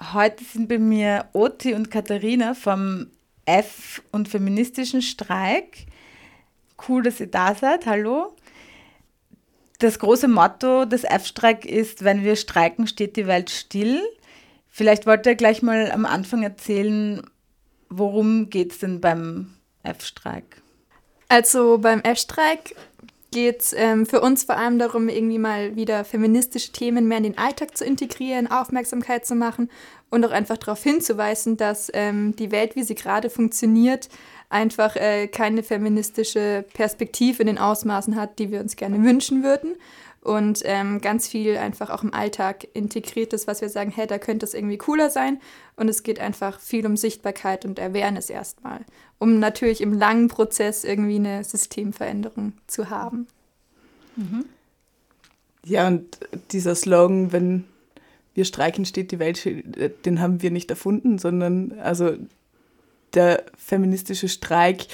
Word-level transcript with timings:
Heute 0.00 0.42
sind 0.44 0.68
bei 0.68 0.78
mir 0.78 1.26
Oti 1.34 1.74
und 1.74 1.90
Katharina 1.90 2.54
vom 2.54 3.08
F- 3.44 4.02
und 4.12 4.28
feministischen 4.28 5.02
Streik. 5.02 5.86
Cool, 6.88 7.02
dass 7.02 7.20
ihr 7.20 7.26
da 7.26 7.54
seid. 7.54 7.84
Hallo. 7.84 8.34
Das 9.78 9.98
große 9.98 10.28
Motto 10.28 10.86
des 10.86 11.04
F-Streik 11.04 11.66
ist, 11.66 12.02
wenn 12.02 12.24
wir 12.24 12.36
streiken, 12.36 12.86
steht 12.86 13.16
die 13.16 13.26
Welt 13.26 13.50
still. 13.50 14.00
Vielleicht 14.68 15.06
wollt 15.06 15.26
ihr 15.26 15.34
gleich 15.34 15.60
mal 15.62 15.90
am 15.90 16.06
Anfang 16.06 16.42
erzählen, 16.42 17.22
worum 17.90 18.48
geht 18.48 18.72
es 18.72 18.78
denn 18.78 19.00
beim 19.02 19.54
F-Streik? 19.82 20.62
Also 21.28 21.78
beim 21.78 22.00
F-Streik 22.00 22.74
geht 23.30 23.60
es 23.60 23.72
ähm, 23.72 24.06
für 24.06 24.20
uns 24.20 24.44
vor 24.44 24.56
allem 24.56 24.78
darum, 24.78 25.08
irgendwie 25.08 25.38
mal 25.38 25.76
wieder 25.76 26.04
feministische 26.04 26.72
Themen 26.72 27.06
mehr 27.06 27.18
in 27.18 27.24
den 27.24 27.38
Alltag 27.38 27.76
zu 27.76 27.84
integrieren, 27.84 28.50
Aufmerksamkeit 28.50 29.24
zu 29.24 29.34
machen 29.34 29.70
und 30.10 30.24
auch 30.24 30.32
einfach 30.32 30.56
darauf 30.56 30.82
hinzuweisen, 30.82 31.56
dass 31.56 31.90
ähm, 31.94 32.34
die 32.36 32.50
Welt, 32.50 32.74
wie 32.76 32.82
sie 32.82 32.96
gerade 32.96 33.30
funktioniert, 33.30 34.08
einfach 34.48 34.96
äh, 34.96 35.28
keine 35.28 35.62
feministische 35.62 36.64
Perspektive 36.74 37.42
in 37.42 37.46
den 37.46 37.58
Ausmaßen 37.58 38.16
hat, 38.16 38.38
die 38.38 38.50
wir 38.50 38.60
uns 38.60 38.76
gerne 38.76 39.02
wünschen 39.04 39.44
würden. 39.44 39.76
Und 40.22 40.60
ähm, 40.64 41.00
ganz 41.00 41.28
viel 41.28 41.56
einfach 41.56 41.88
auch 41.88 42.02
im 42.02 42.12
Alltag 42.12 42.66
integriert 42.74 43.32
ist, 43.32 43.46
was 43.46 43.62
wir 43.62 43.70
sagen, 43.70 43.90
hey, 43.90 44.06
da 44.06 44.18
könnte 44.18 44.44
es 44.44 44.52
irgendwie 44.52 44.76
cooler 44.76 45.08
sein. 45.08 45.40
Und 45.76 45.88
es 45.88 46.02
geht 46.02 46.20
einfach 46.20 46.60
viel 46.60 46.84
um 46.84 46.98
Sichtbarkeit 46.98 47.64
und 47.64 47.80
Awareness 47.80 48.28
erstmal, 48.28 48.80
um 49.18 49.38
natürlich 49.38 49.80
im 49.80 49.94
langen 49.94 50.28
Prozess 50.28 50.84
irgendwie 50.84 51.16
eine 51.16 51.42
Systemveränderung 51.42 52.52
zu 52.66 52.90
haben. 52.90 53.28
Mhm. 54.16 54.44
Ja, 55.64 55.86
und 55.86 56.18
dieser 56.52 56.74
Slogan, 56.74 57.32
wenn 57.32 57.64
wir 58.34 58.44
streiken, 58.44 58.84
steht 58.84 59.12
die 59.12 59.18
Welt, 59.18 59.42
den 60.04 60.20
haben 60.20 60.42
wir 60.42 60.50
nicht 60.50 60.70
erfunden, 60.70 61.18
sondern 61.18 61.78
also 61.80 62.12
der 63.14 63.44
feministische 63.56 64.28
Streik 64.28 64.86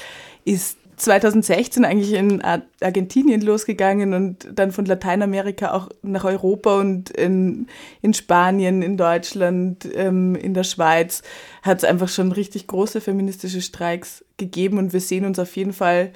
ist 0.45 0.77
2016 0.97 1.85
eigentlich 1.85 2.13
in 2.13 2.41
Argentinien 2.41 3.41
losgegangen 3.41 4.13
und 4.13 4.47
dann 4.51 4.71
von 4.71 4.85
Lateinamerika 4.85 5.71
auch 5.71 5.89
nach 6.01 6.25
Europa 6.25 6.79
und 6.79 7.11
in, 7.11 7.67
in 8.01 8.15
Spanien, 8.15 8.81
in 8.81 8.97
Deutschland, 8.97 9.87
ähm, 9.93 10.35
in 10.35 10.55
der 10.55 10.63
Schweiz 10.63 11.21
hat 11.61 11.77
es 11.77 11.83
einfach 11.83 12.09
schon 12.09 12.31
richtig 12.31 12.65
große 12.65 12.99
feministische 12.99 13.61
Streiks 13.61 14.25
gegeben 14.37 14.79
und 14.79 14.91
wir 14.91 14.99
sehen 14.99 15.25
uns 15.25 15.37
auf 15.37 15.55
jeden 15.55 15.73
Fall, 15.73 16.13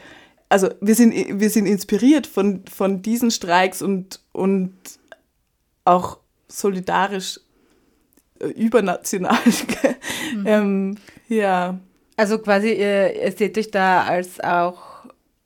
also 0.50 0.70
wir 0.82 0.95
sind, 0.95 1.14
wir 1.14 1.50
sind 1.52 1.68
inspiriert 1.68 2.26
von, 2.26 2.64
von 2.66 3.04
diesen 3.04 3.30
Streiks 3.30 3.84
und, 3.84 4.20
und 4.32 4.73
auch 5.86 6.18
solidarisch 6.48 7.40
äh, 8.40 8.48
übernational. 8.48 9.38
mhm. 10.36 10.48
ähm, 10.48 10.98
ja. 11.28 11.80
Also 12.17 12.40
quasi, 12.40 12.73
ihr, 12.73 13.22
ihr 13.22 13.31
seht 13.31 13.58
euch 13.58 13.72
da 13.72 14.04
als 14.04 14.40
auch 14.40 15.06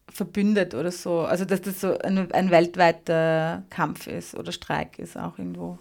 verbündet 0.09 0.73
oder 0.73 0.91
so. 0.91 1.19
Also 1.19 1.45
dass 1.45 1.61
das 1.61 1.81
so 1.81 1.97
ein, 1.99 2.31
ein 2.31 2.51
weltweiter 2.51 3.63
Kampf 3.69 4.07
ist 4.07 4.35
oder 4.35 4.51
Streik 4.51 4.97
ist 4.97 5.17
auch 5.17 5.37
irgendwo. 5.37 5.77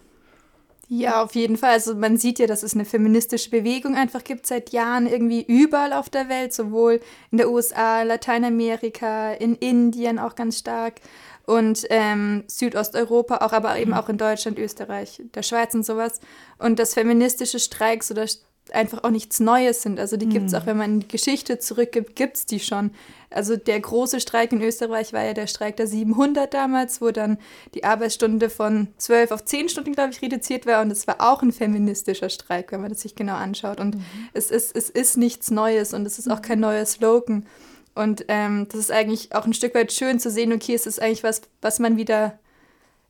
Ja, 0.87 1.23
auf 1.23 1.33
jeden 1.33 1.57
Fall. 1.57 1.71
Also 1.71 1.95
man 1.95 2.17
sieht 2.17 2.37
ja, 2.37 2.45
dass 2.45 2.61
es 2.61 2.75
eine 2.75 2.85
feministische 2.85 3.49
Bewegung 3.49 3.95
einfach 3.95 4.23
gibt 4.23 4.45
seit 4.45 4.69
Jahren 4.71 5.07
irgendwie 5.07 5.43
überall 5.43 5.93
auf 5.93 6.09
der 6.09 6.29
Welt, 6.29 6.53
sowohl 6.53 6.99
in 7.31 7.39
der 7.39 7.49
USA, 7.49 8.03
Lateinamerika, 8.03 9.33
in 9.33 9.55
Indien 9.55 10.19
auch 10.19 10.35
ganz 10.35 10.59
stark 10.59 11.01
und 11.45 11.85
ähm, 11.89 12.43
Südosteuropa, 12.47 13.37
auch 13.37 13.53
aber 13.53 13.77
eben 13.79 13.93
auch 13.93 14.09
in 14.09 14.17
Deutschland, 14.17 14.59
Österreich, 14.59 15.21
der 15.33 15.43
Schweiz 15.43 15.73
und 15.73 15.85
sowas. 15.85 16.19
Und 16.59 16.77
dass 16.77 16.93
feministische 16.93 17.59
Streiks 17.59 18.11
oder 18.11 18.27
einfach 18.71 19.03
auch 19.03 19.09
nichts 19.09 19.39
Neues 19.39 19.81
sind. 19.81 19.99
Also 19.99 20.17
die 20.17 20.27
gibt 20.27 20.47
es 20.47 20.53
mhm. 20.53 20.57
auch, 20.57 20.65
wenn 20.65 20.77
man 20.77 20.93
in 20.93 20.99
die 21.01 21.07
Geschichte 21.07 21.59
zurückgibt, 21.59 22.15
gibt 22.15 22.37
es 22.37 22.45
die 22.45 22.59
schon. 22.59 22.91
Also 23.29 23.57
der 23.57 23.79
große 23.79 24.19
Streik 24.19 24.51
in 24.53 24.61
Österreich 24.61 25.13
war 25.13 25.23
ja 25.23 25.33
der 25.33 25.47
Streik 25.47 25.77
der 25.77 25.87
700 25.87 26.53
damals, 26.53 27.01
wo 27.01 27.11
dann 27.11 27.37
die 27.73 27.83
Arbeitsstunde 27.83 28.49
von 28.49 28.87
12 28.97 29.31
auf 29.31 29.45
10 29.45 29.69
Stunden, 29.69 29.93
glaube 29.93 30.11
ich, 30.11 30.21
reduziert 30.21 30.65
war. 30.65 30.81
Und 30.81 30.91
es 30.91 31.05
war 31.05 31.17
auch 31.19 31.41
ein 31.41 31.51
feministischer 31.51 32.29
Streik, 32.29 32.71
wenn 32.71 32.81
man 32.81 32.89
das 32.89 33.01
sich 33.01 33.15
genau 33.15 33.35
anschaut. 33.35 33.79
Und 33.79 33.95
mhm. 33.95 34.03
es, 34.33 34.51
ist, 34.51 34.75
es 34.75 34.89
ist 34.89 35.17
nichts 35.17 35.51
Neues 35.51 35.93
und 35.93 36.05
es 36.05 36.17
ist 36.17 36.29
auch 36.29 36.41
kein 36.41 36.59
neuer 36.59 36.85
Slogan. 36.85 37.45
Und 37.93 38.25
ähm, 38.27 38.67
das 38.69 38.79
ist 38.79 38.91
eigentlich 38.91 39.33
auch 39.33 39.45
ein 39.45 39.53
Stück 39.53 39.75
weit 39.75 39.91
schön 39.91 40.19
zu 40.19 40.29
sehen, 40.29 40.51
okay, 40.51 40.73
es 40.73 40.85
ist 40.85 41.01
eigentlich 41.01 41.23
was, 41.23 41.41
was 41.61 41.79
man 41.79 41.97
wieder 41.97 42.39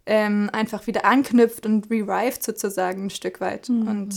ähm, 0.06 0.50
einfach 0.54 0.86
wieder 0.86 1.06
anknüpft 1.06 1.66
und 1.66 1.90
revived 1.90 2.44
sozusagen 2.44 3.06
ein 3.06 3.10
Stück 3.10 3.42
weit. 3.42 3.70
Mhm. 3.70 3.88
Und 3.88 4.16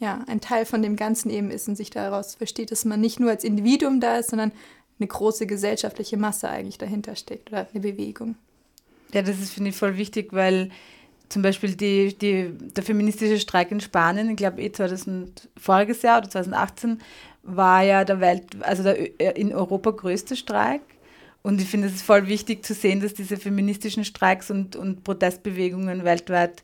ja, 0.00 0.24
ein 0.28 0.40
Teil 0.40 0.64
von 0.64 0.82
dem 0.82 0.96
Ganzen 0.96 1.30
eben 1.30 1.50
ist 1.50 1.68
und 1.68 1.76
sich 1.76 1.90
daraus 1.90 2.34
versteht, 2.34 2.70
dass 2.70 2.84
man 2.84 3.00
nicht 3.00 3.18
nur 3.18 3.30
als 3.30 3.44
Individuum 3.44 4.00
da 4.00 4.18
ist, 4.18 4.30
sondern 4.30 4.52
eine 4.98 5.06
große 5.06 5.46
gesellschaftliche 5.46 6.16
Masse 6.16 6.48
eigentlich 6.48 6.78
dahinter 6.78 7.16
steckt 7.16 7.50
oder 7.50 7.68
eine 7.72 7.80
Bewegung. 7.80 8.36
Ja, 9.12 9.22
das 9.22 9.38
ist, 9.40 9.52
finde 9.52 9.70
ich, 9.70 9.76
voll 9.76 9.96
wichtig, 9.96 10.32
weil 10.32 10.70
zum 11.28 11.42
Beispiel 11.42 11.74
die, 11.74 12.16
die, 12.16 12.50
der 12.52 12.82
feministische 12.82 13.38
Streik 13.38 13.70
in 13.70 13.80
Spanien, 13.80 14.30
ich 14.30 14.36
glaube 14.36 14.62
eh 14.62 14.72
2000, 14.72 15.48
voriges 15.56 16.02
Jahr 16.02 16.18
oder 16.18 16.30
2018, 16.30 17.00
war 17.42 17.82
ja 17.82 18.04
der 18.04 18.20
Welt, 18.20 18.44
also 18.60 18.82
der 18.82 19.20
äh, 19.20 19.40
in 19.40 19.54
Europa 19.54 19.90
größte 19.90 20.36
Streik. 20.36 20.82
Und 21.42 21.60
ich 21.60 21.68
finde, 21.68 21.88
es 21.88 22.02
voll 22.02 22.28
wichtig 22.28 22.64
zu 22.64 22.74
sehen, 22.74 23.00
dass 23.00 23.14
diese 23.14 23.36
feministischen 23.36 24.04
Streiks 24.04 24.50
und, 24.50 24.76
und 24.76 25.04
Protestbewegungen 25.04 26.04
weltweit 26.04 26.62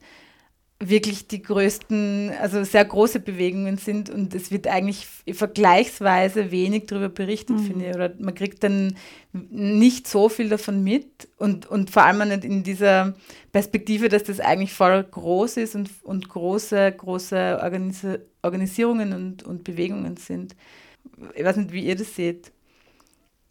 wirklich 0.80 1.28
die 1.28 1.40
größten, 1.40 2.32
also 2.40 2.64
sehr 2.64 2.84
große 2.84 3.20
Bewegungen 3.20 3.78
sind 3.78 4.10
und 4.10 4.34
es 4.34 4.50
wird 4.50 4.66
eigentlich 4.66 5.06
vergleichsweise 5.32 6.50
wenig 6.50 6.86
darüber 6.86 7.08
berichtet, 7.08 7.56
mhm. 7.56 7.64
finde 7.64 7.86
ich. 7.86 7.94
Oder 7.94 8.12
man 8.18 8.34
kriegt 8.34 8.62
dann 8.64 8.96
nicht 9.32 10.08
so 10.08 10.28
viel 10.28 10.48
davon 10.48 10.82
mit 10.82 11.28
und, 11.38 11.66
und 11.66 11.90
vor 11.90 12.04
allem 12.04 12.28
nicht 12.28 12.44
in 12.44 12.64
dieser 12.64 13.14
Perspektive, 13.52 14.08
dass 14.08 14.24
das 14.24 14.40
eigentlich 14.40 14.72
voll 14.72 15.02
groß 15.04 15.58
ist 15.58 15.74
und, 15.74 15.90
und 16.02 16.28
große, 16.28 16.92
große 16.92 17.60
Organis 17.62 18.04
Organisierungen 18.42 19.14
und, 19.14 19.42
und 19.42 19.64
Bewegungen 19.64 20.18
sind. 20.18 20.54
Ich 21.34 21.44
weiß 21.44 21.56
nicht, 21.56 21.72
wie 21.72 21.86
ihr 21.86 21.96
das 21.96 22.14
seht. 22.14 22.52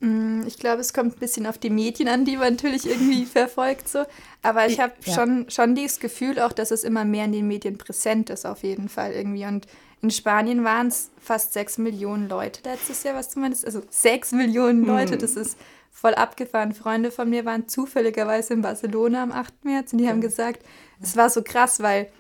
Mm, 0.04 0.44
ich 0.46 0.60
glaube, 0.60 0.82
es 0.82 0.92
kommt 0.92 1.16
ein 1.16 1.20
bisschen 1.20 1.46
auf 1.46 1.58
die 1.58 1.70
Medien 1.70 2.10
an, 2.10 2.26
die 2.26 2.36
man 2.36 2.56
natürlich 2.56 2.86
irgendwie 2.86 3.26
verfolgt. 3.26 3.88
So. 3.88 4.04
Aber 4.42 4.68
ich 4.68 4.82
habe 4.82 4.92
ja. 5.06 5.14
schon, 5.14 5.50
schon 5.50 5.76
dieses 5.76 6.02
Gefühl 6.02 6.40
auch, 6.40 6.52
dass 6.52 6.72
es 6.72 6.84
immer 6.84 7.06
mehr 7.06 7.24
in 7.24 7.32
den 7.32 7.48
Medien 7.48 7.78
präsent 7.78 8.30
ist, 8.30 8.46
auf 8.46 8.64
jeden 8.64 8.90
Fall 8.90 9.14
irgendwie. 9.14 9.46
Und 9.46 9.66
in 10.02 10.12
Spanien 10.12 10.66
waren 10.66 10.88
es 10.88 11.10
fast 11.22 11.54
sechs 11.54 11.78
Millionen 11.78 12.28
Leute 12.28 12.60
letztes 12.66 13.04
Jahr, 13.04 13.16
was 13.16 13.30
zumindest. 13.30 13.66
Also 13.66 13.82
sechs 13.90 14.34
Millionen 14.34 14.86
Leute, 14.86 15.14
hm. 15.14 15.20
das 15.20 15.38
ist 15.38 15.58
voll 15.90 16.16
abgefahren. 16.16 16.74
Freunde 16.74 17.10
von 17.10 17.30
mir 17.30 17.46
waren 17.46 17.70
zufälligerweise 17.70 18.56
in 18.56 18.62
Barcelona 18.62 19.24
am 19.24 19.32
8. 19.32 19.64
März 19.64 19.94
und 19.94 20.00
die 20.00 20.10
haben 20.10 20.20
gesagt, 20.20 20.66
es 21.02 21.16
war 21.16 21.30
so 21.30 21.44
krass, 21.44 21.82
weil, 21.82 22.12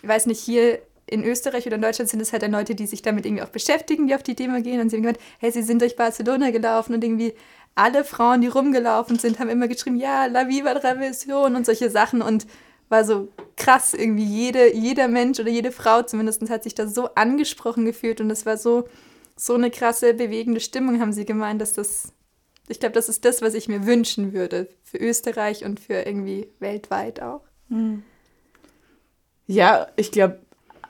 ich 0.00 0.08
weiß 0.08 0.26
nicht, 0.26 0.38
hier 0.38 0.80
in 1.12 1.24
Österreich 1.24 1.66
oder 1.66 1.76
in 1.76 1.82
Deutschland 1.82 2.10
sind 2.10 2.20
es 2.20 2.32
halt 2.32 2.42
dann 2.42 2.52
Leute, 2.52 2.74
die 2.74 2.86
sich 2.86 3.02
damit 3.02 3.26
irgendwie 3.26 3.42
auch 3.42 3.48
beschäftigen, 3.50 4.06
die 4.06 4.14
auf 4.14 4.22
die 4.22 4.34
Demo 4.34 4.60
gehen 4.62 4.80
und 4.80 4.90
sie 4.90 4.96
haben 4.96 5.02
gemeint, 5.02 5.20
hey, 5.38 5.50
sie 5.50 5.62
sind 5.62 5.82
durch 5.82 5.96
Barcelona 5.96 6.50
gelaufen 6.50 6.94
und 6.94 7.04
irgendwie 7.04 7.34
alle 7.74 8.04
Frauen, 8.04 8.40
die 8.40 8.48
rumgelaufen 8.48 9.18
sind, 9.18 9.38
haben 9.38 9.48
immer 9.48 9.68
geschrieben, 9.68 9.96
ja, 9.96 10.26
La 10.26 10.48
Viva 10.48 10.72
Revolution 10.72 11.56
und 11.56 11.66
solche 11.66 11.90
Sachen 11.90 12.22
und 12.22 12.46
war 12.88 13.04
so 13.04 13.28
krass, 13.56 13.94
irgendwie 13.94 14.24
jede, 14.24 14.74
jeder 14.74 15.08
Mensch 15.08 15.40
oder 15.40 15.48
jede 15.48 15.72
Frau 15.72 16.02
zumindest 16.02 16.48
hat 16.50 16.62
sich 16.62 16.74
da 16.74 16.86
so 16.86 17.14
angesprochen 17.14 17.86
gefühlt 17.86 18.20
und 18.20 18.30
es 18.30 18.44
war 18.44 18.58
so, 18.58 18.86
so 19.36 19.54
eine 19.54 19.70
krasse, 19.70 20.12
bewegende 20.12 20.60
Stimmung, 20.60 21.00
haben 21.00 21.12
sie 21.12 21.24
gemeint, 21.24 21.60
dass 21.60 21.72
das, 21.72 22.12
ich 22.68 22.80
glaube, 22.80 22.94
das 22.94 23.08
ist 23.08 23.24
das, 23.24 23.40
was 23.40 23.54
ich 23.54 23.68
mir 23.68 23.86
wünschen 23.86 24.34
würde 24.34 24.68
für 24.82 24.98
Österreich 24.98 25.64
und 25.64 25.80
für 25.80 26.02
irgendwie 26.06 26.48
weltweit 26.58 27.22
auch. 27.22 27.40
Hm. 27.68 28.02
Ja, 29.46 29.88
ich 29.96 30.12
glaube, 30.12 30.41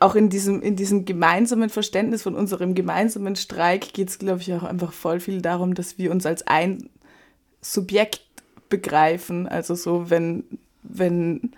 auch 0.03 0.15
in 0.15 0.29
diesem, 0.29 0.61
in 0.63 0.77
diesem 0.77 1.05
gemeinsamen 1.05 1.71
Verständnis 1.71 2.23
von 2.23 2.35
unserem 2.35 2.75
gemeinsamen 2.75 3.37
Streik 3.37 3.93
geht 3.93 4.09
es, 4.09 4.19
glaube 4.19 4.41
ich, 4.41 4.53
auch 4.53 4.63
einfach 4.65 4.93
voll 4.93 5.21
viel 5.21 5.41
darum, 5.41 5.75
dass 5.75 5.99
wir 5.99 6.11
uns 6.11 6.27
als 6.27 6.47
ein 6.47 6.91
Subjekt 7.61 8.23
begreifen. 8.69 9.47
Also 9.47 9.75
so, 9.75 10.11
wenn, 10.11 10.45
wenn 10.83 11.53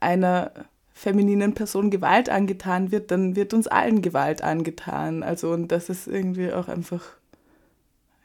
einer 0.00 0.52
femininen 0.92 1.54
Person 1.54 1.90
Gewalt 1.90 2.28
angetan 2.28 2.92
wird, 2.92 3.10
dann 3.10 3.34
wird 3.34 3.54
uns 3.54 3.66
allen 3.66 4.02
Gewalt 4.02 4.42
angetan. 4.42 5.22
Also 5.22 5.50
und 5.50 5.68
das 5.68 5.88
ist 5.88 6.06
irgendwie 6.06 6.52
auch 6.52 6.68
einfach, 6.68 7.02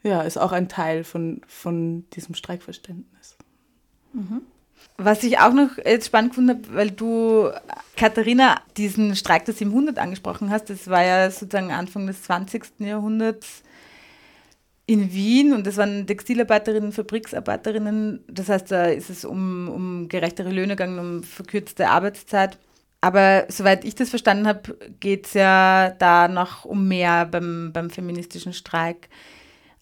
ja, 0.02 0.22
ist 0.22 0.38
auch 0.38 0.52
ein 0.52 0.68
Teil 0.68 1.04
von, 1.04 1.40
von 1.48 2.08
diesem 2.10 2.34
Streikverständnis. 2.34 3.36
Mhm. 4.12 4.42
Was 5.00 5.22
ich 5.22 5.38
auch 5.38 5.52
noch 5.52 5.78
jetzt 5.84 6.06
spannend 6.06 6.32
gefunden 6.32 6.50
habe, 6.50 6.74
weil 6.74 6.90
du, 6.90 7.50
Katharina, 7.96 8.60
diesen 8.76 9.14
Streik 9.14 9.44
der 9.44 9.54
700 9.54 9.96
angesprochen 9.96 10.50
hast, 10.50 10.70
das 10.70 10.88
war 10.88 11.04
ja 11.04 11.30
sozusagen 11.30 11.70
Anfang 11.70 12.08
des 12.08 12.24
20. 12.24 12.80
Jahrhunderts 12.80 13.62
in 14.86 15.12
Wien 15.12 15.52
und 15.52 15.68
das 15.68 15.76
waren 15.76 16.04
Textilarbeiterinnen, 16.06 16.90
Fabriksarbeiterinnen. 16.90 18.24
Das 18.26 18.48
heißt, 18.48 18.72
da 18.72 18.86
ist 18.86 19.08
es 19.08 19.24
um, 19.24 19.68
um 19.68 20.08
gerechtere 20.08 20.50
Löhne 20.50 20.74
gegangen, 20.74 20.98
um 20.98 21.22
verkürzte 21.22 21.90
Arbeitszeit. 21.90 22.58
Aber 23.00 23.44
soweit 23.48 23.84
ich 23.84 23.94
das 23.94 24.10
verstanden 24.10 24.48
habe, 24.48 24.76
geht 24.98 25.26
es 25.26 25.34
ja 25.34 25.90
da 25.90 26.26
noch 26.26 26.64
um 26.64 26.88
mehr 26.88 27.24
beim, 27.26 27.70
beim 27.72 27.90
feministischen 27.90 28.52
Streik. 28.52 29.08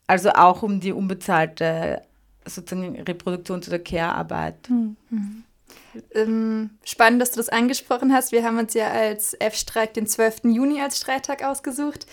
Also 0.07 0.31
auch 0.31 0.63
um 0.63 0.81
die 0.81 0.93
unbezahlte 0.93 2.03
sozusagen 2.47 3.01
Reproduktions- 3.03 3.69
oder 3.69 3.79
Care-Arbeit. 3.79 4.69
Mhm. 4.69 4.97
Ähm, 6.15 6.71
spannend, 6.85 7.21
dass 7.21 7.33
du 7.33 7.39
das 7.39 7.49
angesprochen 7.49 8.13
hast. 8.13 8.33
Wir 8.33 8.45
haben 8.45 8.59
uns 8.59 8.75
ja 8.75 8.89
als 8.89 9.35
F-Streik 9.35 9.95
den 9.95 10.07
12. 10.07 10.45
Juni 10.45 10.81
als 10.81 10.99
Streittag 10.99 11.43
ausgesucht. 11.45 12.07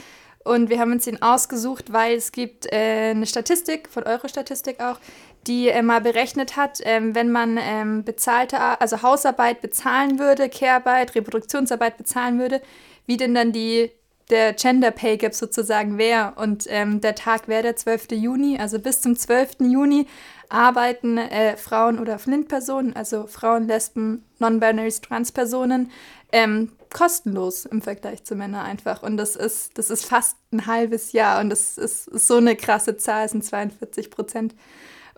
Und 0.44 0.69
wir 0.69 0.80
haben 0.80 0.91
uns 0.91 1.06
den 1.06 1.21
ausgesucht, 1.21 1.94
weil 1.94 2.18
es 2.18 2.31
gibt 2.31 2.65
äh, 2.71 3.12
eine 3.12 3.25
Statistik, 3.25 3.88
von 3.89 4.03
Eurostatistik 4.03 4.81
auch, 4.81 5.00
die 5.47 5.69
äh, 5.69 5.81
mal 5.81 6.01
berechnet 6.01 6.57
hat, 6.57 6.79
ähm, 6.83 7.15
wenn 7.15 7.31
man 7.31 7.57
ähm, 7.62 8.03
bezahlte, 8.03 8.59
also 8.59 9.01
Hausarbeit 9.01 9.62
bezahlen 9.62 10.19
würde, 10.19 10.50
Care-Arbeit, 10.50 11.15
Reproduktionsarbeit 11.15 11.97
bezahlen 11.97 12.39
würde, 12.39 12.62
wie 13.06 13.18
denn 13.18 13.33
dann 13.33 13.51
die, 13.51 13.91
der 14.29 14.53
Gender 14.53 14.91
Pay 14.91 15.17
Gap 15.17 15.33
sozusagen 15.33 15.97
wäre. 15.97 16.33
Und 16.35 16.65
ähm, 16.69 17.01
der 17.01 17.15
Tag 17.15 17.47
wäre 17.47 17.63
der 17.63 17.75
12. 17.75 18.11
Juni, 18.11 18.57
also 18.59 18.79
bis 18.79 19.01
zum 19.01 19.15
12. 19.15 19.57
Juni 19.61 20.07
arbeiten 20.49 21.17
äh, 21.17 21.57
Frauen 21.57 21.99
oder 21.99 22.19
Flint-Personen, 22.19 22.95
also 22.95 23.25
Frauen, 23.27 23.67
Lesben, 23.67 24.23
Non-Binaries, 24.39 25.01
Trans-Personen, 25.01 25.91
ähm, 26.31 26.71
kostenlos 26.91 27.65
im 27.65 27.81
Vergleich 27.81 28.23
zu 28.23 28.35
Männern 28.35 28.65
einfach. 28.65 29.01
Und 29.01 29.17
das 29.17 29.35
ist, 29.35 29.77
das 29.77 29.89
ist 29.89 30.05
fast 30.05 30.37
ein 30.51 30.67
halbes 30.67 31.11
Jahr 31.11 31.41
und 31.41 31.49
das 31.49 31.77
ist, 31.77 32.07
ist 32.07 32.27
so 32.27 32.37
eine 32.37 32.55
krasse 32.55 32.97
Zahl, 32.97 33.27
sind 33.27 33.43
42 33.43 34.11
Prozent. 34.11 34.53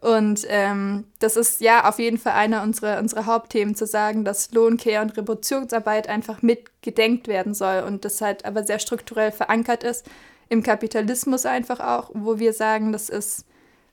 Und 0.05 0.45
ähm, 0.49 1.05
das 1.17 1.35
ist 1.35 1.61
ja 1.61 1.89
auf 1.89 1.97
jeden 1.97 2.19
Fall 2.19 2.33
einer 2.33 2.61
unserer, 2.61 2.99
unserer 2.99 3.25
Hauptthemen, 3.25 3.73
zu 3.73 3.87
sagen, 3.87 4.23
dass 4.23 4.51
Lohnkehr 4.51 5.01
und 5.01 5.17
Reproduktionsarbeit 5.17 6.07
einfach 6.07 6.43
mitgedenkt 6.43 7.27
werden 7.27 7.55
soll 7.55 7.81
und 7.81 8.05
das 8.05 8.21
halt 8.21 8.45
aber 8.45 8.63
sehr 8.63 8.77
strukturell 8.77 9.31
verankert 9.31 9.83
ist 9.83 10.05
im 10.47 10.61
Kapitalismus 10.61 11.47
einfach 11.47 11.79
auch, 11.79 12.11
wo 12.13 12.37
wir 12.37 12.53
sagen, 12.53 12.91
das 12.91 13.09
ist 13.09 13.45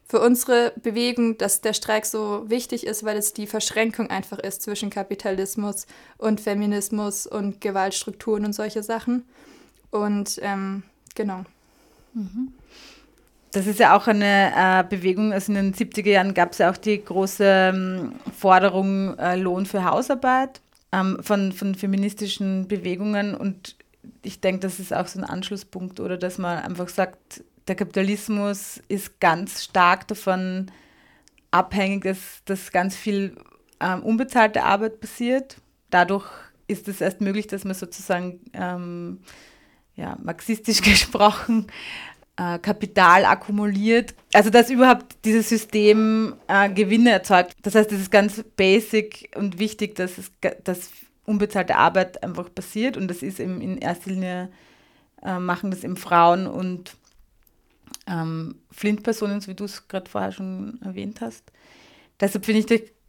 für 0.07 0.21
unsere 0.21 0.75
Bewegung, 0.83 1.39
dass 1.39 1.63
der 1.63 1.73
Streik 1.73 2.05
so 2.05 2.45
wichtig 2.51 2.87
ist, 2.87 3.05
weil 3.05 3.17
es 3.17 3.33
die 3.33 3.47
Verschränkung 3.47 4.11
einfach 4.11 4.39
ist 4.39 4.61
zwischen 4.61 4.91
Kapitalismus 4.91 5.87
und 6.19 6.43
Feminismus 6.43 7.27
und 7.27 7.63
Gewaltstrukturen 7.63 8.45
und 8.45 8.53
solche 8.53 8.83
Sachen. 8.83 9.25
Und 9.91 10.39
ähm, 10.43 10.83
genau. 11.15 11.45
Mhm. 12.13 12.53
Das 13.53 13.67
ist 13.67 13.79
ja 13.79 13.95
auch 13.95 14.07
eine 14.07 14.53
äh, 14.57 14.85
Bewegung, 14.89 15.33
also 15.33 15.53
in 15.53 15.57
den 15.57 15.75
70er 15.75 16.09
Jahren 16.09 16.33
gab 16.33 16.53
es 16.53 16.59
ja 16.59 16.71
auch 16.71 16.77
die 16.79 17.05
große 17.05 17.45
ähm, 17.45 18.15
Forderung 18.37 19.19
äh, 19.19 19.37
Lohn 19.37 19.67
für 19.67 19.85
Hausarbeit 19.85 20.63
ähm, 20.91 21.19
von, 21.21 21.53
von 21.53 21.75
feministischen 21.75 22.67
Bewegungen 22.67 23.35
und 23.35 23.77
ich 24.23 24.41
denke, 24.41 24.61
das 24.61 24.81
ist 24.81 24.95
auch 24.95 25.07
so 25.07 25.19
ein 25.21 25.25
Anschlusspunkt 25.25 26.01
oder 26.01 26.17
dass 26.17 26.39
man 26.39 26.59
einfach 26.59 26.89
sagt, 26.89 27.45
der 27.69 27.75
Kapitalismus 27.75 28.81
ist 28.89 29.21
ganz 29.21 29.65
stark 29.65 30.09
davon 30.09 30.71
abhängig, 31.51 32.05
dass, 32.05 32.43
dass 32.47 32.73
ganz 32.73 32.97
viel 32.97 33.37
ähm, 33.81 34.03
unbezahlte 34.03 34.65
Arbeit 34.65 35.01
passiert. 35.01 35.59
Dadurch 35.91 36.27
ist 36.67 36.89
es 36.89 37.01
erst 37.01 37.21
möglich, 37.21 37.47
dass 37.49 37.65
man 37.65 37.75
sozusagen 37.75 38.41
ähm, 38.55 39.21
ja, 39.95 40.17
marxistisch 40.23 40.81
gesprochen 40.83 41.67
äh, 42.43 42.59
Kapital 42.59 43.25
akkumuliert. 43.25 44.15
Also 44.33 44.51
dass 44.51 44.71
überhaupt 44.71 45.17
dieses 45.25 45.49
System 45.49 46.35
äh, 46.49 46.71
Gewinne 46.71 47.11
erzeugt. 47.11 47.55
Das 47.63 47.75
heißt, 47.75 47.93
es 47.93 48.01
ist 48.01 48.11
ganz 48.11 48.43
basic 48.57 49.31
und 49.37 49.59
wichtig, 49.59 49.95
dass, 49.95 50.19
es, 50.19 50.33
dass 50.65 50.91
unbezahlte 51.25 51.77
Arbeit 51.77 52.23
einfach 52.23 52.53
passiert 52.53 52.97
und 52.97 53.09
das 53.09 53.23
ist 53.23 53.39
eben 53.39 53.61
in 53.61 53.79
erster 53.79 54.11
Linie 54.11 54.51
äh, 55.23 55.39
machen 55.39 55.71
das 55.71 55.85
eben 55.85 55.97
Frauen 55.97 56.47
und 56.47 56.97
ähm, 58.09 58.57
Flint-Personen, 58.71 59.41
so 59.41 59.49
wie 59.49 59.55
du 59.55 59.65
es 59.65 59.87
gerade 59.87 60.11
vorher 60.11 60.33
schon 60.33 60.81
erwähnt 60.83 61.21
hast. 61.21 61.45
Deshalb 62.21 62.45
finde 62.45 62.61
ich 62.61 62.67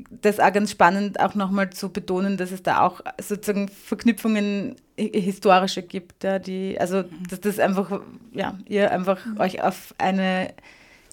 das 0.09 0.39
auch 0.39 0.53
ganz 0.53 0.71
spannend, 0.71 1.19
auch 1.19 1.35
nochmal 1.35 1.69
zu 1.71 1.89
betonen, 1.89 2.38
dass 2.38 2.51
es 2.51 2.63
da 2.63 2.81
auch 2.81 3.01
sozusagen 3.19 3.69
Verknüpfungen 3.69 4.75
historische 4.95 5.81
gibt, 5.81 6.23
ja, 6.23 6.39
die, 6.39 6.79
also 6.79 6.97
mhm. 6.97 7.27
dass 7.29 7.41
das 7.41 7.59
einfach, 7.59 8.01
ja, 8.31 8.57
ihr 8.67 8.91
einfach 8.91 9.25
mhm. 9.25 9.39
euch 9.39 9.63
auf 9.63 9.94
eine 9.97 10.53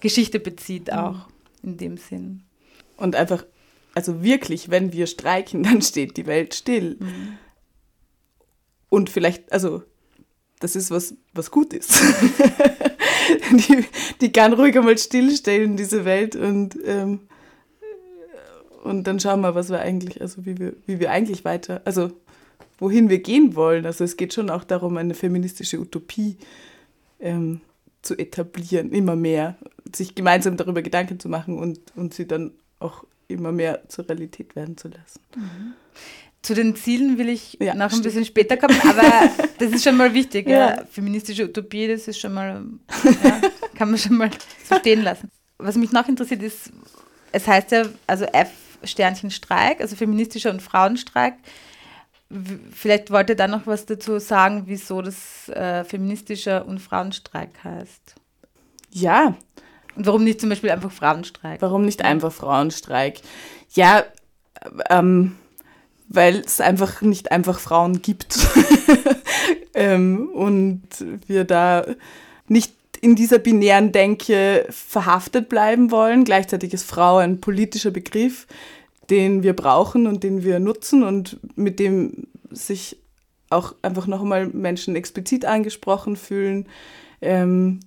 Geschichte 0.01 0.39
bezieht 0.39 0.87
mhm. 0.87 0.93
auch 0.93 1.27
in 1.63 1.77
dem 1.77 1.97
Sinn. 1.97 2.43
Und 2.97 3.15
einfach, 3.15 3.45
also 3.95 4.23
wirklich, 4.23 4.69
wenn 4.69 4.93
wir 4.93 5.07
streiken, 5.07 5.63
dann 5.63 5.81
steht 5.81 6.17
die 6.17 6.27
Welt 6.27 6.53
still. 6.53 6.97
Mhm. 6.99 7.37
Und 8.89 9.09
vielleicht, 9.09 9.51
also 9.51 9.83
das 10.59 10.75
ist 10.75 10.91
was, 10.91 11.15
was 11.33 11.49
gut 11.49 11.73
ist. 11.73 11.91
die, 13.51 13.85
die 14.19 14.31
kann 14.31 14.53
ruhig 14.53 14.77
einmal 14.77 14.97
stillstellen, 14.97 15.75
diese 15.75 16.05
Welt, 16.05 16.35
und, 16.35 16.77
ähm, 16.85 17.21
und 18.83 19.05
dann 19.05 19.19
schauen 19.19 19.41
wir, 19.41 19.55
was 19.55 19.69
wir 19.69 19.79
eigentlich, 19.79 20.21
also 20.21 20.45
wie 20.45 20.57
wir, 20.57 20.73
wie 20.85 20.99
wir 20.99 21.11
eigentlich 21.11 21.45
weiter, 21.45 21.81
also 21.85 22.11
wohin 22.79 23.09
wir 23.09 23.19
gehen 23.19 23.55
wollen. 23.55 23.85
Also 23.85 24.03
es 24.03 24.17
geht 24.17 24.33
schon 24.33 24.49
auch 24.49 24.63
darum, 24.63 24.97
eine 24.97 25.13
feministische 25.13 25.79
Utopie 25.79 26.37
ähm, 27.19 27.61
zu 28.01 28.17
etablieren, 28.17 28.91
immer 28.91 29.15
mehr, 29.15 29.55
sich 29.95 30.15
gemeinsam 30.15 30.57
darüber 30.57 30.81
Gedanken 30.81 31.19
zu 31.19 31.29
machen 31.29 31.59
und, 31.59 31.79
und 31.95 32.13
sie 32.13 32.27
dann 32.27 32.51
auch 32.79 33.05
immer 33.27 33.51
mehr 33.51 33.87
zur 33.87 34.09
Realität 34.09 34.55
werden 34.55 34.77
zu 34.77 34.87
lassen. 34.87 35.19
Mhm. 35.35 35.73
Zu 36.41 36.55
den 36.55 36.75
Zielen 36.75 37.19
will 37.19 37.29
ich 37.29 37.57
ja, 37.61 37.75
noch 37.75 37.93
ein 37.93 38.01
bisschen 38.01 38.25
später 38.25 38.57
kommen, 38.57 38.75
aber 38.83 39.29
das 39.59 39.71
ist 39.71 39.83
schon 39.83 39.95
mal 39.95 40.11
wichtig. 40.15 40.49
Ja. 40.49 40.75
ja. 40.75 40.85
Feministische 40.89 41.43
Utopie, 41.43 41.87
das 41.87 42.07
ist 42.07 42.19
schon 42.19 42.33
mal, 42.33 42.63
kann 43.75 43.91
man 43.91 43.99
schon 43.99 44.17
mal 44.17 44.31
so 44.67 44.75
stehen 44.77 45.03
lassen. 45.03 45.29
Was 45.59 45.75
mich 45.75 45.91
noch 45.91 46.07
interessiert 46.09 46.41
ist, 46.41 46.71
es 47.31 47.47
heißt 47.47 47.71
ja, 47.71 47.85
also 48.07 48.25
F 48.25 48.49
Sternchen 48.83 49.31
Streik, 49.31 49.81
also 49.81 49.95
feministischer 49.95 50.49
und 50.49 50.61
Frauenstreik. 50.61 51.35
Vielleicht 52.73 53.11
wollt 53.11 53.29
ihr 53.29 53.35
da 53.35 53.47
noch 53.47 53.67
was 53.67 53.85
dazu 53.85 54.19
sagen, 54.19 54.63
wieso 54.65 55.01
das 55.01 55.49
äh, 55.49 55.83
feministischer 55.83 56.65
und 56.65 56.79
Frauenstreik 56.79 57.63
heißt. 57.63 58.15
Ja. 58.91 59.35
Und 59.95 60.05
warum 60.05 60.23
nicht 60.23 60.39
zum 60.39 60.49
Beispiel 60.49 60.71
einfach 60.71 60.91
Frauenstreik? 60.91 61.61
Warum 61.61 61.83
nicht 61.83 62.03
einfach 62.03 62.31
Frauenstreik? 62.31 63.21
Ja, 63.73 64.05
ähm, 64.89 65.35
weil 66.07 66.39
es 66.39 66.61
einfach 66.61 67.01
nicht 67.01 67.31
einfach 67.31 67.59
Frauen 67.59 68.01
gibt. 68.01 68.37
ähm, 69.73 70.29
und 70.33 70.83
wir 71.27 71.43
da 71.43 71.85
nicht 72.47 72.73
in 73.01 73.15
dieser 73.15 73.39
binären 73.39 73.91
Denke 73.91 74.65
verhaftet 74.69 75.49
bleiben 75.49 75.91
wollen. 75.91 76.23
Gleichzeitig 76.23 76.73
ist 76.73 76.83
Frau 76.83 77.17
ein 77.17 77.41
politischer 77.41 77.91
Begriff, 77.91 78.47
den 79.09 79.43
wir 79.43 79.53
brauchen 79.53 80.07
und 80.07 80.23
den 80.23 80.43
wir 80.43 80.59
nutzen 80.59 81.03
und 81.03 81.39
mit 81.55 81.79
dem 81.79 82.27
sich 82.51 82.97
auch 83.49 83.75
einfach 83.81 84.07
nochmal 84.07 84.47
Menschen 84.47 84.95
explizit 84.95 85.45
angesprochen 85.45 86.15
fühlen. 86.15 86.67
Ähm, 87.21 87.81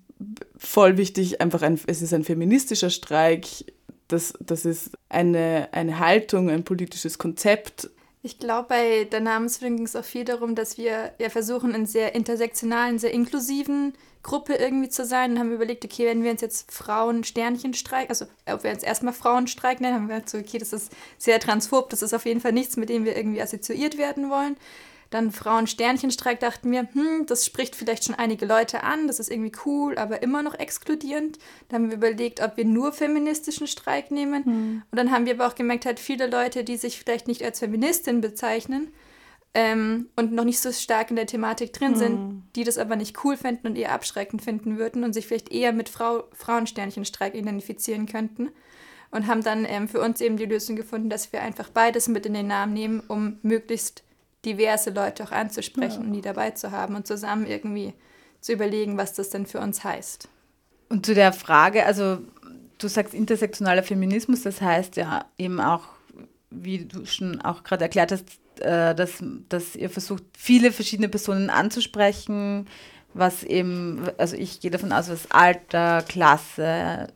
voll 0.56 0.97
wichtig, 0.97 1.40
einfach 1.40 1.62
ein, 1.62 1.78
es 1.87 2.02
ist 2.02 2.12
ein 2.12 2.25
feministischer 2.25 2.90
Streik, 2.90 3.47
das, 4.09 4.35
das 4.40 4.64
ist 4.64 4.90
eine, 5.09 5.68
eine 5.73 5.99
Haltung, 5.99 6.50
ein 6.50 6.64
politisches 6.64 7.18
Konzept, 7.18 7.88
ich 8.25 8.38
glaube, 8.38 8.69
bei 8.69 9.04
der 9.04 9.21
Namensfindung 9.21 9.76
ging 9.76 9.85
es 9.85 9.95
auch 9.95 10.04
viel 10.04 10.25
darum, 10.25 10.54
dass 10.54 10.78
wir 10.78 11.12
ja 11.19 11.28
versuchen, 11.28 11.75
in 11.75 11.85
sehr 11.85 12.14
intersektionalen, 12.14 12.99
sehr 12.99 13.12
inklusiven 13.12 13.93
Gruppe 14.23 14.54
irgendwie 14.54 14.88
zu 14.88 15.04
sein. 15.04 15.33
Und 15.33 15.38
haben 15.38 15.52
überlegt, 15.52 15.85
okay, 15.85 16.07
wenn 16.07 16.25
wir 16.25 16.31
uns 16.31 16.40
jetzt 16.40 16.73
Frauen-Sternchenstreik, 16.73 18.09
also 18.09 18.25
ob 18.50 18.64
wir 18.64 18.71
uns 18.71 18.83
erstmal 18.83 19.12
Frauenstreik 19.12 19.83
nennen, 19.83 19.95
haben 19.95 20.09
wir 20.09 20.14
gesagt, 20.14 20.31
so, 20.31 20.38
okay, 20.38 20.57
das 20.57 20.73
ist 20.73 20.90
sehr 21.19 21.38
transphob, 21.38 21.90
das 21.90 22.00
ist 22.00 22.14
auf 22.14 22.25
jeden 22.25 22.40
Fall 22.40 22.52
nichts, 22.52 22.78
mit 22.78 22.88
dem 22.88 23.04
wir 23.04 23.14
irgendwie 23.14 23.43
assoziiert 23.43 23.99
werden 23.99 24.31
wollen. 24.31 24.57
Dann 25.14 25.30
Frauen-Sternchenstreik 25.30 26.40
dachten 26.40 26.73
wir, 26.73 26.88
hm, 26.92 27.26
das 27.26 27.47
spricht 27.47 27.76
vielleicht 27.76 28.02
schon 28.02 28.16
einige 28.16 28.47
Leute 28.47 28.83
an, 28.83 29.06
das 29.06 29.21
ist 29.21 29.30
irgendwie 29.30 29.52
cool, 29.64 29.97
aber 29.97 30.25
immer 30.25 30.42
noch 30.42 30.59
exkludierend. 30.59 31.38
Dann 31.68 31.83
haben 31.83 31.90
wir 31.90 31.99
überlegt, 31.99 32.42
ob 32.42 32.56
wir 32.56 32.64
nur 32.64 32.92
feministischen 32.92 33.68
Streik 33.68 34.11
nehmen. 34.11 34.44
Hm. 34.44 34.83
Und 34.90 34.99
dann 34.99 35.12
haben 35.12 35.25
wir 35.25 35.35
aber 35.35 35.47
auch 35.47 35.54
gemerkt, 35.54 35.87
halt 35.87 36.00
viele 36.00 36.26
Leute, 36.26 36.64
die 36.64 36.76
sich 36.76 36.99
vielleicht 36.99 37.28
nicht 37.28 37.44
als 37.44 37.61
Feministin 37.61 38.23
bezeichnen, 38.23 38.92
ähm, 39.54 40.09
und 40.16 40.33
noch 40.33 40.42
nicht 40.42 40.59
so 40.59 40.73
stark 40.73 41.11
in 41.11 41.16
der 41.16 41.26
Thematik 41.26 41.73
drin 41.73 41.92
mhm. 41.92 41.97
sind, 41.97 42.42
die 42.56 42.64
das 42.64 42.76
aber 42.76 42.97
nicht 42.97 43.25
cool 43.25 43.37
finden 43.37 43.68
und 43.68 43.76
eher 43.76 43.92
abschreckend 43.92 44.42
finden 44.42 44.78
würden 44.78 45.04
und 45.04 45.12
sich 45.12 45.28
vielleicht 45.28 45.52
eher 45.52 45.73
mit 45.73 45.88
Frau, 45.88 46.25
Frauensternchenstreik 46.33 47.37
identifizieren 47.37 48.06
könnten. 48.06 48.50
Und 49.12 49.28
haben 49.28 49.44
dann 49.44 49.64
ähm, 49.64 49.87
für 49.87 50.00
uns 50.00 50.21
eben 50.21 50.37
die 50.37 50.47
Lösung 50.47 50.75
gefunden, 50.75 51.09
dass 51.09 51.33
wir 51.33 51.40
einfach 51.40 51.71
beides 51.71 52.09
mit 52.09 52.26
in 52.26 52.35
den 52.35 52.49
Namen 52.49 52.73
nehmen, 52.73 53.00
um 53.06 53.38
möglichst 53.42 54.04
diverse 54.45 54.91
Leute 54.91 55.25
auch 55.25 55.33
anzusprechen 55.33 56.03
ja. 56.03 56.07
und 56.07 56.13
die 56.13 56.21
dabei 56.21 56.51
zu 56.53 56.71
haben 56.71 56.95
und 56.95 57.07
zusammen 57.07 57.47
irgendwie 57.47 57.95
zu 58.41 58.53
überlegen, 58.53 58.97
was 58.97 59.15
das 59.15 59.31
denn 59.31 59.47
für 59.47 59.61
uns 59.61 59.85
heißt. 59.85 60.29
Und 60.89 61.07
zu 61.07 61.15
der 61.15 61.33
Frage, 61.33 61.87
also 61.87 62.19
du 62.79 62.89
sagst 62.89 63.15
intersektionaler 63.15 63.83
Feminismus, 63.83 64.43
das 64.43 64.61
heißt 64.61 64.97
ja 64.97 65.25
eben 65.39 65.61
auch, 65.61 65.85
wie 66.51 66.85
du 66.85 67.07
schon 67.07 67.41
auch 67.41 67.65
gerade 67.65 67.85
erklärt 67.85 68.13
hast, 68.13 68.25
äh, 68.61 68.95
dass, 68.95 69.23
dass 69.49 69.75
ihr 69.75 69.91
versucht, 69.91 70.23
viele 70.37 70.73
verschiedene 70.73 71.09
Personen 71.09 71.51
anzusprechen, 71.51 72.67
was 73.15 73.43
eben, 73.43 74.09
also 74.19 74.37
ich 74.37 74.61
gehe 74.61 74.71
davon 74.71 74.93
aus, 74.93 75.09
was 75.09 75.31
Alter, 75.31 76.03
Klasse, 76.03 77.09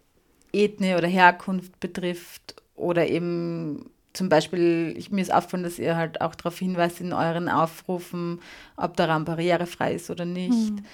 Ethnie 0.53 0.95
oder 0.95 1.09
Herkunft 1.09 1.79
betrifft 1.81 2.57
oder 2.75 3.07
eben 3.09 3.91
zum 4.13 4.29
Beispiel, 4.29 4.95
ich, 4.97 5.11
mir 5.11 5.23
ist 5.23 5.33
aufgefallen, 5.33 5.63
dass 5.63 5.79
ihr 5.79 5.97
halt 5.97 6.21
auch 6.21 6.35
darauf 6.35 6.59
hinweist 6.59 7.01
in 7.01 7.13
euren 7.13 7.49
Aufrufen, 7.49 8.41
ob 8.77 8.97
der 8.97 9.09
Raum 9.09 9.25
barrierefrei 9.25 9.95
ist 9.95 10.11
oder 10.11 10.25
nicht. 10.25 10.73
Mhm. 10.73 10.85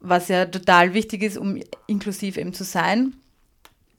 Was 0.00 0.28
ja 0.28 0.46
total 0.46 0.94
wichtig 0.94 1.22
ist, 1.22 1.38
um 1.38 1.60
inklusiv 1.86 2.36
eben 2.36 2.52
zu 2.52 2.64
sein. 2.64 3.14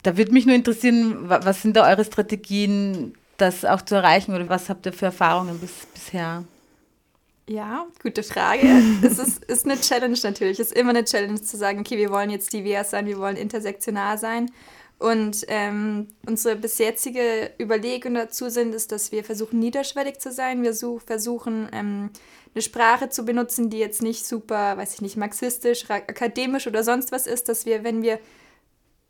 Da 0.01 0.17
würde 0.17 0.33
mich 0.33 0.45
nur 0.45 0.55
interessieren, 0.55 1.29
was 1.29 1.61
sind 1.61 1.77
da 1.77 1.87
eure 1.87 2.03
Strategien, 2.03 3.13
das 3.37 3.63
auch 3.63 3.81
zu 3.81 3.95
erreichen 3.95 4.35
oder 4.35 4.49
was 4.49 4.69
habt 4.69 4.85
ihr 4.85 4.93
für 4.93 5.05
Erfahrungen 5.05 5.59
bis, 5.59 5.85
bisher? 5.93 6.43
Ja, 7.47 7.85
gute 8.01 8.23
Frage. 8.23 8.67
es 9.01 9.19
ist, 9.19 9.45
ist 9.45 9.65
eine 9.65 9.79
Challenge 9.79 10.17
natürlich. 10.23 10.59
Es 10.59 10.67
ist 10.67 10.77
immer 10.77 10.91
eine 10.91 11.03
Challenge 11.03 11.41
zu 11.41 11.57
sagen, 11.57 11.79
okay, 11.79 11.97
wir 11.97 12.09
wollen 12.09 12.29
jetzt 12.29 12.51
divers 12.53 12.91
sein, 12.91 13.05
wir 13.05 13.17
wollen 13.17 13.37
intersektional 13.37 14.17
sein. 14.17 14.51
Und 15.03 15.43
ähm, 15.50 16.07
unsere 16.25 16.55
bis 16.55 16.77
jetzige 16.77 17.51
Überlegung 17.60 18.13
dazu 18.13 18.48
sind, 18.48 18.74
ist, 18.74 18.93
dass 18.93 19.12
wir 19.12 19.25
versuchen, 19.25 19.60
niederschwellig 19.60 20.19
zu 20.19 20.31
sein. 20.31 20.63
Wir 20.63 20.74
such, 20.74 21.01
versuchen, 21.01 21.67
ähm, 21.74 22.10
eine 22.55 22.62
Sprache 22.62 23.10
zu 23.10 23.25
benutzen, 23.25 23.69
die 23.69 23.79
jetzt 23.79 24.01
nicht 24.01 24.25
super, 24.25 24.77
weiß 24.77 24.93
ich 24.93 25.01
nicht, 25.01 25.17
marxistisch, 25.17 25.89
akademisch 25.89 26.67
oder 26.67 26.86
sonst 26.86 27.12
was 27.12 27.27
ist, 27.27 27.50
dass 27.50 27.65
wir, 27.65 27.83
wenn 27.83 28.01
wir 28.01 28.17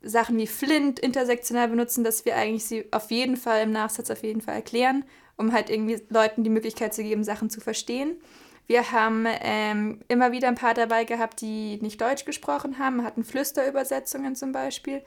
Sachen 0.01 0.35
wie 0.39 0.47
Flint 0.47 0.99
intersektional 0.99 1.67
benutzen, 1.67 2.03
dass 2.03 2.25
wir 2.25 2.37
eigentlich 2.37 2.65
sie 2.65 2.85
auf 2.89 3.11
jeden 3.11 3.37
Fall 3.37 3.61
im 3.61 3.71
Nachsatz 3.71 4.09
auf 4.09 4.23
jeden 4.23 4.41
Fall 4.41 4.55
erklären, 4.55 5.05
um 5.37 5.53
halt 5.53 5.69
irgendwie 5.69 6.01
Leuten 6.09 6.43
die 6.43 6.49
Möglichkeit 6.49 6.95
zu 6.95 7.03
geben, 7.03 7.23
Sachen 7.23 7.51
zu 7.51 7.61
verstehen. 7.61 8.17
Wir 8.65 8.91
haben 8.91 9.27
ähm, 9.43 9.99
immer 10.07 10.31
wieder 10.31 10.47
ein 10.47 10.55
paar 10.55 10.73
dabei 10.73 11.03
gehabt, 11.03 11.39
die 11.41 11.77
nicht 11.83 12.01
Deutsch 12.01 12.25
gesprochen 12.25 12.79
haben, 12.79 13.03
hatten 13.03 13.23
Flüsterübersetzungen 13.23 14.35
zum 14.35 14.53
Beispiel 14.53 15.03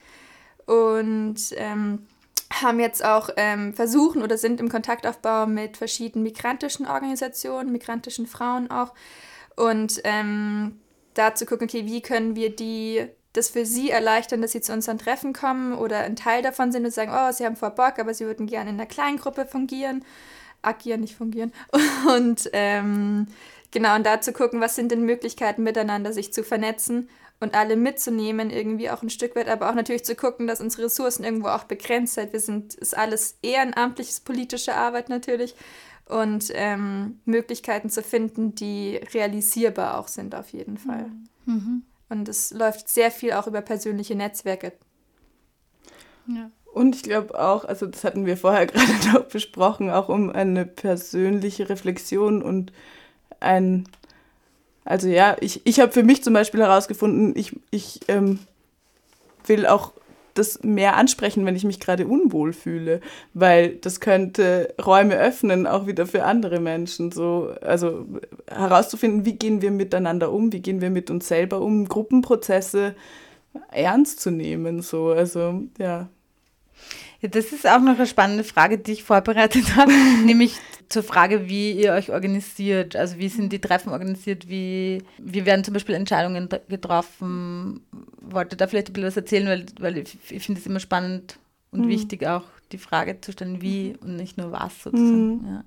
und 0.66 1.36
ähm, 1.56 2.06
haben 2.52 2.80
jetzt 2.80 3.04
auch 3.04 3.30
ähm, 3.36 3.74
versuchen 3.74 4.22
oder 4.22 4.38
sind 4.38 4.60
im 4.60 4.68
Kontaktaufbau 4.68 5.46
mit 5.46 5.76
verschiedenen 5.76 6.22
migrantischen 6.22 6.86
Organisationen, 6.86 7.72
migrantischen 7.72 8.26
Frauen 8.26 8.70
auch. 8.70 8.92
Und 9.56 10.00
ähm, 10.04 10.80
da 11.14 11.34
zu 11.34 11.46
gucken, 11.46 11.66
okay, 11.68 11.86
wie 11.86 12.02
können 12.02 12.36
wir 12.36 12.54
die 12.54 13.06
das 13.36 13.50
für 13.50 13.66
sie 13.66 13.90
erleichtern, 13.90 14.40
dass 14.40 14.52
sie 14.52 14.62
zu 14.62 14.72
unseren 14.72 14.98
Treffen 14.98 15.34
kommen 15.34 15.74
oder 15.74 16.00
ein 16.00 16.16
Teil 16.16 16.42
davon 16.42 16.72
sind 16.72 16.84
und 16.84 16.90
sagen, 16.90 17.12
oh, 17.14 17.32
sie 17.32 17.44
haben 17.44 17.56
vor 17.56 17.70
Bock, 17.70 17.98
aber 17.98 18.14
sie 18.14 18.24
würden 18.24 18.46
gerne 18.46 18.70
in 18.70 18.76
einer 18.76 18.86
kleinen 18.86 19.18
Gruppe 19.18 19.44
fungieren. 19.44 20.04
Agieren, 20.62 21.02
nicht 21.02 21.16
fungieren. 21.16 21.52
Und 22.08 22.48
ähm, 22.54 23.26
genau, 23.70 23.94
und 23.94 24.06
da 24.06 24.20
zu 24.20 24.32
gucken, 24.32 24.60
was 24.60 24.74
sind 24.74 24.90
denn 24.90 25.02
Möglichkeiten 25.02 25.62
miteinander, 25.62 26.12
sich 26.12 26.32
zu 26.32 26.42
vernetzen 26.42 27.08
und 27.40 27.54
alle 27.54 27.76
mitzunehmen, 27.76 28.50
irgendwie 28.50 28.90
auch 28.90 29.02
ein 29.02 29.10
Stück 29.10 29.36
weit, 29.36 29.48
aber 29.48 29.70
auch 29.70 29.74
natürlich 29.74 30.04
zu 30.04 30.14
gucken, 30.14 30.46
dass 30.46 30.60
unsere 30.60 30.84
Ressourcen 30.84 31.24
irgendwo 31.24 31.48
auch 31.48 31.64
begrenzt 31.64 32.14
sind. 32.14 32.32
Wir 32.32 32.40
sind, 32.40 32.74
ist 32.74 32.96
alles 32.96 33.38
ehrenamtliches 33.42 34.20
politische 34.20 34.74
Arbeit 34.74 35.08
natürlich 35.08 35.54
und 36.08 36.50
ähm, 36.54 37.20
Möglichkeiten 37.24 37.90
zu 37.90 38.02
finden, 38.02 38.54
die 38.54 39.00
realisierbar 39.12 39.98
auch 39.98 40.08
sind 40.08 40.34
auf 40.34 40.50
jeden 40.50 40.78
Fall. 40.78 41.10
Mhm. 41.44 41.82
Und 42.08 42.28
es 42.28 42.52
läuft 42.52 42.88
sehr 42.88 43.10
viel 43.10 43.32
auch 43.32 43.46
über 43.46 43.60
persönliche 43.60 44.14
Netzwerke. 44.14 44.72
Ja. 46.28 46.50
Und 46.72 46.94
ich 46.94 47.02
glaube 47.02 47.38
auch, 47.40 47.64
also 47.64 47.86
das 47.86 48.04
hatten 48.04 48.26
wir 48.26 48.36
vorher 48.36 48.66
gerade 48.66 49.12
noch 49.12 49.24
besprochen, 49.24 49.90
auch 49.90 50.08
um 50.08 50.30
eine 50.30 50.64
persönliche 50.64 51.68
Reflexion 51.68 52.42
und 52.42 52.72
ein 53.40 53.88
also 54.86 55.08
ja, 55.08 55.36
ich, 55.40 55.60
ich 55.64 55.80
habe 55.80 55.92
für 55.92 56.04
mich 56.04 56.22
zum 56.22 56.32
Beispiel 56.32 56.60
herausgefunden, 56.60 57.34
ich, 57.36 57.58
ich 57.70 58.00
ähm, 58.08 58.38
will 59.46 59.66
auch 59.66 59.92
das 60.34 60.62
mehr 60.62 60.96
ansprechen, 60.96 61.44
wenn 61.44 61.56
ich 61.56 61.64
mich 61.64 61.80
gerade 61.80 62.06
unwohl 62.06 62.52
fühle, 62.52 63.00
weil 63.34 63.70
das 63.76 64.00
könnte 64.00 64.74
Räume 64.84 65.16
öffnen, 65.16 65.66
auch 65.66 65.86
wieder 65.86 66.06
für 66.06 66.24
andere 66.24 66.60
Menschen. 66.60 67.10
So, 67.10 67.54
also 67.62 68.06
herauszufinden, 68.46 69.24
wie 69.24 69.32
gehen 69.32 69.60
wir 69.60 69.70
miteinander 69.70 70.30
um, 70.30 70.52
wie 70.52 70.60
gehen 70.60 70.80
wir 70.80 70.90
mit 70.90 71.10
uns 71.10 71.26
selber 71.26 71.60
um, 71.60 71.88
Gruppenprozesse 71.88 72.94
ernst 73.72 74.20
zu 74.20 74.30
nehmen. 74.30 74.82
So, 74.82 75.08
also 75.08 75.62
ja. 75.78 76.08
Ja, 77.22 77.28
das 77.30 77.46
ist 77.46 77.66
auch 77.66 77.80
noch 77.80 77.96
eine 77.96 78.06
spannende 78.06 78.44
Frage, 78.44 78.78
die 78.78 78.92
ich 78.92 79.02
vorbereitet 79.02 79.74
habe, 79.74 79.92
nämlich 80.24 80.58
zur 80.88 81.02
Frage, 81.02 81.48
wie 81.48 81.72
ihr 81.72 81.92
euch 81.92 82.10
organisiert. 82.10 82.96
Also 82.96 83.18
wie 83.18 83.28
sind 83.28 83.52
die 83.52 83.60
Treffen 83.60 83.90
organisiert? 83.90 84.48
Wie, 84.48 85.02
wie 85.18 85.46
werden 85.46 85.64
zum 85.64 85.74
Beispiel 85.74 85.94
Entscheidungen 85.94 86.48
getroffen? 86.68 87.80
Wollte 88.20 88.56
da 88.56 88.66
vielleicht 88.66 88.90
ein 88.90 88.92
bisschen 88.92 89.08
was 89.08 89.16
erzählen, 89.16 89.46
weil, 89.46 89.66
weil 89.80 89.98
ich, 89.98 90.16
ich 90.30 90.44
finde 90.44 90.60
es 90.60 90.66
immer 90.66 90.80
spannend 90.80 91.38
und 91.70 91.86
mhm. 91.86 91.88
wichtig 91.88 92.26
auch 92.26 92.44
die 92.72 92.78
Frage 92.78 93.20
zu 93.20 93.32
stellen, 93.32 93.62
wie 93.62 93.96
und 94.00 94.16
nicht 94.16 94.38
nur 94.38 94.52
was 94.52 94.82
sozusagen. 94.82 95.38
Mhm. 95.38 95.46
Ja. 95.46 95.64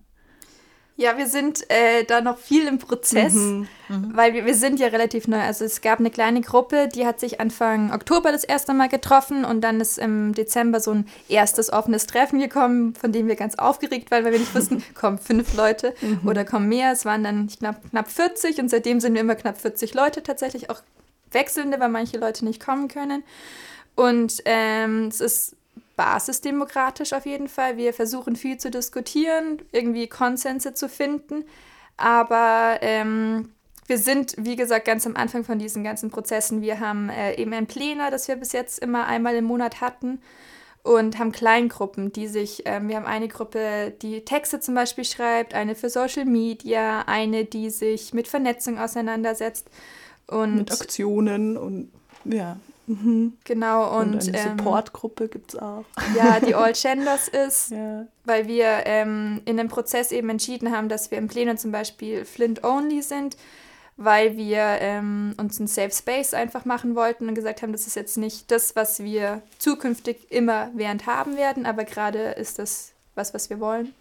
Ja, 0.99 1.17
wir 1.17 1.27
sind 1.27 1.63
äh, 1.71 2.03
da 2.03 2.19
noch 2.19 2.37
viel 2.37 2.67
im 2.67 2.77
Prozess, 2.77 3.33
mhm, 3.33 3.69
mhm. 3.87 4.11
weil 4.17 4.33
wir, 4.33 4.45
wir 4.45 4.53
sind 4.53 4.81
ja 4.81 4.87
relativ 4.87 5.29
neu. 5.29 5.39
Also 5.39 5.63
es 5.63 5.79
gab 5.79 5.99
eine 5.99 6.11
kleine 6.11 6.41
Gruppe, 6.41 6.89
die 6.93 7.05
hat 7.05 7.21
sich 7.21 7.39
Anfang 7.39 7.93
Oktober 7.93 8.33
das 8.33 8.43
erste 8.43 8.73
Mal 8.73 8.89
getroffen 8.89 9.45
und 9.45 9.61
dann 9.61 9.79
ist 9.79 9.97
im 9.97 10.33
Dezember 10.33 10.81
so 10.81 10.91
ein 10.91 11.07
erstes 11.29 11.71
offenes 11.71 12.05
Treffen 12.05 12.39
gekommen, 12.39 12.95
von 12.95 13.13
dem 13.13 13.29
wir 13.29 13.37
ganz 13.37 13.55
aufgeregt 13.55 14.11
waren, 14.11 14.25
weil 14.25 14.33
wir 14.33 14.39
nicht 14.39 14.53
wussten, 14.53 14.83
kommen 14.93 15.19
fünf 15.19 15.55
Leute 15.55 15.95
mhm. 16.01 16.27
oder 16.27 16.43
kommen 16.43 16.67
mehr. 16.67 16.91
Es 16.91 17.05
waren 17.05 17.23
dann, 17.23 17.47
glaube, 17.47 17.77
knapp 17.89 18.11
40 18.11 18.59
und 18.59 18.67
seitdem 18.67 18.99
sind 18.99 19.13
wir 19.13 19.21
immer 19.21 19.35
knapp 19.35 19.57
40 19.57 19.93
Leute 19.93 20.21
tatsächlich, 20.21 20.69
auch 20.69 20.81
wechselnde, 21.31 21.79
weil 21.79 21.87
manche 21.87 22.17
Leute 22.17 22.43
nicht 22.43 22.61
kommen 22.61 22.89
können. 22.89 23.23
Und 23.95 24.41
ähm, 24.43 25.07
es 25.07 25.21
ist 25.21 25.55
basisdemokratisch 25.99 27.11
auf 27.11 27.25
jeden 27.25 27.49
Fall. 27.49 27.75
Wir 27.75 27.93
versuchen 27.93 28.37
viel 28.37 28.57
zu 28.57 28.71
diskutieren, 28.71 29.61
irgendwie 29.73 30.07
Konsense 30.07 30.73
zu 30.73 30.87
finden. 30.87 31.43
Aber 31.97 32.77
ähm, 32.79 33.49
wir 33.85 33.97
sind, 33.97 34.33
wie 34.37 34.55
gesagt, 34.55 34.85
ganz 34.85 35.05
am 35.05 35.17
Anfang 35.17 35.43
von 35.43 35.59
diesen 35.59 35.83
ganzen 35.83 36.09
Prozessen. 36.09 36.61
Wir 36.61 36.79
haben 36.79 37.09
äh, 37.09 37.35
eben 37.35 37.51
ein 37.51 37.67
Pläner, 37.67 38.11
das 38.11 38.29
wir 38.29 38.37
bis 38.37 38.53
jetzt 38.53 38.79
immer 38.79 39.07
einmal 39.07 39.35
im 39.35 39.43
Monat 39.43 39.81
hatten 39.81 40.21
und 40.83 41.19
haben 41.19 41.33
Kleingruppen, 41.33 42.13
die 42.13 42.27
sich, 42.27 42.61
ähm, 42.63 42.87
wir 42.87 42.95
haben 42.95 43.05
eine 43.05 43.27
Gruppe, 43.27 43.93
die 44.01 44.23
Texte 44.23 44.61
zum 44.61 44.75
Beispiel 44.75 45.03
schreibt, 45.03 45.53
eine 45.53 45.75
für 45.75 45.89
Social 45.89 46.23
Media, 46.23 47.01
eine, 47.07 47.43
die 47.43 47.69
sich 47.69 48.13
mit 48.13 48.29
Vernetzung 48.29 48.79
auseinandersetzt. 48.79 49.69
Und 50.27 50.55
mit 50.55 50.71
Aktionen 50.71 51.57
und 51.57 51.91
ja. 52.23 52.57
Mhm. 52.89 53.37
Genau, 53.43 53.99
und, 53.99 54.15
und 54.15 54.27
eine 54.29 54.37
ähm, 54.37 54.57
Supportgruppe 54.57 55.27
gibt 55.27 55.53
es 55.53 55.59
auch. 55.59 55.85
Ja, 56.17 56.39
die 56.39 56.55
All 56.55 56.73
Genders 56.73 57.27
ist, 57.27 57.69
ja. 57.71 58.07
weil 58.25 58.47
wir 58.47 58.81
ähm, 58.85 59.41
in 59.45 59.57
dem 59.57 59.67
Prozess 59.67 60.11
eben 60.11 60.27
entschieden 60.29 60.71
haben, 60.71 60.89
dass 60.89 61.11
wir 61.11 61.19
im 61.19 61.27
Plenum 61.27 61.55
zum 61.55 61.71
Beispiel 61.71 62.25
Flint-only 62.25 63.03
sind, 63.03 63.37
weil 63.95 64.37
wir 64.37 64.79
ähm, 64.79 65.35
uns 65.37 65.59
einen 65.59 65.67
Safe 65.67 65.91
Space 65.91 66.33
einfach 66.33 66.65
machen 66.65 66.95
wollten 66.95 67.29
und 67.29 67.35
gesagt 67.35 67.61
haben, 67.61 67.73
das 67.73 67.85
ist 67.85 67.95
jetzt 67.95 68.17
nicht 68.17 68.49
das, 68.49 68.75
was 68.75 69.03
wir 69.03 69.43
zukünftig 69.59 70.31
immer 70.31 70.71
während 70.73 71.05
haben 71.05 71.37
werden, 71.37 71.67
aber 71.67 71.83
gerade 71.83 72.31
ist 72.31 72.57
das 72.57 72.93
was, 73.13 73.35
was 73.35 73.51
wir 73.51 73.59
wollen 73.59 73.93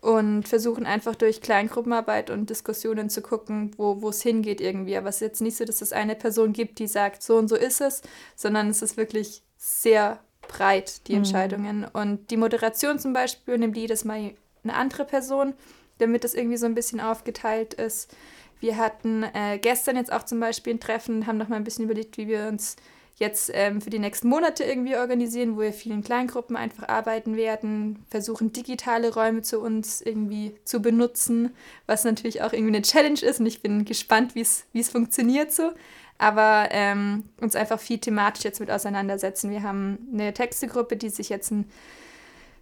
und 0.00 0.46
versuchen 0.46 0.86
einfach 0.86 1.14
durch 1.14 1.40
Kleingruppenarbeit 1.40 2.30
und 2.30 2.50
Diskussionen 2.50 3.10
zu 3.10 3.20
gucken, 3.20 3.72
wo 3.76 4.08
es 4.08 4.22
hingeht 4.22 4.60
irgendwie. 4.60 4.96
Aber 4.96 5.08
es 5.08 5.16
ist 5.16 5.22
jetzt 5.22 5.40
nicht 5.40 5.56
so, 5.56 5.64
dass 5.64 5.82
es 5.82 5.92
eine 5.92 6.14
Person 6.14 6.52
gibt, 6.52 6.78
die 6.78 6.86
sagt, 6.86 7.22
so 7.22 7.36
und 7.36 7.48
so 7.48 7.56
ist 7.56 7.80
es, 7.80 8.02
sondern 8.36 8.68
es 8.68 8.82
ist 8.82 8.96
wirklich 8.96 9.42
sehr 9.56 10.20
breit, 10.46 11.06
die 11.08 11.12
mhm. 11.12 11.18
Entscheidungen. 11.18 11.84
Und 11.92 12.30
die 12.30 12.36
Moderation 12.36 12.98
zum 12.98 13.12
Beispiel 13.12 13.58
nimmt 13.58 13.76
jedes 13.76 14.04
Mal 14.04 14.34
eine 14.62 14.74
andere 14.74 15.04
Person, 15.04 15.54
damit 15.98 16.24
das 16.24 16.34
irgendwie 16.34 16.56
so 16.56 16.66
ein 16.66 16.74
bisschen 16.74 17.00
aufgeteilt 17.00 17.74
ist. 17.74 18.14
Wir 18.60 18.76
hatten 18.76 19.24
äh, 19.34 19.58
gestern 19.58 19.96
jetzt 19.96 20.12
auch 20.12 20.24
zum 20.24 20.40
Beispiel 20.40 20.74
ein 20.74 20.80
Treffen, 20.80 21.26
haben 21.26 21.38
noch 21.38 21.48
mal 21.48 21.56
ein 21.56 21.64
bisschen 21.64 21.84
überlegt, 21.84 22.18
wie 22.18 22.28
wir 22.28 22.48
uns 22.48 22.76
jetzt 23.18 23.50
ähm, 23.52 23.80
für 23.80 23.90
die 23.90 23.98
nächsten 23.98 24.28
Monate 24.28 24.64
irgendwie 24.64 24.96
organisieren, 24.96 25.56
wo 25.56 25.60
wir 25.60 25.72
viel 25.72 25.92
in 25.92 26.02
Kleingruppen 26.02 26.56
einfach 26.56 26.88
arbeiten 26.88 27.36
werden, 27.36 28.04
versuchen 28.10 28.52
digitale 28.52 29.12
Räume 29.12 29.42
zu 29.42 29.60
uns 29.60 30.00
irgendwie 30.00 30.54
zu 30.64 30.80
benutzen, 30.80 31.50
was 31.86 32.04
natürlich 32.04 32.42
auch 32.42 32.52
irgendwie 32.52 32.76
eine 32.76 32.82
Challenge 32.82 33.20
ist 33.20 33.40
und 33.40 33.46
ich 33.46 33.60
bin 33.60 33.84
gespannt, 33.84 34.34
wie 34.34 34.42
es 34.42 34.88
funktioniert 34.88 35.52
so. 35.52 35.72
Aber 36.20 36.68
ähm, 36.72 37.24
uns 37.40 37.54
einfach 37.54 37.78
viel 37.78 37.98
thematisch 37.98 38.44
jetzt 38.44 38.58
mit 38.58 38.72
auseinandersetzen. 38.72 39.50
Wir 39.50 39.62
haben 39.62 40.08
eine 40.12 40.34
Textegruppe, 40.34 40.96
die 40.96 41.10
sich 41.10 41.28
jetzt 41.28 41.52
ein 41.52 41.70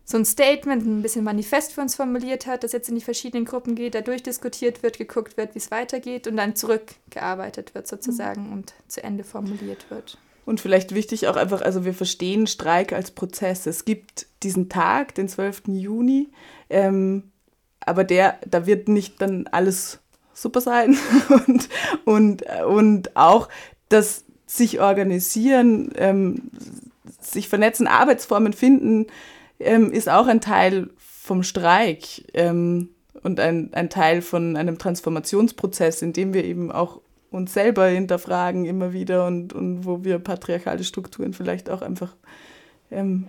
so 0.09 0.17
ein 0.17 0.25
Statement, 0.25 0.87
ein 0.87 1.03
bisschen 1.03 1.25
Manifest 1.25 1.73
für 1.73 1.81
uns 1.81 1.97
formuliert 1.97 2.47
hat, 2.47 2.63
das 2.63 2.71
jetzt 2.71 2.89
in 2.89 2.95
die 2.95 3.01
verschiedenen 3.01 3.45
Gruppen 3.45 3.75
geht, 3.75 3.97
da 3.97 4.03
durchdiskutiert 4.03 4.85
wird, 4.85 4.99
geguckt 4.99 5.37
wird, 5.37 5.55
wie 5.55 5.59
es 5.59 5.73
weitergeht 5.73 6.29
und 6.29 6.37
dann 6.37 6.55
zurückgearbeitet 6.55 7.75
wird 7.75 7.89
sozusagen 7.89 8.47
mhm. 8.47 8.53
und 8.53 8.75
zu 8.87 9.03
Ende 9.03 9.25
formuliert 9.25 9.91
wird. 9.91 10.17
Und 10.47 10.61
vielleicht 10.61 10.95
wichtig 10.95 11.26
auch 11.26 11.37
einfach, 11.37 11.61
also 11.61 11.85
wir 11.85 11.93
verstehen 11.93 12.47
Streik 12.47 12.93
als 12.93 13.11
Prozess. 13.11 13.67
Es 13.67 13.85
gibt 13.85 14.26
diesen 14.45 14.69
Tag, 14.69 15.15
den 15.17 15.29
12. 15.29 15.65
Juni, 15.67 16.29
ähm, 16.71 17.25
aber 17.81 18.05
der, 18.05 18.38
da 18.47 18.65
wird 18.65 18.88
nicht 18.88 19.21
dann 19.21 19.49
alles 19.49 19.99
super 20.33 20.61
sein 20.61 20.97
und, 21.47 21.69
und, 22.05 22.45
und 22.65 23.17
auch 23.17 23.49
das 23.88 24.25
sich 24.47 24.81
organisieren, 24.81 25.91
ähm, 25.97 26.50
sich 27.21 27.49
vernetzen, 27.49 27.88
Arbeitsformen 27.88 28.53
finden, 28.53 29.09
ähm, 29.59 29.91
ist 29.91 30.09
auch 30.09 30.29
ein 30.29 30.41
Teil 30.41 30.91
vom 30.97 31.43
Streik 31.43 32.25
ähm, 32.35 32.91
und 33.25 33.41
ein, 33.41 33.75
ein 33.75 33.91
Teil 33.91 34.23
von 34.23 34.57
einem 34.57 34.79
Transformationsprozess, 34.79 36.03
in 36.03 36.12
dem 36.12 36.35
wir 36.35 36.45
eben 36.45 36.71
auch 36.71 37.00
uns 37.37 37.52
selber 37.52 37.87
hinterfragen 37.87 38.64
immer 38.64 38.93
wieder 38.93 39.26
und, 39.26 39.52
und 39.52 39.85
wo 39.85 40.05
wir 40.05 40.19
patriarchale 40.19 40.85
Strukturen 40.85 41.33
vielleicht 41.33 41.71
auch 41.71 41.83
einfach 41.83 42.16
ähm, 42.90 43.26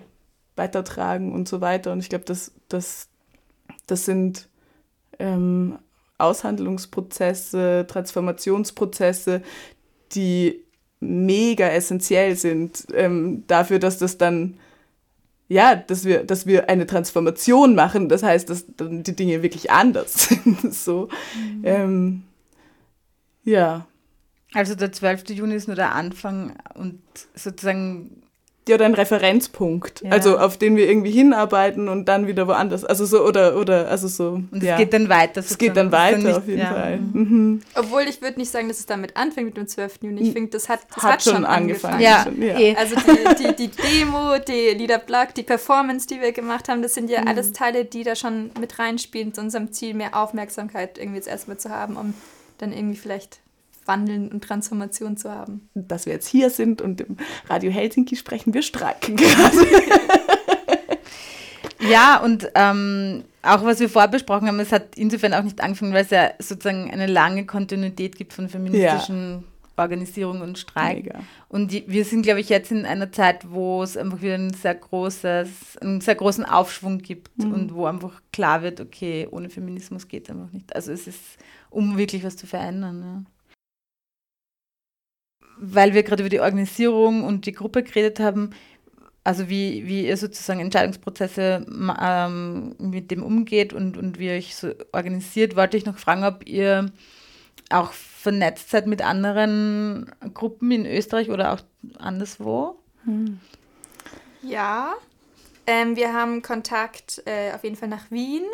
weitertragen 0.56 1.34
und 1.34 1.48
so 1.48 1.62
weiter. 1.62 1.92
Und 1.92 2.00
ich 2.00 2.10
glaube, 2.10 2.26
das, 2.26 2.52
das, 2.70 3.10
das 3.86 4.06
sind 4.06 4.48
ähm, 5.20 5.78
Aushandlungsprozesse, 6.18 7.86
Transformationsprozesse, 7.88 9.42
die 10.14 10.64
mega 11.00 11.68
essentiell 11.68 12.36
sind 12.36 12.88
ähm, 12.94 13.44
dafür, 13.48 13.78
dass 13.78 14.00
das 14.00 14.18
dann 14.18 14.58
ja, 15.50 15.76
dass 15.76 16.04
wir, 16.04 16.24
dass 16.24 16.46
wir 16.46 16.70
eine 16.70 16.86
Transformation 16.86 17.74
machen. 17.74 18.10
Das 18.10 18.22
heißt, 18.22 18.50
dass 18.50 18.66
dann 18.76 19.04
die 19.04 19.16
Dinge 19.16 19.44
wirklich 19.44 19.72
anders 19.72 20.14
sind. 20.30 20.74
so, 20.74 21.08
mhm. 21.36 21.62
ähm, 21.64 22.24
ja. 23.44 23.88
Also 24.58 24.74
der 24.74 24.92
12. 24.92 25.30
Juni 25.30 25.54
ist 25.54 25.68
nur 25.68 25.76
der 25.76 25.94
Anfang 25.94 26.56
und 26.74 27.00
sozusagen 27.36 28.24
ja, 28.68 28.74
oder 28.74 28.86
ein 28.86 28.96
Referenzpunkt, 28.96 30.02
ja. 30.02 30.10
also 30.10 30.40
auf 30.40 30.58
den 30.58 30.76
wir 30.76 30.90
irgendwie 30.90 31.12
hinarbeiten 31.12 31.88
und 31.88 32.06
dann 32.06 32.26
wieder 32.26 32.48
woanders, 32.48 32.84
also 32.84 33.06
so 33.06 33.24
oder 33.24 33.56
oder 33.56 33.88
also 33.88 34.08
so. 34.08 34.42
Und 34.50 34.64
ja. 34.64 34.74
es 34.74 34.80
geht 34.80 34.94
dann 34.94 35.10
weiter. 35.10 35.42
Es 35.42 35.60
geht 35.60 35.78
dann 35.78 35.92
weiter 35.92 36.18
nicht, 36.18 36.36
auf 36.36 36.48
jeden 36.48 36.60
ja. 36.60 36.74
Fall. 36.74 36.98
Mhm. 36.98 37.62
Obwohl 37.76 38.02
ich 38.10 38.20
würde 38.24 38.40
nicht 38.40 38.52
sagen, 38.52 38.68
dass 38.68 38.80
es 38.80 38.88
damit 38.88 39.16
anfängt 39.16 39.46
mit 39.46 39.58
dem 39.58 39.68
12. 39.68 40.00
Juni. 40.02 40.22
Ich 40.22 40.34
finde, 40.34 40.50
das 40.50 40.70
hat, 40.70 40.80
das 40.94 41.04
hat, 41.04 41.12
hat 41.12 41.24
schon, 41.24 41.46
angefangen. 41.46 42.04
angefangen. 42.04 42.42
Ja. 42.42 42.58
Eh. 42.58 42.76
Also 42.76 42.96
die, 42.96 43.44
die, 43.44 43.56
die 43.56 43.70
Demo, 43.70 44.40
die 44.40 44.76
Lieder 44.76 44.98
Black, 44.98 45.36
die 45.36 45.44
Performance, 45.44 46.08
die 46.08 46.20
wir 46.20 46.32
gemacht 46.32 46.68
haben, 46.68 46.82
das 46.82 46.96
sind 46.96 47.12
ja 47.12 47.22
mhm. 47.22 47.28
alles 47.28 47.54
Teile, 47.54 47.86
die 47.86 48.04
da 48.04 48.16
schon 48.16 48.50
mit 48.60 48.80
reinspielen 48.80 49.36
zu 49.36 49.42
unserem 49.42 49.72
Ziel, 49.72 49.94
mehr 49.94 50.18
Aufmerksamkeit 50.18 50.98
irgendwie 50.98 51.18
jetzt 51.18 51.28
erstmal 51.28 51.58
zu 51.58 51.70
haben, 51.70 51.96
um 51.96 52.16
dann 52.58 52.74
irgendwie 52.74 52.98
vielleicht 52.98 53.40
Wandeln 53.88 54.30
und 54.30 54.44
Transformation 54.44 55.18
zu 55.18 55.32
haben. 55.32 55.70
Dass 55.74 56.06
wir 56.06 56.14
jetzt 56.14 56.28
hier 56.28 56.50
sind 56.50 56.82
und 56.82 57.02
im 57.02 57.18
Radio 57.50 57.72
Helsinki 57.72 58.16
sprechen, 58.16 58.54
wir 58.54 58.62
streiken 58.62 59.16
gerade. 59.18 59.68
ja, 61.90 62.18
und 62.24 62.50
ähm, 62.56 63.24
auch 63.42 63.64
was 63.64 63.80
wir 63.80 63.90
vorher 63.90 64.10
besprochen 64.10 64.48
haben, 64.48 64.60
es 64.60 64.72
hat 64.72 64.96
insofern 64.96 65.34
auch 65.34 65.44
nicht 65.44 65.62
angefangen, 65.62 65.94
weil 65.94 66.04
es 66.04 66.12
ja 66.12 66.32
sozusagen 66.40 66.92
eine 66.92 67.08
lange 67.08 67.46
Kontinuität 67.46 68.16
gibt 68.16 68.34
von 68.34 68.50
feministischen 68.50 69.32
ja. 69.32 69.44
Organisierung 69.78 70.42
und 70.42 70.58
Streik. 70.58 71.06
Mega. 71.06 71.20
Und 71.50 71.72
die, 71.72 71.86
wir 71.88 72.04
sind, 72.04 72.24
glaube 72.24 72.40
ich, 72.40 72.50
jetzt 72.50 72.72
in 72.72 72.86
einer 72.86 73.12
Zeit, 73.12 73.52
wo 73.52 73.84
es 73.84 73.96
einfach 73.96 74.22
wieder 74.22 74.36
ein 74.36 74.54
sehr 74.54 74.76
großes, 74.76 75.78
einen 75.78 76.02
sehr 76.02 76.16
großen 76.16 76.46
Aufschwung 76.46 76.98
gibt 76.98 77.38
mhm. 77.38 77.54
und 77.54 77.74
wo 77.74 77.86
einfach 77.86 78.22
klar 78.34 78.64
wird, 78.64 78.82
okay, 78.82 79.28
ohne 79.30 79.50
Feminismus 79.50 80.08
geht 80.08 80.26
es 80.26 80.36
einfach 80.36 80.52
nicht. 80.52 80.76
Also 80.76 80.92
es 80.92 81.08
ist, 81.08 81.22
um 81.70 81.98
wirklich 81.98 82.24
was 82.24 82.36
zu 82.36 82.48
verändern. 82.48 83.02
Ja 83.02 83.32
weil 85.60 85.94
wir 85.94 86.04
gerade 86.04 86.24
über 86.24 86.30
die 86.30 86.40
Organisierung 86.40 87.24
und 87.24 87.46
die 87.46 87.54
Gruppe 87.54 87.84
geredet 87.84 88.20
haben, 88.20 88.52
also 89.24 89.50
wie, 89.50 89.86
wie 89.86 90.08
ihr 90.08 90.16
sozusagen 90.16 90.62
Entscheidungsprozesse 90.62 91.66
ähm, 92.02 92.76
mit 92.80 93.12
dem 93.12 93.24
umgeht 93.24 93.74
und, 93.74 93.98
und 93.98 94.20
wie 94.20 94.28
ihr 94.28 94.34
euch 94.34 94.56
so 94.56 94.74
organisiert, 94.94 95.56
wollte 95.58 95.76
ich 95.76 95.86
noch 95.86 95.98
fragen, 95.98 96.24
ob 96.24 96.48
ihr 96.48 96.92
auch 97.70 97.92
vernetzt 97.92 98.70
seid 98.70 98.88
mit 98.88 99.02
anderen 99.02 100.10
Gruppen 100.34 100.72
in 100.72 100.86
Österreich 100.86 101.30
oder 101.30 101.54
auch 101.54 101.60
anderswo? 102.00 102.80
Hm. 103.04 103.40
Ja, 104.44 104.94
ähm, 105.66 105.98
wir 105.98 106.14
haben 106.14 106.42
Kontakt 106.42 107.22
äh, 107.26 107.52
auf 107.54 107.64
jeden 107.66 107.76
Fall 107.76 107.90
nach 107.90 108.10
Wien 108.10 108.46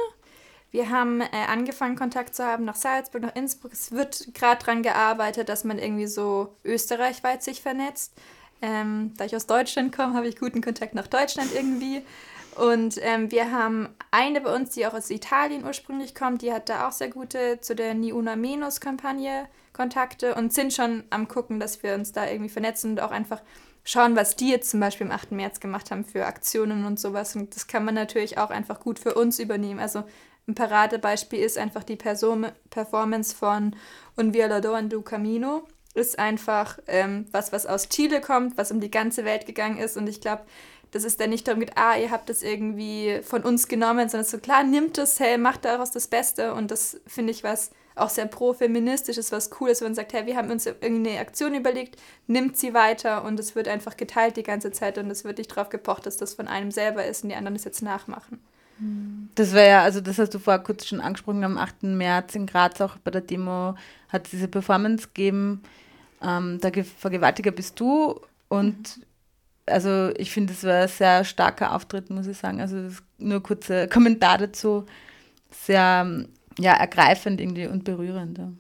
wir 0.74 0.90
haben 0.90 1.22
äh, 1.22 1.28
angefangen, 1.48 1.96
Kontakt 1.96 2.34
zu 2.34 2.44
haben 2.44 2.66
nach 2.66 2.76
Salzburg, 2.76 3.22
nach 3.22 3.36
Innsbruck. 3.36 3.72
Es 3.72 3.92
wird 3.92 4.34
gerade 4.34 4.60
daran 4.60 4.82
gearbeitet, 4.82 5.48
dass 5.48 5.64
man 5.64 5.78
irgendwie 5.78 6.08
so 6.08 6.56
österreichweit 6.66 7.44
sich 7.44 7.62
vernetzt. 7.62 8.12
Ähm, 8.60 9.14
da 9.16 9.26
ich 9.26 9.36
aus 9.36 9.46
Deutschland 9.46 9.96
komme, 9.96 10.16
habe 10.16 10.28
ich 10.28 10.36
guten 10.36 10.62
Kontakt 10.62 10.96
nach 10.96 11.06
Deutschland 11.06 11.54
irgendwie. 11.54 12.02
Und 12.56 12.98
ähm, 13.02 13.30
wir 13.30 13.52
haben 13.52 13.90
eine 14.10 14.42
bei 14.42 14.56
uns, 14.56 14.72
die 14.72 14.88
auch 14.88 14.96
aus 14.96 15.12
Italien 15.12 15.64
ursprünglich 15.64 16.16
kommt, 16.16 16.42
die 16.42 16.52
hat 16.52 16.70
da 16.70 16.88
auch 16.88 16.92
sehr 16.92 17.10
gute 17.10 17.62
zu 17.62 17.76
der 17.76 17.94
Ni 17.94 18.12
Una 18.12 18.36
Menos 18.36 18.82
Kampagne 18.82 19.48
Kontakte 19.74 20.34
und 20.34 20.54
sind 20.54 20.74
schon 20.74 21.04
am 21.12 21.28
gucken, 21.28 21.60
dass 21.60 21.84
wir 21.84 21.94
uns 21.94 22.14
da 22.14 22.28
irgendwie 22.28 22.50
vernetzen 22.50 22.92
und 22.92 23.02
auch 23.02 23.12
einfach 23.12 23.42
schauen, 23.84 24.16
was 24.16 24.36
die 24.36 24.50
jetzt 24.50 24.72
zum 24.72 24.80
Beispiel 24.80 25.08
am 25.08 25.14
8. 25.14 25.34
März 25.34 25.60
gemacht 25.60 25.92
haben 25.92 26.06
für 26.06 26.26
Aktionen 26.26 26.86
und 26.86 27.00
sowas. 27.00 27.36
Und 27.36 27.56
das 27.56 27.68
kann 27.68 27.86
man 27.86 27.94
natürlich 27.94 28.40
auch 28.40 28.50
einfach 28.50 28.80
gut 28.80 28.98
für 28.98 29.14
uns 29.14 29.40
übernehmen. 29.40 29.80
Also 29.80 30.04
ein 30.48 30.56
Paradebeispiel 30.56 31.40
ist 31.40 31.58
einfach 31.58 31.84
die 31.84 31.96
Person 31.96 32.48
Performance 32.70 33.36
von 33.36 33.76
Un 34.18 34.34
Violador 34.34 34.78
en 34.78 34.90
du 34.90 35.02
Camino. 35.02 35.64
Ist 35.94 36.18
einfach 36.18 36.80
ähm, 36.88 37.28
was, 37.32 37.52
was 37.54 37.66
aus 37.66 37.88
Chile 37.88 38.20
kommt, 38.20 38.58
was 38.58 38.72
um 38.72 38.80
die 38.80 38.92
ganze 38.92 39.26
Welt 39.26 39.46
gegangen 39.46 39.78
ist. 39.78 39.96
Und 39.96 40.08
ich 40.08 40.22
glaube, 40.22 40.44
dass 40.92 41.04
es 41.04 41.18
dann 41.18 41.30
nicht 41.30 41.48
darum 41.48 41.60
geht, 41.60 41.78
ah, 41.78 41.96
ihr 41.98 42.12
habt 42.12 42.30
das 42.30 42.44
irgendwie 42.44 43.22
von 43.24 43.44
uns 43.44 43.68
genommen, 43.68 44.10
sondern 44.10 44.28
so 44.28 44.38
klar, 44.38 44.64
nimmt 44.64 44.98
es, 44.98 45.20
hey, 45.20 45.38
macht 45.38 45.66
daraus 45.66 45.92
das 45.92 46.08
Beste. 46.08 46.54
Und 46.54 46.72
das 46.72 47.00
finde 47.08 47.32
ich 47.32 47.44
was 47.44 47.72
auch 47.96 48.10
sehr 48.10 48.26
pro-feministisch 48.26 49.18
ist, 49.18 49.32
was 49.32 49.52
cool 49.60 49.70
ist, 49.70 49.82
wenn 49.82 49.90
man 49.90 49.96
sagt, 49.96 50.14
hey, 50.14 50.26
wir 50.26 50.36
haben 50.36 50.50
uns 50.50 50.66
irgendeine 50.66 51.20
Aktion 51.20 51.54
überlegt, 51.54 51.96
nimmt 52.28 52.58
sie 52.58 52.74
weiter 52.74 53.24
und 53.24 53.40
es 53.40 53.56
wird 53.56 53.68
einfach 53.68 53.98
geteilt 53.98 54.36
die 54.36 54.44
ganze 54.44 54.72
Zeit 54.72 54.98
und 54.98 55.10
es 55.12 55.24
wird 55.24 55.38
nicht 55.38 55.52
darauf 55.52 55.70
gepocht, 55.70 56.06
dass 56.06 56.18
das 56.18 56.34
von 56.34 56.48
einem 56.48 56.72
selber 56.72 57.06
ist 57.06 57.24
und 57.24 57.30
die 57.30 57.36
anderen 57.36 57.56
das 57.56 57.66
jetzt 57.66 57.84
nachmachen. 57.84 58.42
Das 59.36 59.54
wäre 59.54 59.70
ja, 59.70 59.84
also 59.84 60.02
das 60.02 60.18
hast 60.18 60.34
du 60.34 60.40
vorher 60.40 60.62
kurz 60.62 60.86
schon 60.86 61.00
angesprochen, 61.00 61.44
am 61.44 61.58
8. 61.58 61.84
März 61.84 62.36
in 62.36 62.46
Graz 62.46 62.82
auch 62.82 62.98
bei 62.98 63.12
der 63.12 63.22
Demo 63.22 63.76
hat 64.10 64.26
es 64.26 64.32
diese 64.32 64.48
Performance 64.48 65.08
gegeben, 65.08 65.62
ähm, 66.22 66.60
der 66.62 66.84
Vergewaltiger 66.84 67.52
bist 67.52 67.80
du 67.80 68.20
und 68.50 69.00
also 69.66 70.12
ich 70.18 70.32
finde, 70.32 70.54
es 70.54 70.64
war 70.64 70.82
ein 70.82 70.88
sehr 70.88 71.24
starker 71.24 71.74
Auftritt, 71.74 72.10
muss 72.10 72.28
ich 72.28 72.38
sagen. 72.38 72.60
Also 72.60 72.78
nur 73.18 73.42
kurzer 73.42 73.88
Kommentar 73.88 74.38
dazu, 74.38 74.86
sehr 75.52 76.26
ja, 76.60 76.74
ergreifend 76.74 77.40
irgendwie 77.40 77.68
und 77.68 77.84
berührend. 77.84 78.38
Ja. 78.38 78.52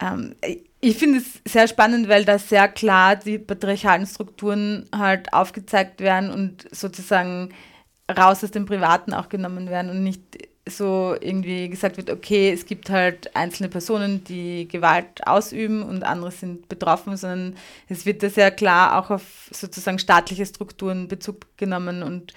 Ähm, 0.00 0.34
ich 0.80 0.96
finde 0.96 1.18
es 1.18 1.40
sehr 1.46 1.68
spannend, 1.68 2.08
weil 2.08 2.24
da 2.24 2.38
sehr 2.38 2.68
klar 2.68 3.16
die 3.16 3.38
patriarchalen 3.38 4.06
Strukturen 4.06 4.88
halt 4.94 5.32
aufgezeigt 5.32 6.00
werden 6.00 6.30
und 6.30 6.66
sozusagen 6.74 7.50
raus 8.12 8.44
aus 8.44 8.50
dem 8.50 8.66
Privaten 8.66 9.12
auch 9.14 9.28
genommen 9.28 9.68
werden 9.68 9.90
und 9.90 10.02
nicht 10.02 10.22
so 10.68 11.16
irgendwie 11.20 11.68
gesagt 11.68 11.96
wird, 11.96 12.08
okay, 12.08 12.52
es 12.52 12.66
gibt 12.66 12.88
halt 12.88 13.34
einzelne 13.34 13.68
Personen, 13.68 14.22
die 14.24 14.68
Gewalt 14.68 15.26
ausüben 15.26 15.82
und 15.82 16.04
andere 16.04 16.30
sind 16.30 16.68
betroffen, 16.68 17.16
sondern 17.16 17.56
es 17.88 18.06
wird 18.06 18.22
da 18.22 18.30
sehr 18.30 18.52
klar 18.52 18.98
auch 18.98 19.10
auf 19.10 19.48
sozusagen 19.50 19.98
staatliche 19.98 20.46
Strukturen 20.46 21.08
Bezug 21.08 21.46
genommen 21.56 22.02
und 22.02 22.32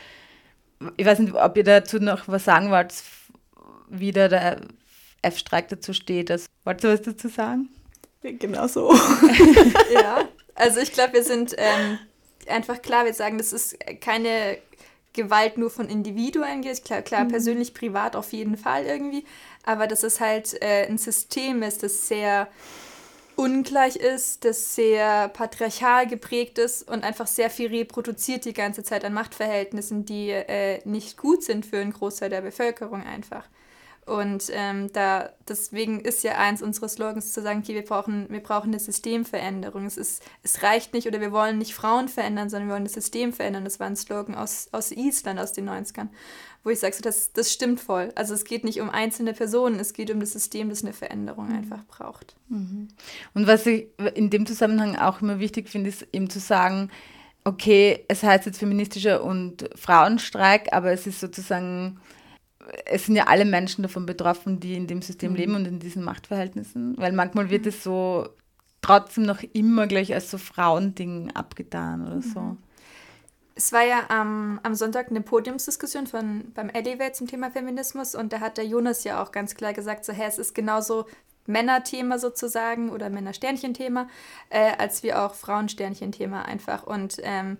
ich 0.97 1.05
weiß 1.05 1.19
nicht, 1.19 1.33
ob 1.33 1.55
ihr 1.55 1.63
dazu 1.63 1.99
noch 1.99 2.27
was 2.27 2.45
sagen 2.45 2.71
wollt, 2.71 2.93
wie 3.89 4.11
da 4.11 4.27
der 4.27 4.61
F-Streik 5.21 5.69
dazu 5.69 5.93
steht. 5.93 6.29
Also, 6.29 6.47
wollt 6.63 6.83
ihr 6.83 6.93
was 6.93 7.01
dazu 7.01 7.29
sagen? 7.29 7.69
Genau 8.21 8.67
so. 8.67 8.93
ja, 9.93 10.27
also 10.55 10.79
ich 10.79 10.91
glaube, 10.91 11.13
wir 11.13 11.23
sind 11.23 11.55
ähm, 11.57 11.99
einfach 12.47 12.81
klar, 12.81 13.05
wir 13.05 13.13
sagen, 13.13 13.37
das 13.37 13.53
ist 13.53 13.77
keine 14.01 14.57
Gewalt 15.15 15.57
nur 15.57 15.71
von 15.71 15.89
Individuen 15.89 16.61
geht. 16.61 16.85
Klar, 16.85 17.01
klar 17.01 17.23
mhm. 17.23 17.29
persönlich, 17.29 17.73
privat 17.73 18.15
auf 18.15 18.33
jeden 18.33 18.57
Fall 18.57 18.85
irgendwie. 18.85 19.25
Aber 19.63 19.87
dass 19.87 20.03
es 20.03 20.19
halt 20.19 20.61
äh, 20.61 20.85
ein 20.85 20.97
System 20.97 21.63
ist, 21.63 21.81
das 21.81 22.07
sehr 22.07 22.47
ungleich 23.35 23.95
ist, 23.95 24.45
das 24.45 24.75
sehr 24.75 25.27
patriarchal 25.29 26.07
geprägt 26.07 26.57
ist 26.57 26.89
und 26.89 27.03
einfach 27.03 27.27
sehr 27.27 27.49
viel 27.49 27.67
reproduziert 27.69 28.45
die 28.45 28.53
ganze 28.53 28.83
Zeit 28.83 29.03
an 29.03 29.13
Machtverhältnissen, 29.13 30.05
die 30.05 30.29
äh, 30.29 30.79
nicht 30.85 31.17
gut 31.17 31.43
sind 31.43 31.65
für 31.65 31.79
einen 31.79 31.93
Großteil 31.93 32.29
der 32.29 32.41
Bevölkerung 32.41 33.03
einfach. 33.03 33.45
Und 34.05 34.51
ähm, 34.53 34.93
da, 34.93 35.31
deswegen 35.47 35.99
ist 35.99 36.23
ja 36.23 36.37
eins 36.37 36.61
unserer 36.61 36.89
Slogans 36.89 37.33
zu 37.33 37.41
sagen, 37.41 37.61
okay, 37.63 37.73
wir 37.73 37.83
brauchen, 37.83 38.27
wir 38.29 38.41
brauchen 38.41 38.67
eine 38.67 38.79
Systemveränderung. 38.79 39.87
Es, 39.87 39.97
ist, 39.97 40.21
es 40.43 40.61
reicht 40.61 40.93
nicht 40.93 41.07
oder 41.07 41.19
wir 41.21 41.31
wollen 41.31 41.57
nicht 41.57 41.73
Frauen 41.73 42.07
verändern, 42.07 42.49
sondern 42.49 42.69
wir 42.69 42.73
wollen 42.73 42.83
das 42.83 42.93
System 42.93 43.33
verändern. 43.33 43.63
Das 43.63 43.79
war 43.79 43.87
ein 43.87 43.95
Slogan 43.95 44.35
aus, 44.35 44.69
aus 44.71 44.91
Island 44.91 45.39
aus 45.39 45.53
den 45.53 45.67
90ern, 45.67 46.09
wo 46.63 46.69
ich 46.69 46.79
sage, 46.79 46.95
so, 46.95 47.01
das, 47.01 47.33
das 47.33 47.51
stimmt 47.51 47.79
voll. 47.79 48.11
Also 48.13 48.35
es 48.35 48.43
geht 48.43 48.63
nicht 48.63 48.79
um 48.79 48.91
einzelne 48.91 49.33
Personen, 49.33 49.79
es 49.79 49.93
geht 49.93 50.11
um 50.11 50.19
das 50.19 50.33
System, 50.33 50.69
das 50.69 50.83
eine 50.83 50.93
Veränderung 50.93 51.47
mhm. 51.47 51.55
einfach 51.55 51.83
braucht. 51.85 52.35
Mhm. 52.49 52.89
Und 53.33 53.47
was 53.47 53.65
ich 53.65 53.87
in 54.13 54.29
dem 54.29 54.45
Zusammenhang 54.45 54.97
auch 54.97 55.23
immer 55.23 55.39
wichtig 55.39 55.67
finde, 55.67 55.89
ist 55.89 56.05
eben 56.13 56.29
zu 56.29 56.39
sagen, 56.39 56.91
okay, 57.43 58.05
es 58.07 58.21
heißt 58.21 58.45
jetzt 58.45 58.59
feministischer 58.59 59.23
und 59.23 59.67
Frauenstreik, 59.75 60.73
aber 60.73 60.91
es 60.91 61.07
ist 61.07 61.19
sozusagen 61.19 61.99
es 62.85 63.05
sind 63.05 63.15
ja 63.15 63.25
alle 63.27 63.45
Menschen 63.45 63.83
davon 63.83 64.05
betroffen, 64.05 64.59
die 64.59 64.75
in 64.75 64.87
dem 64.87 65.01
System 65.01 65.31
mhm. 65.31 65.37
leben 65.37 65.55
und 65.55 65.67
in 65.67 65.79
diesen 65.79 66.03
Machtverhältnissen, 66.03 66.97
weil 66.97 67.11
manchmal 67.11 67.49
wird 67.49 67.65
es 67.65 67.83
so 67.83 68.29
trotzdem 68.81 69.23
noch 69.23 69.41
immer 69.53 69.87
gleich 69.87 70.13
als 70.13 70.29
so 70.29 70.37
Frauending 70.37 71.31
abgetan 71.31 72.05
oder 72.05 72.21
so. 72.21 72.39
Mhm. 72.39 72.57
Es 73.57 73.71
war 73.71 73.83
ja 73.83 74.03
ähm, 74.11 74.59
am 74.63 74.75
Sonntag 74.75 75.09
eine 75.09 75.21
Podiumsdiskussion 75.21 76.07
von, 76.07 76.51
beim 76.53 76.69
Elevate 76.69 77.13
zum 77.13 77.27
Thema 77.27 77.51
Feminismus 77.51 78.13
und 78.13 78.33
da 78.33 78.41
hat 78.41 78.57
der 78.57 78.65
Jonas 78.65 79.05
ja 79.05 79.23
auch 79.23 79.31
ganz 79.31 79.55
klar 79.55 79.73
gesagt, 79.73 80.03
so, 80.03 80.11
hä, 80.11 80.23
es 80.27 80.37
ist 80.37 80.53
genauso 80.53 81.05
Männerthema 81.47 82.19
sozusagen 82.19 82.89
oder 82.89 83.09
Männersternchen-Thema, 83.09 84.09
äh, 84.49 84.73
als 84.77 85.03
wie 85.03 85.13
auch 85.13 85.35
Frauensternchen-Thema 85.35 86.43
einfach. 86.43 86.83
Und 86.83 87.17
ähm, 87.23 87.57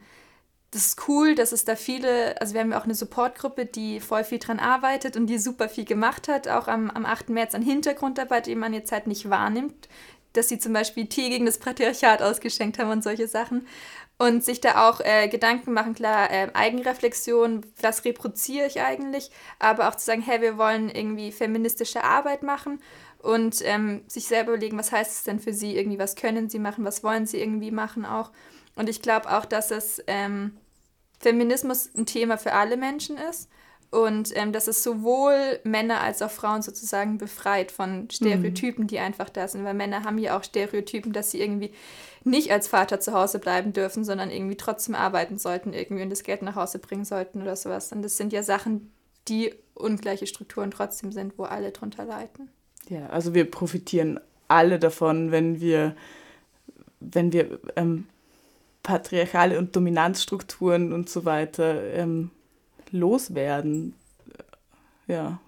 das 0.72 0.88
ist 0.88 1.08
cool, 1.08 1.36
dass 1.36 1.52
es 1.52 1.64
da 1.64 1.76
viele, 1.76 2.40
also 2.42 2.54
wir 2.54 2.62
haben 2.62 2.72
ja 2.72 2.80
auch 2.80 2.86
eine 2.86 2.96
Supportgruppe, 2.96 3.66
die 3.66 4.00
voll 4.00 4.24
viel 4.24 4.40
dran 4.40 4.60
arbeitet 4.60 5.16
und 5.16 5.28
die 5.28 5.38
super 5.38 5.70
viel 5.70 5.86
gemacht 5.86 6.28
hat, 6.28 6.48
auch 6.48 6.68
am, 6.68 6.90
am 6.90 7.06
8. 7.06 7.30
März 7.30 7.56
an 7.56 7.62
Hintergrundarbeit, 7.62 8.48
die 8.48 8.56
man 8.56 8.74
jetzt 8.74 8.92
halt 8.92 9.08
nicht 9.08 9.30
wahrnimmt, 9.30 9.88
dass 10.34 10.50
sie 10.50 10.60
zum 10.60 10.74
Beispiel 10.74 11.08
Tee 11.08 11.30
gegen 11.30 11.46
das 11.46 11.60
Patriarchat 11.60 12.22
ausgeschenkt 12.22 12.78
haben 12.78 12.92
und 12.92 13.04
solche 13.04 13.28
Sachen 13.28 13.66
und 14.18 14.44
sich 14.44 14.62
da 14.62 14.90
auch 14.90 15.02
äh, 15.02 15.28
Gedanken 15.28 15.74
machen, 15.74 15.94
klar, 15.94 16.32
äh, 16.32 16.50
Eigenreflexion, 16.54 17.66
was 17.82 18.06
reproduziere 18.06 18.68
ich 18.68 18.82
eigentlich, 18.82 19.30
aber 19.60 19.90
auch 19.90 19.96
zu 19.96 20.06
sagen, 20.06 20.22
hey, 20.22 20.42
wir 20.42 20.58
wollen 20.58 20.90
irgendwie 20.90 21.32
feministische 21.32 22.04
Arbeit 22.04 22.44
machen 22.44 22.80
und 23.20 23.58
ähm, 23.64 24.04
sich 24.08 24.28
selber 24.28 24.52
überlegen, 24.54 24.78
was 24.78 24.92
heißt 24.92 25.12
es 25.12 25.24
denn 25.24 25.40
für 25.40 25.54
sie 25.54 25.76
irgendwie, 25.76 26.00
was 26.00 26.16
können 26.16 26.50
sie 26.50 26.60
machen, 26.60 26.86
was 26.86 27.04
wollen 27.04 27.26
sie 27.26 27.42
irgendwie 27.42 27.72
machen 27.72 28.06
auch. 28.06 28.32
Und 28.76 28.90
ich 28.90 29.02
glaube 29.02 29.32
auch, 29.32 29.46
dass 29.46 29.72
es 29.72 30.04
ähm, 30.08 30.58
Feminismus 31.20 31.90
ein 31.96 32.06
Thema 32.06 32.38
für 32.38 32.54
alle 32.54 32.78
Menschen 32.78 33.18
ist 33.18 33.50
und 33.90 34.36
ähm, 34.36 34.52
dass 34.52 34.68
es 34.68 34.84
sowohl 34.84 35.60
Männer 35.64 36.02
als 36.02 36.22
auch 36.22 36.32
Frauen 36.32 36.62
sozusagen 36.62 37.18
befreit 37.18 37.72
von 37.72 38.10
Stereotypen, 38.12 38.84
mhm. 38.84 38.88
die 38.88 39.00
einfach 39.00 39.30
da 39.30 39.48
sind, 39.48 39.64
weil 39.64 39.74
Männer 39.74 40.04
haben 40.04 40.18
ja 40.18 40.38
auch 40.38 40.44
Stereotypen, 40.44 41.14
dass 41.14 41.32
sie 41.32 41.42
irgendwie 41.42 41.72
nicht 42.24 42.52
als 42.52 42.68
Vater 42.68 43.00
zu 43.00 43.14
Hause 43.14 43.40
bleiben 43.40 43.72
dürfen, 43.72 44.04
sondern 44.04 44.32
irgendwie 44.32 44.58
trotzdem 44.58 44.96
arbeiten 44.96 45.38
sollten, 45.38 45.74
irgendwie 45.74 46.04
und 46.04 46.10
das 46.10 46.24
Geld 46.24 46.42
nach 46.42 46.56
Hause 46.56 46.80
bringen 46.80 47.06
sollten 47.06 47.42
oder 47.42 47.56
sowas. 47.56 47.92
Und 47.92 48.02
das 48.02 48.18
sind 48.18 48.34
ja 48.34 48.44
Sachen, 48.44 48.92
die 49.28 49.54
ungleiche 49.76 50.28
Strukturen 50.28 50.72
trotzdem 50.72 51.12
sind, 51.12 51.38
wo 51.38 51.44
alle 51.44 51.72
drunter 51.72 52.06
leiden. 52.06 52.50
Ja, 52.90 53.08
also 53.08 53.34
wir 53.34 53.50
profitieren 53.50 54.20
alle 54.48 54.78
davon, 54.78 55.32
wenn 55.32 55.60
wir, 55.62 55.96
wenn 57.00 57.32
wir 57.32 57.60
ähm, 57.76 58.08
patriarchale 58.86 59.58
und 59.58 59.76
Dominanzstrukturen 59.76 60.94
und 60.94 61.10
so 61.10 61.26
weiter 61.26 61.84
ähm, 61.94 62.30
loswerden. 62.92 63.96
Ja, 65.08 65.40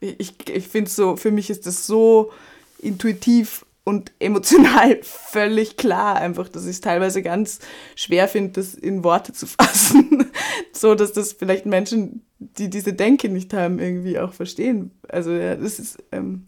ich, 0.00 0.34
ich 0.48 0.68
finde 0.68 0.90
so, 0.90 1.16
für 1.16 1.30
mich 1.30 1.50
ist 1.50 1.66
das 1.66 1.86
so 1.86 2.32
intuitiv 2.78 3.64
und 3.84 4.12
emotional 4.18 4.98
völlig 5.02 5.76
klar, 5.76 6.16
einfach, 6.16 6.48
dass 6.48 6.64
ich 6.64 6.72
es 6.72 6.80
teilweise 6.80 7.22
ganz 7.22 7.60
schwer 7.94 8.28
finde, 8.28 8.52
das 8.52 8.74
in 8.74 9.04
Worte 9.04 9.32
zu 9.32 9.46
fassen, 9.46 10.30
so 10.72 10.94
dass 10.94 11.12
das 11.12 11.32
vielleicht 11.32 11.66
Menschen, 11.66 12.22
die 12.38 12.68
diese 12.68 12.92
Denke 12.92 13.28
nicht 13.28 13.54
haben, 13.54 13.78
irgendwie 13.78 14.18
auch 14.18 14.32
verstehen. 14.32 14.90
Also 15.08 15.30
ja, 15.30 15.54
das 15.54 15.78
ist, 15.78 16.02
ähm, 16.10 16.46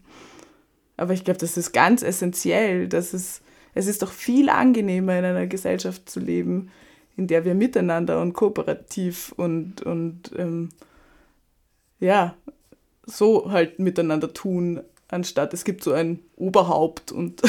aber 0.97 1.13
ich 1.13 1.23
glaube, 1.23 1.39
das 1.39 1.55
ist 1.55 1.71
ganz 1.71 2.03
essentiell, 2.03 2.89
dass 2.89 3.13
es, 3.13 3.41
es 3.73 3.87
ist 3.87 4.01
doch 4.01 4.11
viel 4.11 4.49
angenehmer 4.49 5.17
in 5.17 5.25
einer 5.25 5.47
Gesellschaft 5.47 6.09
zu 6.09 6.19
leben, 6.19 6.71
in 7.17 7.27
der 7.27 7.45
wir 7.45 7.55
miteinander 7.55 8.21
und 8.21 8.33
kooperativ 8.33 9.33
und, 9.37 9.81
und 9.81 10.31
ähm, 10.37 10.69
ja, 11.99 12.35
so 13.05 13.51
halt 13.51 13.79
miteinander 13.79 14.33
tun, 14.33 14.81
anstatt 15.09 15.53
es 15.53 15.63
gibt 15.63 15.83
so 15.83 15.93
ein 15.93 16.19
Oberhaupt 16.35 17.11
und 17.11 17.41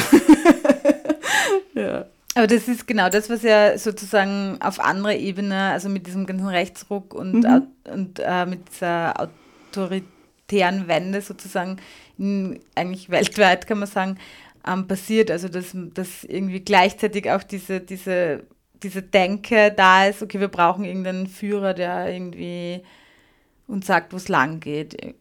ja. 1.73 2.05
Aber 2.35 2.47
das 2.47 2.67
ist 2.67 2.85
genau 2.85 3.09
das, 3.09 3.29
was 3.29 3.43
ja 3.43 3.77
sozusagen 3.77 4.57
auf 4.59 4.79
anderer 4.81 5.15
Ebene, 5.15 5.71
also 5.71 5.87
mit 5.87 6.05
diesem 6.05 6.25
ganzen 6.25 6.47
Rechtsruck 6.47 7.13
und, 7.13 7.43
mhm. 7.43 7.67
und 7.91 8.19
äh, 8.19 8.45
mit 8.45 8.69
dieser 8.69 9.29
autoritären 9.71 10.87
Wende 10.89 11.21
sozusagen 11.21 11.77
in, 12.17 12.59
eigentlich 12.75 13.09
weltweit, 13.09 13.67
kann 13.67 13.79
man 13.79 13.87
sagen, 13.87 14.17
ähm, 14.65 14.87
passiert. 14.87 15.31
Also 15.31 15.49
dass, 15.49 15.71
dass 15.73 16.23
irgendwie 16.23 16.61
gleichzeitig 16.61 17.29
auch 17.31 17.43
diese, 17.43 17.81
diese, 17.81 18.43
diese 18.83 19.01
Denke 19.01 19.71
da 19.75 20.07
ist, 20.07 20.21
okay, 20.21 20.39
wir 20.39 20.47
brauchen 20.47 20.85
irgendeinen 20.85 21.27
Führer, 21.27 21.73
der 21.73 22.11
irgendwie 22.11 22.83
uns 23.67 23.87
sagt, 23.87 24.13
wo 24.13 24.17
es 24.17 24.27
lang 24.27 24.59
geht. 24.59 25.15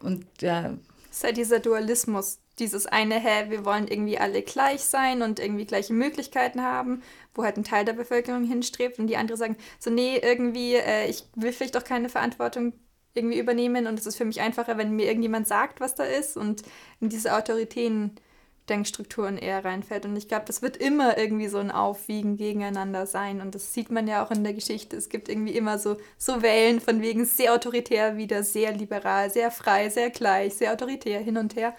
Und 0.00 0.24
ja, 0.40 0.74
es 1.10 1.22
ist 1.22 1.36
dieser 1.36 1.60
Dualismus, 1.60 2.38
dieses 2.58 2.86
eine, 2.86 3.18
hä, 3.20 3.50
wir 3.50 3.64
wollen 3.64 3.88
irgendwie 3.88 4.18
alle 4.18 4.42
gleich 4.42 4.82
sein 4.82 5.22
und 5.22 5.40
irgendwie 5.40 5.66
gleiche 5.66 5.92
Möglichkeiten 5.92 6.62
haben, 6.62 7.02
wo 7.34 7.44
halt 7.44 7.56
ein 7.56 7.64
Teil 7.64 7.84
der 7.84 7.92
Bevölkerung 7.94 8.44
hinstrebt 8.44 8.98
und 8.98 9.08
die 9.08 9.16
andere 9.16 9.36
sagen, 9.36 9.56
so, 9.78 9.90
nee, 9.90 10.18
irgendwie, 10.18 10.74
äh, 10.74 11.08
ich 11.08 11.24
will 11.34 11.52
vielleicht 11.52 11.74
doch 11.74 11.84
keine 11.84 12.08
Verantwortung 12.08 12.72
irgendwie 13.14 13.38
übernehmen 13.38 13.86
und 13.86 13.98
es 13.98 14.06
ist 14.06 14.16
für 14.16 14.24
mich 14.24 14.40
einfacher, 14.40 14.78
wenn 14.78 14.96
mir 14.96 15.06
irgendjemand 15.06 15.46
sagt, 15.46 15.80
was 15.80 15.94
da 15.94 16.04
ist 16.04 16.36
und 16.36 16.62
in 17.00 17.08
diese 17.08 17.34
Autoritäten 17.36 18.16
Denkstrukturen 18.72 19.36
eher 19.36 19.64
reinfällt. 19.64 20.06
Und 20.06 20.16
ich 20.16 20.28
glaube, 20.28 20.46
das 20.46 20.62
wird 20.62 20.78
immer 20.78 21.18
irgendwie 21.18 21.48
so 21.48 21.58
ein 21.58 21.70
Aufwiegen 21.70 22.38
gegeneinander 22.38 23.06
sein. 23.06 23.42
Und 23.42 23.54
das 23.54 23.74
sieht 23.74 23.90
man 23.90 24.08
ja 24.08 24.24
auch 24.24 24.30
in 24.30 24.42
der 24.42 24.54
Geschichte. 24.54 24.96
Es 24.96 25.10
gibt 25.10 25.28
irgendwie 25.28 25.54
immer 25.54 25.78
so, 25.78 25.98
so 26.16 26.40
Wellen 26.40 26.80
von 26.80 27.02
wegen 27.02 27.26
sehr 27.26 27.52
autoritär, 27.52 28.16
wieder 28.16 28.42
sehr 28.42 28.72
liberal, 28.72 29.30
sehr 29.30 29.50
frei, 29.50 29.90
sehr 29.90 30.08
gleich, 30.08 30.54
sehr 30.54 30.72
autoritär 30.72 31.20
hin 31.20 31.36
und 31.36 31.54
her. 31.54 31.76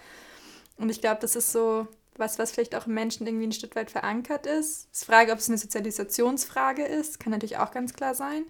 Und 0.78 0.88
ich 0.88 1.00
glaube, 1.00 1.20
das 1.20 1.34
ist 1.34 1.50
so 1.50 1.88
was, 2.16 2.38
was 2.38 2.52
vielleicht 2.52 2.76
auch 2.76 2.86
im 2.86 2.94
Menschen 2.94 3.26
irgendwie 3.26 3.48
ein 3.48 3.52
Stück 3.52 3.74
weit 3.74 3.90
verankert 3.90 4.46
ist. 4.46 4.88
Ich 4.94 5.04
frage, 5.04 5.32
ob 5.32 5.38
es 5.38 5.48
eine 5.48 5.58
Sozialisationsfrage 5.58 6.84
ist. 6.84 7.18
Kann 7.18 7.32
natürlich 7.32 7.58
auch 7.58 7.72
ganz 7.72 7.92
klar 7.92 8.14
sein 8.14 8.44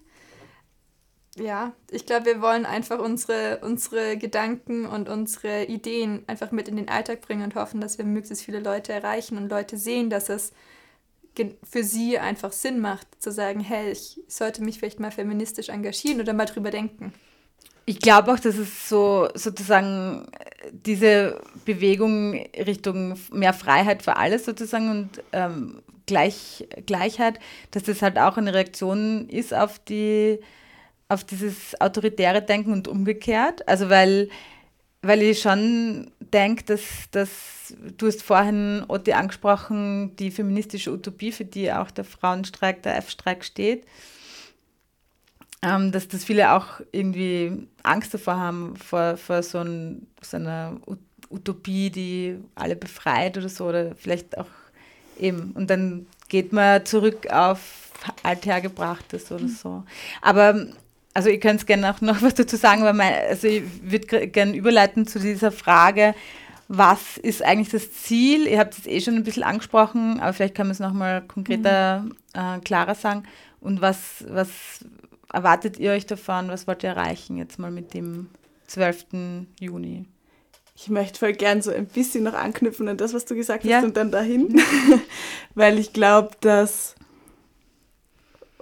ja, 1.37 1.73
ich 1.91 2.05
glaube, 2.05 2.25
wir 2.25 2.41
wollen 2.41 2.65
einfach 2.65 2.99
unsere, 2.99 3.59
unsere 3.61 4.17
Gedanken 4.17 4.85
und 4.85 5.09
unsere 5.09 5.65
Ideen 5.65 6.23
einfach 6.27 6.51
mit 6.51 6.67
in 6.67 6.77
den 6.77 6.87
Alltag 6.87 7.21
bringen 7.21 7.43
und 7.43 7.55
hoffen, 7.55 7.81
dass 7.81 7.97
wir 7.97 8.05
möglichst 8.05 8.45
viele 8.45 8.59
Leute 8.59 8.93
erreichen 8.93 9.37
und 9.37 9.49
Leute 9.49 9.77
sehen, 9.77 10.09
dass 10.09 10.29
es 10.29 10.53
für 11.63 11.83
sie 11.83 12.17
einfach 12.17 12.53
Sinn 12.53 12.79
macht, 12.79 13.07
zu 13.21 13.31
sagen, 13.31 13.59
hey, 13.59 13.91
ich 13.91 14.21
sollte 14.27 14.63
mich 14.63 14.79
vielleicht 14.79 15.01
mal 15.01 15.11
feministisch 15.11 15.67
engagieren 15.67 16.21
oder 16.21 16.31
mal 16.31 16.45
drüber 16.45 16.71
denken. 16.71 17.13
Ich 17.85 17.99
glaube 17.99 18.31
auch, 18.31 18.39
dass 18.39 18.55
es 18.55 18.87
so 18.87 19.27
sozusagen 19.33 20.25
diese 20.71 21.41
Bewegung 21.65 22.33
Richtung 22.55 23.19
mehr 23.31 23.53
Freiheit 23.53 24.01
für 24.01 24.15
alles 24.15 24.45
sozusagen 24.45 24.89
und 24.89 25.23
ähm, 25.33 25.81
Gleich, 26.07 26.67
Gleichheit, 26.85 27.39
dass 27.71 27.81
das 27.81 28.03
halt 28.03 28.19
auch 28.19 28.37
eine 28.37 28.53
Reaktion 28.53 29.27
ist 29.27 29.55
auf 29.55 29.79
die 29.79 30.39
auf 31.07 31.23
dieses 31.23 31.79
autoritäre 31.79 32.41
Denken 32.41 32.73
und 32.73 32.87
umgekehrt. 32.87 33.67
Also 33.67 33.89
weil, 33.89 34.29
weil 35.01 35.21
ich 35.21 35.41
schon 35.41 36.11
denke, 36.19 36.63
dass, 36.63 36.81
dass 37.11 37.73
du 37.97 38.07
hast 38.07 38.23
vorhin 38.23 38.83
Otti 38.87 39.13
angesprochen, 39.13 40.15
die 40.17 40.31
feministische 40.31 40.91
Utopie, 40.91 41.31
für 41.31 41.45
die 41.45 41.71
auch 41.71 41.91
der 41.91 42.05
Frauenstreik, 42.05 42.83
der 42.83 42.97
F-Streik 42.97 43.43
steht, 43.45 43.85
ähm, 45.61 45.91
dass 45.91 46.07
das 46.07 46.23
viele 46.23 46.53
auch 46.53 46.81
irgendwie 46.91 47.67
Angst 47.83 48.13
davor 48.13 48.37
haben, 48.37 48.75
vor, 48.75 49.17
vor 49.17 49.43
so, 49.43 49.59
ein, 49.59 50.07
so 50.21 50.37
einer 50.37 50.77
Utopie, 51.29 51.89
die 51.89 52.37
alle 52.55 52.75
befreit 52.75 53.37
oder 53.37 53.49
so, 53.49 53.67
oder 53.67 53.95
vielleicht 53.95 54.37
auch 54.37 54.47
eben. 55.19 55.51
Und 55.51 55.69
dann 55.69 56.07
geht 56.29 56.51
man 56.53 56.85
zurück 56.85 57.27
auf 57.31 57.91
Althergebrachtes 58.23 59.31
oder 59.31 59.47
so. 59.47 59.83
Aber 60.21 60.67
also 61.15 61.29
ich 61.29 61.39
könnte 61.39 61.65
gerne 61.65 61.91
auch 61.91 62.01
noch 62.01 62.21
was 62.21 62.35
dazu 62.35 62.57
sagen, 62.57 62.83
weil 62.83 62.93
mein, 62.93 63.13
also 63.29 63.47
ich 63.47 63.63
würde 63.81 64.27
gerne 64.27 64.55
überleiten 64.55 65.07
zu 65.07 65.17
dieser 65.17 65.51
Frage, 65.51 66.13
was 66.67 67.17
ist 67.17 67.41
eigentlich 67.41 67.69
das 67.69 67.93
Ziel? 67.93 68.47
Ihr 68.47 68.59
habt 68.59 68.77
es 68.77 68.85
eh 68.85 68.99
schon 68.99 69.15
ein 69.15 69.23
bisschen 69.23 69.43
angesprochen, 69.43 70.19
aber 70.19 70.33
vielleicht 70.33 70.55
kann 70.55 70.67
man 70.67 70.73
es 70.73 70.79
nochmal 70.79 71.21
konkreter, 71.21 72.01
mhm. 72.01 72.15
äh, 72.33 72.59
klarer 72.59 72.95
sagen. 72.95 73.23
Und 73.61 73.81
was, 73.81 74.25
was 74.27 74.49
erwartet 75.31 75.79
ihr 75.79 75.91
euch 75.91 76.05
davon? 76.05 76.49
Was 76.49 76.67
wollt 76.67 76.83
ihr 76.83 76.89
erreichen 76.89 77.37
jetzt 77.37 77.59
mal 77.59 77.71
mit 77.71 77.93
dem 77.93 78.27
12. 78.67 79.05
Juni? 79.59 80.05
Ich 80.75 80.89
möchte 80.89 81.17
voll 81.19 81.33
gern 81.33 81.61
so 81.61 81.71
ein 81.71 81.85
bisschen 81.85 82.25
noch 82.25 82.33
anknüpfen 82.33 82.89
an 82.89 82.97
das, 82.97 83.13
was 83.13 83.23
du 83.23 83.35
gesagt 83.35 83.63
ja. 83.63 83.77
hast 83.77 83.85
und 83.85 83.95
dann 83.95 84.11
dahin, 84.11 84.61
weil 85.55 85.79
ich 85.79 85.93
glaube, 85.93 86.31
dass 86.41 86.95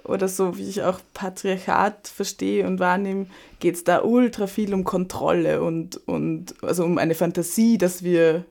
oder 0.04 0.28
so 0.28 0.56
wie 0.58 0.68
ich 0.68 0.82
auch 0.82 1.00
Patriarchat 1.14 2.08
verstehe 2.08 2.66
und 2.66 2.78
wahrnehme, 2.78 3.26
geht 3.60 3.74
es 3.76 3.84
da 3.84 4.02
ultra 4.02 4.46
viel 4.46 4.74
um 4.74 4.84
Kontrolle 4.84 5.62
und, 5.62 5.96
und 6.06 6.54
also 6.62 6.84
um 6.84 6.98
eine 6.98 7.14
Fantasie, 7.14 7.78
dass 7.78 8.02
wir 8.02 8.44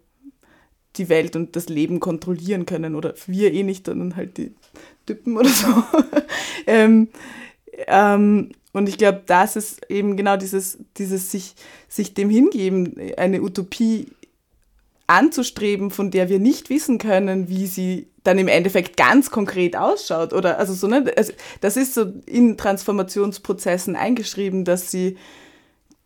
die 0.95 1.09
Welt 1.09 1.35
und 1.35 1.55
das 1.55 1.69
Leben 1.69 1.99
kontrollieren 1.99 2.65
können 2.65 2.95
oder 2.95 3.13
wir 3.27 3.53
eh 3.53 3.63
nicht, 3.63 3.85
sondern 3.87 4.15
halt 4.15 4.37
die 4.37 4.53
Typen 5.05 5.37
oder 5.37 5.49
so. 5.49 5.67
ähm, 6.67 7.09
Ähm, 7.87 8.51
und 8.71 8.89
ich 8.89 8.97
glaube, 8.97 9.21
das 9.25 9.55
ist 9.55 9.89
eben 9.89 10.17
genau 10.17 10.37
dieses, 10.37 10.79
dieses 10.97 11.31
sich, 11.31 11.55
sich 11.87 12.13
dem 12.13 12.29
hingeben, 12.29 12.95
eine 13.17 13.41
Utopie 13.41 14.07
anzustreben, 15.07 15.91
von 15.91 16.11
der 16.11 16.29
wir 16.29 16.39
nicht 16.39 16.69
wissen 16.69 16.97
können, 16.97 17.49
wie 17.49 17.67
sie 17.67 18.07
dann 18.23 18.37
im 18.37 18.47
Endeffekt 18.47 18.95
ganz 18.95 19.31
konkret 19.31 19.75
ausschaut. 19.75 20.33
Oder 20.33 20.57
also 20.57 20.73
so, 20.73 20.87
ne? 20.87 21.11
Also 21.17 21.33
das 21.61 21.77
ist 21.77 21.93
so 21.93 22.05
in 22.25 22.57
Transformationsprozessen 22.57 23.95
eingeschrieben, 23.95 24.63
dass 24.63 24.91
sie, 24.91 25.17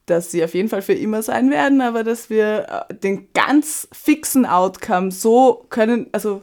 dass 0.08 0.32
sie 0.32 0.44
auf 0.44 0.54
jeden 0.56 0.70
Fall 0.70 0.82
für 0.82 0.94
immer 0.94 1.22
sein 1.22 1.52
werden, 1.52 1.82
aber 1.82 2.04
dass 2.04 2.30
wir 2.30 2.88
äh, 2.90 2.94
den 2.94 3.28
ganz 3.34 3.88
fixen 3.92 4.46
Outcome 4.46 5.12
so 5.12 5.66
können, 5.70 6.08
also 6.12 6.42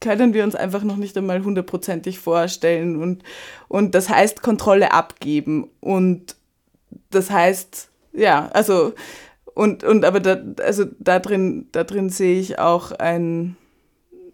können 0.00 0.34
wir 0.34 0.44
uns 0.44 0.54
einfach 0.54 0.82
noch 0.82 0.96
nicht 0.96 1.16
einmal 1.16 1.42
hundertprozentig 1.42 2.18
vorstellen. 2.18 3.00
Und, 3.00 3.22
und 3.68 3.94
das 3.94 4.08
heißt 4.08 4.42
Kontrolle 4.42 4.92
abgeben. 4.92 5.70
Und 5.80 6.36
das 7.10 7.30
heißt, 7.30 7.88
ja, 8.12 8.48
also, 8.52 8.92
und, 9.56 9.84
und 9.84 10.04
aber 10.04 10.20
da, 10.20 10.36
also 10.62 10.84
da 10.98 11.18
drin, 11.18 11.68
da 11.72 11.82
drin 11.82 12.10
sehe 12.10 12.38
ich 12.38 12.58
auch 12.58 12.92
ein, 12.92 13.56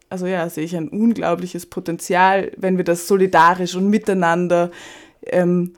also 0.08 0.26
ja, 0.26 0.48
sehe 0.50 0.64
ich 0.64 0.76
ein 0.76 0.88
unglaubliches 0.88 1.66
Potenzial, 1.66 2.50
wenn 2.56 2.76
wir 2.76 2.82
das 2.82 3.06
solidarisch 3.06 3.76
und 3.76 3.88
miteinander 3.88 4.72
ähm, 5.26 5.74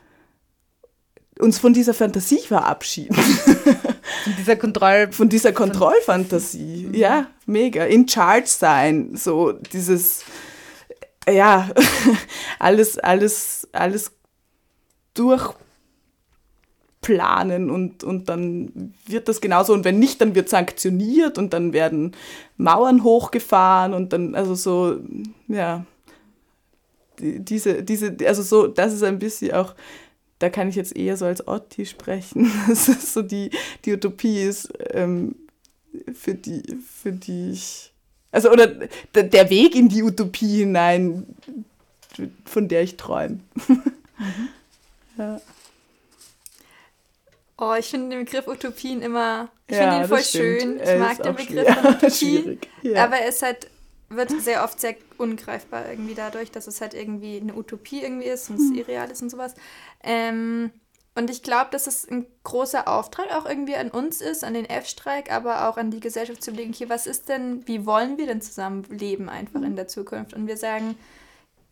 uns 1.38 1.59
von 1.59 1.74
dieser 1.74 1.92
Fantasie 1.92 2.38
verabschieden. 2.38 3.14
Von 3.14 4.35
dieser 4.38 4.57
Kontroll... 4.57 5.12
Von 5.12 5.28
dieser 5.28 5.52
Kontrollfantasie. 5.52 6.87
Mhm. 6.88 6.94
Ja, 6.94 7.26
mega. 7.44 7.85
In 7.85 8.09
charge 8.09 8.46
sein. 8.46 9.14
So 9.14 9.52
dieses, 9.52 10.24
ja, 11.30 11.68
alles, 12.59 12.98
alles, 12.98 13.68
alles 13.72 14.11
durchplanen 17.04 17.70
und, 17.70 18.04
und 18.04 18.28
dann 18.28 18.94
wird 19.06 19.28
das 19.28 19.40
genauso. 19.40 19.72
Und 19.72 19.84
wenn 19.84 19.98
nicht, 19.98 20.20
dann 20.20 20.34
wird 20.34 20.48
sanktioniert 20.48 21.38
und 21.38 21.52
dann 21.52 21.72
werden 21.72 22.12
Mauern 22.56 23.04
hochgefahren 23.04 23.94
und 23.94 24.12
dann, 24.12 24.34
also 24.34 24.54
so, 24.54 24.98
ja, 25.48 25.84
diese, 27.18 27.82
diese, 27.82 28.16
also 28.26 28.42
so, 28.42 28.66
das 28.66 28.92
ist 28.92 29.02
ein 29.02 29.18
bisschen 29.18 29.52
auch 29.52 29.74
da 30.40 30.50
kann 30.50 30.68
ich 30.68 30.74
jetzt 30.74 30.96
eher 30.96 31.16
so 31.16 31.26
als 31.26 31.46
Otti 31.46 31.86
sprechen. 31.86 32.50
Das 32.68 32.88
ist 32.88 33.14
so 33.14 33.22
die, 33.22 33.50
die 33.84 33.92
Utopie 33.92 34.42
ist, 34.42 34.68
ähm, 34.90 35.36
für, 36.12 36.34
die, 36.34 36.62
für 36.84 37.12
die 37.12 37.52
ich. 37.52 37.92
Also, 38.32 38.50
oder 38.50 38.66
der 39.14 39.48
Weg 39.48 39.76
in 39.76 39.88
die 39.88 40.02
Utopie 40.02 40.58
hinein, 40.58 41.24
von 42.44 42.66
der 42.66 42.82
ich 42.82 42.96
träume. 42.96 43.38
Mhm. 44.16 44.48
ja. 45.18 45.40
Oh, 47.56 47.74
ich 47.78 47.88
finde 47.88 48.16
den 48.16 48.24
Begriff 48.24 48.48
Utopien 48.48 49.00
immer, 49.00 49.48
ich 49.68 49.76
ja, 49.76 49.82
finde 49.82 50.04
ihn 50.04 50.08
voll 50.08 50.24
schön. 50.24 50.80
Ich 50.80 50.98
mag 50.98 51.22
den 51.22 51.34
Begriff 51.36 51.74
von 51.74 51.86
Utopie, 51.94 52.58
ja. 52.82 53.04
aber 53.04 53.20
es 53.22 53.42
hat 53.42 53.68
wird 54.10 54.30
sehr 54.42 54.64
oft 54.64 54.80
sehr 54.80 54.96
ungreifbar 55.18 55.90
irgendwie 55.90 56.14
dadurch, 56.14 56.50
dass 56.50 56.66
es 56.66 56.80
halt 56.80 56.94
irgendwie 56.94 57.40
eine 57.40 57.54
Utopie 57.54 58.02
irgendwie 58.02 58.26
ist 58.26 58.50
und 58.50 58.56
es 58.56 58.68
hm. 58.68 58.74
irreal 58.74 59.10
ist 59.10 59.22
und 59.22 59.30
sowas. 59.30 59.54
Ähm, 60.02 60.70
und 61.16 61.30
ich 61.30 61.42
glaube, 61.42 61.70
dass 61.70 61.86
es 61.86 62.08
ein 62.08 62.26
großer 62.42 62.88
Auftrag 62.88 63.32
auch 63.36 63.46
irgendwie 63.46 63.76
an 63.76 63.90
uns 63.90 64.20
ist, 64.20 64.42
an 64.42 64.54
den 64.54 64.68
F-Streik, 64.68 65.32
aber 65.32 65.68
auch 65.68 65.76
an 65.76 65.92
die 65.92 66.00
Gesellschaft 66.00 66.42
zu 66.42 66.50
legen, 66.50 66.72
hier, 66.72 66.88
was 66.88 67.06
ist 67.06 67.28
denn, 67.28 67.66
wie 67.68 67.86
wollen 67.86 68.18
wir 68.18 68.26
denn 68.26 68.40
zusammen 68.40 68.84
leben 68.90 69.28
einfach 69.28 69.62
in 69.62 69.76
der 69.76 69.86
Zukunft? 69.86 70.34
Und 70.34 70.48
wir 70.48 70.56
sagen, 70.56 70.96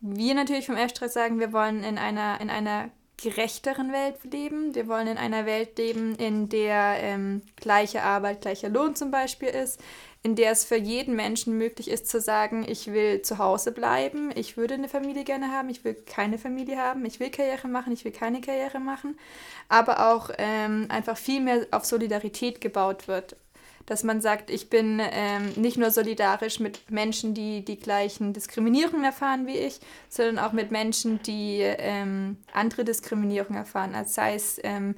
wir 0.01 0.35
natürlich 0.35 0.67
vom 0.67 0.77
F-Streik 0.77 1.11
sagen, 1.11 1.41
wir 1.41 1.53
wollen 1.53 1.83
in 1.83 1.99
einer, 1.99 2.41
in 2.41 2.51
einer 2.51 2.91
gerechteren 3.23 3.93
Welt 3.93 4.17
leben. 4.31 4.75
Wir 4.75 4.89
wollen 4.89 5.07
in 5.07 5.19
einer 5.19 5.47
Welt 5.47 5.79
leben, 5.79 6.15
in 6.17 6.49
der 6.49 6.97
ähm, 7.01 7.43
gleiche 7.57 8.03
Arbeit, 8.03 8.41
gleicher 8.41 8.69
Lohn 8.69 8.97
zum 8.97 9.11
Beispiel 9.11 9.49
ist, 9.49 9.81
in 10.25 10.37
der 10.37 10.53
es 10.53 10.65
für 10.65 10.77
jeden 10.77 11.17
Menschen 11.17 11.59
möglich 11.59 11.89
ist 11.91 12.09
zu 12.09 12.21
sagen, 12.21 12.65
ich 12.69 12.93
will 12.93 13.23
zu 13.23 13.39
Hause 13.39 13.73
bleiben, 13.73 14.31
ich 14.35 14.57
würde 14.57 14.75
eine 14.75 14.89
Familie 14.89 15.25
gerne 15.25 15.51
haben, 15.51 15.69
ich 15.69 15.85
will 15.85 15.95
keine 15.95 16.39
Familie 16.39 16.79
haben, 16.79 17.05
ich 17.05 17.19
will 17.19 17.31
Karriere 17.31 17.69
machen, 17.69 17.93
ich 17.93 18.05
will 18.05 18.13
keine 18.13 18.41
Karriere 18.41 18.79
machen, 18.79 19.19
aber 19.69 20.13
auch 20.13 20.31
ähm, 20.39 20.87
einfach 20.91 21.17
viel 21.17 21.41
mehr 21.41 21.67
auf 21.73 21.85
Solidarität 21.85 22.61
gebaut 22.61 23.09
wird. 23.09 23.37
Dass 23.87 24.05
man 24.05 24.21
sagt, 24.21 24.51
ich 24.51 24.71
bin 24.71 25.01
ähm, 25.01 25.53
nicht 25.57 25.77
nur 25.77 25.91
solidarisch 25.91 26.61
mit 26.61 26.91
Menschen, 26.91 27.35
die 27.35 27.65
die 27.65 27.79
gleichen 27.79 28.33
Diskriminierungen 28.33 29.05
erfahren 29.05 29.47
wie 29.47 29.57
ich, 29.57 29.81
sondern 30.09 30.39
auch 30.39 30.53
mit 30.53 30.71
Menschen, 30.71 31.21
die 31.23 31.61
ähm, 31.61 32.37
andere 32.53 32.85
Diskriminierung 32.85 33.57
erfahren, 33.57 33.95
als 33.95 34.15
sei 34.15 34.35
es 34.35 34.61
ähm, 34.63 34.95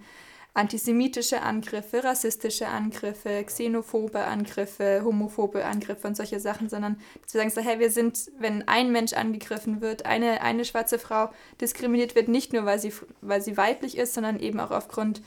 antisemitische 0.55 1.43
Angriffe, 1.43 2.05
rassistische 2.05 2.69
Angriffe, 2.69 3.43
xenophobe 3.45 4.21
Angriffe, 4.25 5.03
homophobe 5.05 5.65
Angriffe 5.65 6.07
und 6.07 6.17
solche 6.17 6.39
Sachen, 6.39 6.69
sondern 6.69 6.97
dass 7.23 7.35
wir 7.35 7.41
sagen 7.41 7.51
so, 7.51 7.61
hey, 7.61 7.81
wir 7.81 7.91
sind, 7.91 8.31
wenn 8.39 8.67
ein 8.69 8.93
Mensch 8.93 9.15
angegriffen 9.15 9.81
wird, 9.81 10.07
eine, 10.07 10.43
eine 10.43 10.65
schwarze 10.65 11.01
Frau 11.01 11.31
diskriminiert 11.61 12.15
wird, 12.15 12.29
nicht 12.29 12.53
nur, 12.53 12.65
weil 12.65 12.79
sie, 12.79 12.93
weil 13.21 13.43
sie 13.43 13.57
weiblich 13.57 13.99
ist, 13.99 14.15
sondern 14.15 14.39
eben 14.39 14.61
auch 14.61 14.71
aufgrund 14.71 15.23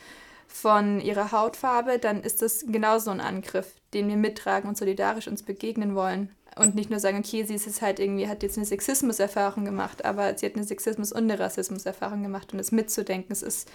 von 0.47 0.99
ihrer 0.99 1.31
Hautfarbe, 1.31 1.99
dann 1.99 2.23
ist 2.23 2.41
das 2.41 2.65
genauso 2.67 3.11
ein 3.11 3.21
Angriff, 3.21 3.75
den 3.93 4.07
wir 4.07 4.15
mittragen 4.15 4.67
und 4.67 4.77
solidarisch 4.77 5.27
uns 5.27 5.43
begegnen 5.43 5.95
wollen. 5.95 6.29
Und 6.55 6.73
nicht 6.73 6.89
nur 6.89 6.99
sagen, 6.99 7.19
okay, 7.19 7.43
sie 7.43 7.53
ist 7.53 7.67
jetzt 7.67 7.81
halt 7.81 7.99
irgendwie, 7.99 8.27
hat 8.27 8.41
jetzt 8.41 8.57
eine 8.57 8.65
Sexismuserfahrung 8.65 9.63
gemacht, 9.63 10.05
aber 10.05 10.35
sie 10.37 10.47
hat 10.47 10.55
eine 10.55 10.63
Sexismus- 10.63 11.11
und 11.11 11.29
eine 11.29 11.39
Rassismuserfahrung 11.39 12.23
gemacht 12.23 12.51
und 12.51 12.59
es 12.59 12.71
mitzudenken. 12.71 13.31
Es 13.31 13.43
ist 13.43 13.69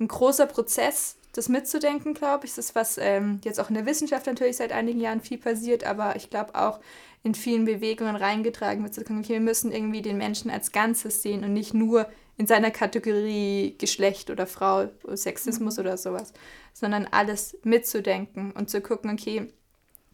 ein 0.00 0.08
großer 0.08 0.46
Prozess, 0.46 1.16
das 1.32 1.48
mitzudenken, 1.48 2.14
glaube 2.14 2.46
ich. 2.46 2.54
Das 2.54 2.66
ist 2.66 2.74
was 2.74 2.98
ähm, 2.98 3.40
jetzt 3.44 3.60
auch 3.60 3.68
in 3.68 3.74
der 3.74 3.86
Wissenschaft 3.86 4.26
natürlich 4.26 4.56
seit 4.56 4.72
einigen 4.72 5.00
Jahren 5.00 5.20
viel 5.20 5.38
passiert, 5.38 5.84
aber 5.84 6.16
ich 6.16 6.30
glaube 6.30 6.54
auch 6.54 6.80
in 7.22 7.34
vielen 7.34 7.64
Bewegungen 7.64 8.16
reingetragen 8.16 8.84
wird, 8.84 8.98
okay, 8.98 9.24
wir 9.28 9.40
müssen 9.40 9.72
irgendwie 9.72 10.02
den 10.02 10.16
Menschen 10.16 10.50
als 10.50 10.72
Ganzes 10.72 11.22
sehen 11.22 11.44
und 11.44 11.52
nicht 11.52 11.74
nur 11.74 12.08
in 12.38 12.46
seiner 12.46 12.70
Kategorie 12.70 13.76
Geschlecht 13.78 14.30
oder 14.30 14.46
Frau, 14.46 14.88
Sexismus 15.14 15.76
mhm. 15.76 15.80
oder 15.80 15.96
sowas, 15.96 16.32
sondern 16.72 17.06
alles 17.10 17.56
mitzudenken 17.64 18.52
und 18.52 18.68
zu 18.68 18.80
gucken, 18.80 19.10
okay, 19.10 19.48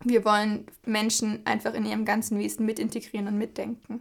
wir 0.04 0.24
wollen 0.24 0.66
Menschen 0.84 1.40
einfach 1.44 1.74
in 1.74 1.84
ihrem 1.84 2.04
ganzen 2.04 2.38
Wesen 2.38 2.66
mit 2.66 2.78
integrieren 2.78 3.28
und 3.28 3.38
mitdenken. 3.38 4.00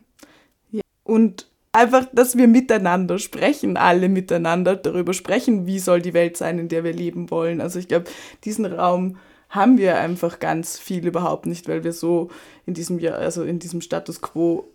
Ja. 0.71 0.81
Und 1.03 1.47
einfach, 1.71 2.07
dass 2.11 2.37
wir 2.37 2.47
miteinander 2.47 3.19
sprechen, 3.19 3.77
alle 3.77 4.09
miteinander 4.09 4.75
darüber 4.75 5.13
sprechen, 5.13 5.65
wie 5.65 5.79
soll 5.79 6.01
die 6.01 6.13
Welt 6.13 6.37
sein, 6.37 6.59
in 6.59 6.69
der 6.69 6.83
wir 6.83 6.93
leben 6.93 7.29
wollen. 7.29 7.61
Also 7.61 7.79
ich 7.79 7.87
glaube, 7.87 8.05
diesen 8.43 8.65
Raum 8.65 9.17
haben 9.49 9.77
wir 9.77 9.99
einfach 9.99 10.39
ganz 10.39 10.79
viel 10.79 11.05
überhaupt 11.05 11.45
nicht, 11.45 11.67
weil 11.67 11.83
wir 11.83 11.93
so 11.93 12.29
in 12.65 12.73
diesem 12.73 12.99
Jahr, 12.99 13.17
also 13.17 13.43
in 13.43 13.59
diesem 13.59 13.81
Status 13.81 14.21
quo 14.21 14.67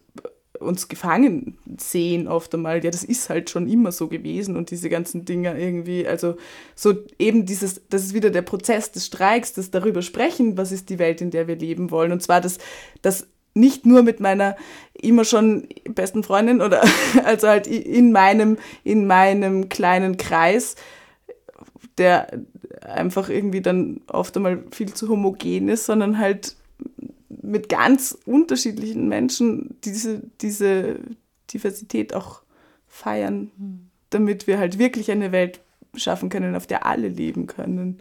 uns 0.61 0.89
gefangen 0.89 1.59
sehen 1.79 2.29
oft 2.29 2.55
einmal. 2.55 2.85
Ja, 2.85 2.91
das 2.91 3.05
ist 3.05 3.29
halt 3.31 3.51
schon 3.51 3.69
immer 3.69 3.93
so 3.93 4.09
gewesen 4.09 4.57
und 4.57 4.71
diese 4.71 4.89
ganzen 4.89 5.25
Dinge 5.25 5.59
irgendwie, 5.59 6.07
also 6.07 6.37
so 6.75 6.95
eben 7.19 7.47
dieses, 7.47 7.83
das 7.89 8.05
ist 8.05 8.15
wieder 8.15 8.31
der 8.31 8.43
Prozess 8.43 8.93
des 8.93 9.07
Streiks, 9.07 9.53
das 9.53 9.71
darüber 9.71 10.03
sprechen, 10.03 10.57
was 10.57 10.73
ist 10.73 10.89
die 10.91 10.99
Welt, 10.99 11.21
in 11.21 11.31
der 11.31 11.49
wir 11.49 11.57
leben 11.57 11.91
wollen. 11.91 12.13
Und 12.13 12.23
zwar 12.23 12.41
das, 12.41 12.59
das 13.03 13.27
nicht 13.55 13.87
nur 13.87 14.03
mit 14.03 14.21
meiner 14.21 14.57
immer 14.95 15.25
schon 15.25 15.69
besten 15.89 16.23
Freundin 16.23 16.61
oder 16.61 16.83
also 17.25 17.49
halt 17.49 17.67
in 17.67 18.13
meinem, 18.13 18.59
in 18.85 19.07
meinem 19.07 19.69
kleinen 19.69 20.17
Kreis, 20.17 20.77
der 21.99 22.29
einfach 22.83 23.29
irgendwie 23.29 23.63
dann 23.63 24.03
oft 24.09 24.37
einmal 24.37 24.63
viel 24.71 24.93
zu 24.93 25.09
homogen 25.09 25.69
ist, 25.69 25.87
sondern 25.87 26.19
halt 26.19 26.56
mit 27.47 27.69
ganz 27.69 28.17
unterschiedlichen 28.27 29.09
Menschen 29.09 29.77
diese, 29.85 30.23
diese 30.41 30.99
Diversität 31.53 32.15
auch 32.15 32.43
feiern, 32.89 33.51
hm. 33.57 33.91
damit 34.11 34.47
wir 34.47 34.59
halt 34.59 34.79
wirklich 34.79 35.11
eine 35.11 35.33
Welt 35.33 35.61
schaffen 35.95 36.29
können, 36.29 36.57
auf 36.57 36.67
der 36.67 36.87
alle 36.87 37.09
leben 37.09 37.47
können. 37.47 38.01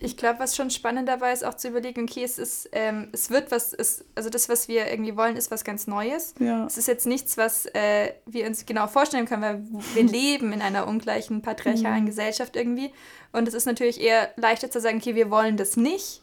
Ich 0.00 0.16
glaube, 0.16 0.40
was 0.40 0.54
schon 0.54 0.70
spannend 0.70 1.08
dabei 1.08 1.32
ist, 1.32 1.44
auch 1.44 1.54
zu 1.54 1.68
überlegen, 1.68 2.02
okay, 2.02 2.24
es 2.24 2.38
ist, 2.38 2.68
ähm, 2.72 3.08
es 3.12 3.30
wird 3.30 3.50
was, 3.50 3.72
ist, 3.72 4.04
also 4.14 4.28
das, 4.28 4.48
was 4.48 4.68
wir 4.68 4.90
irgendwie 4.90 5.16
wollen, 5.16 5.36
ist 5.36 5.50
was 5.50 5.64
ganz 5.64 5.86
Neues. 5.86 6.34
Ja. 6.38 6.66
Es 6.66 6.76
ist 6.76 6.88
jetzt 6.88 7.06
nichts, 7.06 7.38
was 7.38 7.66
äh, 7.66 8.12
wir 8.26 8.46
uns 8.46 8.66
genau 8.66 8.86
vorstellen 8.86 9.24
können, 9.24 9.42
weil 9.42 9.62
wir 9.94 10.02
leben 10.12 10.52
in 10.52 10.60
einer 10.60 10.86
ungleichen 10.88 11.42
patriarchalen 11.42 12.02
mhm. 12.02 12.08
Gesellschaft 12.08 12.54
irgendwie. 12.56 12.92
Und 13.32 13.48
es 13.48 13.54
ist 13.54 13.66
natürlich 13.66 14.00
eher 14.00 14.30
leichter 14.36 14.70
zu 14.70 14.80
sagen, 14.80 14.98
okay, 14.98 15.14
wir 15.14 15.30
wollen 15.30 15.56
das 15.56 15.76
nicht, 15.76 16.20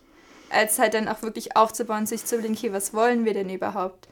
als 0.52 0.80
halt 0.80 0.94
dann 0.94 1.08
auch 1.08 1.22
wirklich 1.22 1.56
aufzubauen, 1.56 2.06
sich 2.06 2.26
zu 2.26 2.36
überlegen, 2.36 2.56
okay, 2.56 2.74
was 2.74 2.94
wollen 2.94 3.26
wir 3.26 3.34
denn 3.34 3.50
überhaupt? 3.50 4.08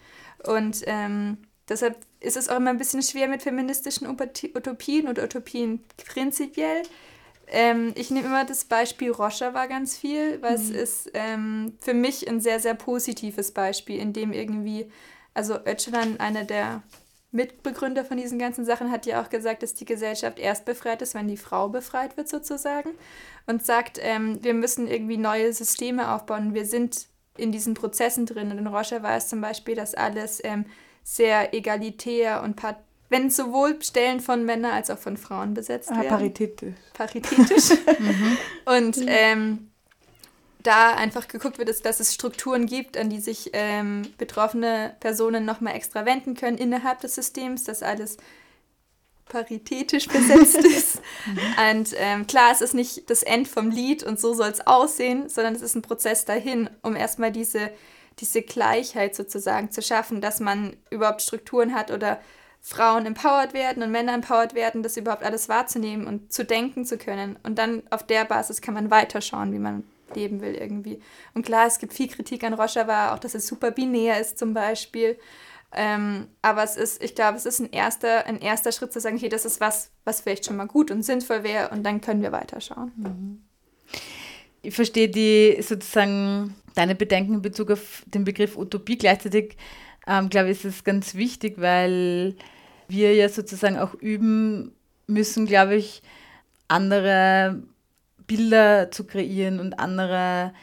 Und 0.45 0.84
ähm, 0.88 1.38
deshalb 1.67 1.97
ist 2.19 2.38
es 2.38 2.49
auch 2.49 2.58
immer 2.58 2.69
ein 2.69 2.78
bisschen 2.78 3.02
schwer 3.02 3.28
mit 3.28 3.41
feministischen 3.41 4.08
Utopien 4.08 5.08
oder 5.08 5.23
Utopien 5.23 5.84
prinzipiell, 6.06 6.84
ähm, 7.52 7.93
ich 7.95 8.12
nehme 8.12 8.28
immer 8.28 8.45
das 8.45 8.65
Beispiel 8.65 9.12
Rojava 9.12 9.65
ganz 9.65 9.97
viel, 9.97 10.41
weil 10.41 10.58
mhm. 10.58 10.63
es 10.63 10.69
ist 10.69 11.12
ähm, 11.13 11.73
für 11.80 11.93
mich 11.93 12.28
ein 12.30 12.39
sehr, 12.39 12.60
sehr 12.60 12.75
positives 12.75 13.52
Beispiel, 13.52 13.99
in 13.99 14.13
dem 14.13 14.32
irgendwie, 14.32 14.89
also 15.34 15.56
Öcalan, 15.65 16.19
einer 16.19 16.43
der 16.43 16.84
Mitbegründer 17.32 18.04
von 18.04 18.18
diesen 18.18 18.39
ganzen 18.39 18.65
Sachen, 18.65 18.92
hat 18.92 19.06
ja 19.06 19.22
auch 19.22 19.30
gesagt, 19.30 19.62
dass 19.62 19.76
die 19.76 19.86
Gesellschaft 19.86 20.39
erst 20.39 20.65
befreit 20.65 21.02
ist, 21.02 21.13
wenn 21.13 21.28
die 21.28 21.38
Frau 21.38 21.70
befreit 21.70 22.18
wird 22.18 22.28
sozusagen. 22.28 22.92
Und 23.46 23.65
sagt, 23.65 24.00
ähm, 24.02 24.44
wir 24.44 24.54
müssen 24.54 24.88
irgendwie 24.88 25.18
neue 25.18 25.54
Systeme 25.54 26.12
aufbauen. 26.12 26.54
Wir 26.54 26.65
sind 26.65 27.08
in 27.38 27.52
diesen 27.52 27.74
Prozessen 27.74 28.26
drin. 28.26 28.52
Und 28.52 28.58
in 28.58 28.68
Rojava 28.68 29.15
ist 29.15 29.30
zum 29.30 29.42
Beispiel 29.42 29.76
das 29.76 29.94
alles 29.94 30.42
ähm, 30.44 30.65
sehr 31.04 31.54
egalitär 31.54 32.44
und 32.44 32.62
wenn 33.10 33.32
sowohl 33.32 33.82
Stellen 33.82 34.20
von 34.20 34.46
Männern 34.46 34.72
als 34.72 34.92
auch 34.92 35.00
von 35.00 35.18
Frauen 35.18 35.56
besetzt 35.56 35.89
ah, 35.92 35.96
werden. 35.96 36.10
Paritätisch. 36.10 36.76
Paritätisch. 36.94 37.72
Mhm. 38.00 38.38
Und 38.65 38.98
ähm, 39.08 39.69
da 40.62 40.93
einfach 40.93 41.28
geguckt 41.28 41.58
wird, 41.58 41.86
dass 41.86 42.00
es 42.00 42.13
Strukturen 42.13 42.65
gibt, 42.65 42.98
an 42.98 43.10
die 43.10 43.19
sich 43.19 43.52
ähm, 43.54 44.04
betroffene 44.17 44.95
Personen 45.00 45.45
nochmal 45.45 45.76
extra 45.76 46.06
wenden 46.06 46.36
können 46.36 46.58
innerhalb 46.58 47.00
des 47.00 47.15
Systems, 47.15 47.63
dass 47.63 47.82
alles 47.82 48.17
paritätisch 49.30 50.08
besetzt 50.08 50.58
ist. 50.65 51.02
und 51.72 51.95
ähm, 51.98 52.28
klar, 52.28 52.52
es 52.52 52.62
ist 52.62 52.74
nicht 52.74 53.10
das 53.10 53.24
End 53.24 53.48
vom 53.48 53.69
Lied 53.69 54.04
und 54.04 54.19
so 54.19 54.34
soll 54.34 54.50
es 54.50 54.65
aussehen, 54.67 55.30
sondern 55.30 55.56
es 55.56 55.62
ist 55.62 55.76
ein 55.76 55.82
Prozess 55.82 56.26
dahin, 56.26 56.69
um 56.82 56.95
erstmal 56.95 57.32
diese, 57.32 57.72
diese 58.19 58.41
Gleichheit 58.41 59.15
sozusagen 59.15 59.72
zu 59.72 59.82
schaffen, 59.82 60.19
dass 60.19 60.39
man 60.39 60.76
überhaupt 60.89 61.22
Strukturen 61.22 61.74
hat 61.74 61.91
oder 61.91 62.19
Frauen 62.62 63.06
empowered 63.06 63.54
werden 63.54 63.84
und 63.84 63.91
Männer 63.91 64.13
empowered 64.13 64.56
werden, 64.56 64.84
das 64.84 64.98
überhaupt 64.98 65.24
alles 65.24 65.48
wahrzunehmen 65.48 66.08
und 66.08 66.34
zu 66.34 66.43
denken 66.43 66.84
zu 66.84 66.98
können. 66.98 67.38
Und 67.43 67.58
dann 67.58 67.84
auf 67.89 68.06
der 68.06 68.26
Basis 68.26 68.62
kann 68.62 68.74
man 68.74 68.91
weiterschauen, 68.91 69.54
wie 69.54 69.60
man 69.60 69.84
leben 70.15 70.41
will 70.41 70.56
irgendwie. 70.56 71.00
Und 71.34 71.45
klar, 71.45 71.67
es 71.67 71.80
gibt 71.80 71.93
viel 71.93 72.08
Kritik 72.08 72.43
an 72.43 72.54
Rojava, 72.54 73.13
auch 73.13 73.19
dass 73.19 73.36
es 73.36 73.48
super 73.48 73.72
binär 73.72 74.19
ist 74.19 74.38
zum 74.38 74.54
Beispiel. 74.54 75.17
Ähm, 75.72 76.28
aber 76.41 76.63
es 76.63 76.78
ist, 76.78 77.04
ich 77.04 77.13
glaube, 77.13 77.38
es 77.38 77.45
ist 77.45 77.60
ein 77.60 77.72
erster, 77.72 78.26
ein 78.26 78.41
erster 78.41 78.72
Schritt 78.72 78.91
zu 78.91 79.00
sagen, 79.00 79.17
okay, 79.17 79.30
das 79.30 79.45
ist 79.45 79.62
was, 79.62 79.91
was 80.04 80.22
vielleicht 80.22 80.45
schon 80.45 80.58
mal 80.58 80.65
gut 80.65 80.89
und 80.89 81.04
sinnvoll 81.04 81.43
wäre 81.43 81.69
und 81.69 81.84
dann 81.84 82.02
können 82.02 82.24
wir 82.24 82.32
weiterschauen. 82.32 82.91
Mhm. 82.95 83.43
Ich 84.62 84.76
verstehe 84.76 85.10
die 85.10 85.62
sozusagen 85.62 86.56
deine 86.76 86.95
Bedenken 86.95 87.36
in 87.36 87.41
Bezug 87.41 87.72
auf 87.72 88.04
den 88.08 88.24
Begriff 88.26 88.58
Utopie. 88.58 88.98
Gleichzeitig 88.98 89.56
ähm, 90.08 90.30
glaube 90.30 90.50
ich, 90.50 90.58
ist 90.58 90.65
es 90.65 90.84
ganz 90.84 91.15
wichtig, 91.15 91.62
weil 91.62 92.36
wir 92.88 93.13
ja 93.13 93.30
sozusagen 93.30 93.78
auch 93.78 93.93
üben 93.93 94.74
müssen, 95.08 95.45
glaube 95.45 95.76
ich, 95.76 96.02
andere 96.67 97.62
Bilder 98.30 98.92
zu 98.92 99.04
kreieren 99.04 99.60
und 99.60 99.80
andere 99.80 100.54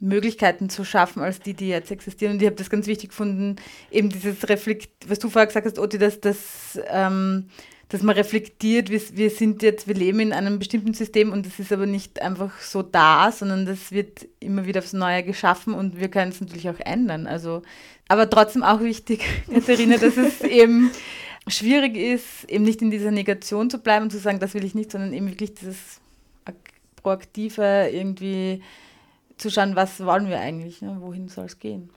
Möglichkeiten 0.00 0.68
zu 0.68 0.84
schaffen, 0.84 1.22
als 1.22 1.40
die, 1.40 1.54
die 1.54 1.68
jetzt 1.68 1.90
existieren. 1.90 2.34
Und 2.34 2.42
ich 2.42 2.46
habe 2.46 2.56
das 2.56 2.68
ganz 2.68 2.86
wichtig 2.86 3.10
gefunden, 3.10 3.56
eben 3.90 4.10
dieses 4.10 4.48
Reflekt, 4.48 4.90
was 5.08 5.20
du 5.20 5.30
vorher 5.30 5.46
gesagt 5.46 5.66
hast, 5.66 5.78
Oti, 5.78 5.96
dass, 5.96 6.20
dass, 6.20 6.78
ähm, 6.88 7.46
dass 7.88 8.02
man 8.02 8.16
reflektiert, 8.16 8.90
wir, 8.90 9.00
wir 9.12 9.30
sind 9.30 9.62
jetzt, 9.62 9.86
wir 9.86 9.94
leben 9.94 10.18
in 10.18 10.32
einem 10.32 10.58
bestimmten 10.58 10.92
System 10.92 11.32
und 11.32 11.46
das 11.46 11.58
ist 11.60 11.72
aber 11.72 11.86
nicht 11.86 12.20
einfach 12.20 12.58
so 12.60 12.82
da, 12.82 13.30
sondern 13.30 13.64
das 13.64 13.92
wird 13.92 14.26
immer 14.40 14.66
wieder 14.66 14.80
aufs 14.80 14.92
Neue 14.92 15.22
geschaffen 15.22 15.72
und 15.72 16.00
wir 16.00 16.08
können 16.08 16.32
es 16.32 16.40
natürlich 16.40 16.68
auch 16.68 16.80
ändern. 16.80 17.28
Also, 17.28 17.62
aber 18.08 18.28
trotzdem 18.28 18.64
auch 18.64 18.80
wichtig, 18.80 19.24
Katharina, 19.52 19.96
dass 19.96 20.16
es 20.16 20.40
eben 20.42 20.90
schwierig 21.46 21.96
ist, 21.96 22.44
eben 22.48 22.64
nicht 22.64 22.82
in 22.82 22.90
dieser 22.90 23.12
Negation 23.12 23.70
zu 23.70 23.78
bleiben 23.78 24.04
und 24.04 24.10
zu 24.10 24.18
sagen, 24.18 24.40
das 24.40 24.54
will 24.54 24.64
ich 24.64 24.74
nicht, 24.74 24.90
sondern 24.90 25.12
eben 25.12 25.28
wirklich 25.28 25.54
dieses 25.54 26.00
proaktive 27.04 27.90
irgendwie 27.92 28.62
zu 29.36 29.50
schauen, 29.50 29.76
was 29.76 30.04
wollen 30.04 30.28
wir 30.28 30.40
eigentlich, 30.40 30.82
ne? 30.82 30.96
wohin 31.00 31.28
soll 31.28 31.44
es 31.44 31.58
gehen. 31.60 31.90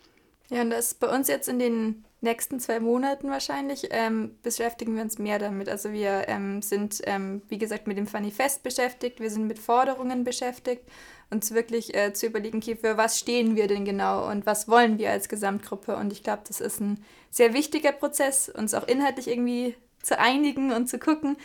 Ja, 0.50 0.62
und 0.62 0.70
das 0.70 0.93
bei 0.93 1.08
uns 1.08 1.28
jetzt 1.28 1.50
in 1.50 1.60
den 1.60 2.06
nächsten 2.22 2.60
zwei 2.60 2.80
Monaten 2.80 3.30
wahrscheinlich 3.30 3.89
ähm, 3.91 4.36
beschäftigen 4.43 4.96
wir 4.96 5.04
uns 5.04 5.20
mehr 5.20 5.39
damit. 5.39 5.70
Also 5.70 5.91
wir 5.91 6.28
ähm, 6.28 6.62
sind, 6.62 7.02
ähm, 7.04 7.41
wie 7.48 7.58
gesagt, 7.58 7.86
mit 7.86 7.98
dem 7.98 8.08
Manifest 8.12 8.63
beschäftigt, 8.63 9.20
wir 9.20 9.30
sind 9.30 9.48
mit 9.48 9.60
Forderungen 9.60 10.24
beschäftigt, 10.24 10.84
uns 11.30 11.54
wirklich 11.54 11.96
äh, 11.96 12.13
zu 12.13 12.28
überlegen, 12.28 12.58
okay, 12.58 12.76
für 12.76 12.98
was 12.98 13.20
stehen 13.20 13.56
wir 13.56 13.67
denn 13.67 13.86
genau 13.86 14.30
und 14.30 14.46
was 14.46 14.67
wollen 14.67 14.98
wir 14.98 15.12
als 15.12 15.30
Gesamtgruppe. 15.30 15.96
Und 15.96 16.12
ich 16.12 16.24
glaube, 16.24 16.43
das 16.48 16.62
ist 16.62 16.80
ein 16.80 17.04
sehr 17.30 17.54
wichtiger 17.54 17.91
Prozess, 17.91 18.50
uns 18.50 18.74
auch 18.74 18.88
inhaltlich 18.88 19.28
irgendwie 19.28 19.76
zu 20.02 20.17
einigen 20.17 20.72
und 20.72 20.88
zu 20.88 21.00
gucken 21.00 21.38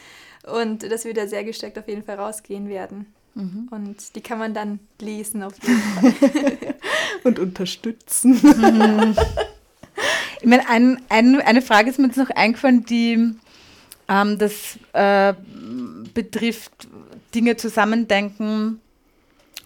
und 0.44 0.90
dass 0.90 1.04
wir 1.04 1.14
da 1.14 1.26
sehr 1.26 1.44
gesteckt 1.44 1.78
auf 1.78 1.88
jeden 1.88 2.04
Fall 2.04 2.16
rausgehen 2.16 2.68
werden. 2.68 3.12
Mhm. 3.34 3.68
Und 3.70 4.14
die 4.14 4.20
kann 4.20 4.38
man 4.38 4.54
dann 4.54 4.80
lesen 5.00 5.42
auf 5.42 5.54
jeden 5.62 5.80
Fall. 5.80 6.74
und 7.24 7.38
unterstützen. 7.38 8.40
Mhm. 8.42 9.16
Ich 10.40 10.48
meine, 10.48 10.68
ein, 10.68 11.00
ein, 11.08 11.40
eine 11.40 11.62
Frage 11.62 11.88
ist 11.88 12.00
mir 12.00 12.08
jetzt 12.08 12.16
noch 12.16 12.30
eingefallen, 12.30 12.84
die 12.84 13.34
ähm, 14.08 14.38
das 14.38 14.76
äh, 14.92 15.34
betrifft, 16.14 16.88
Dinge 17.32 17.56
zusammendenken 17.56 18.80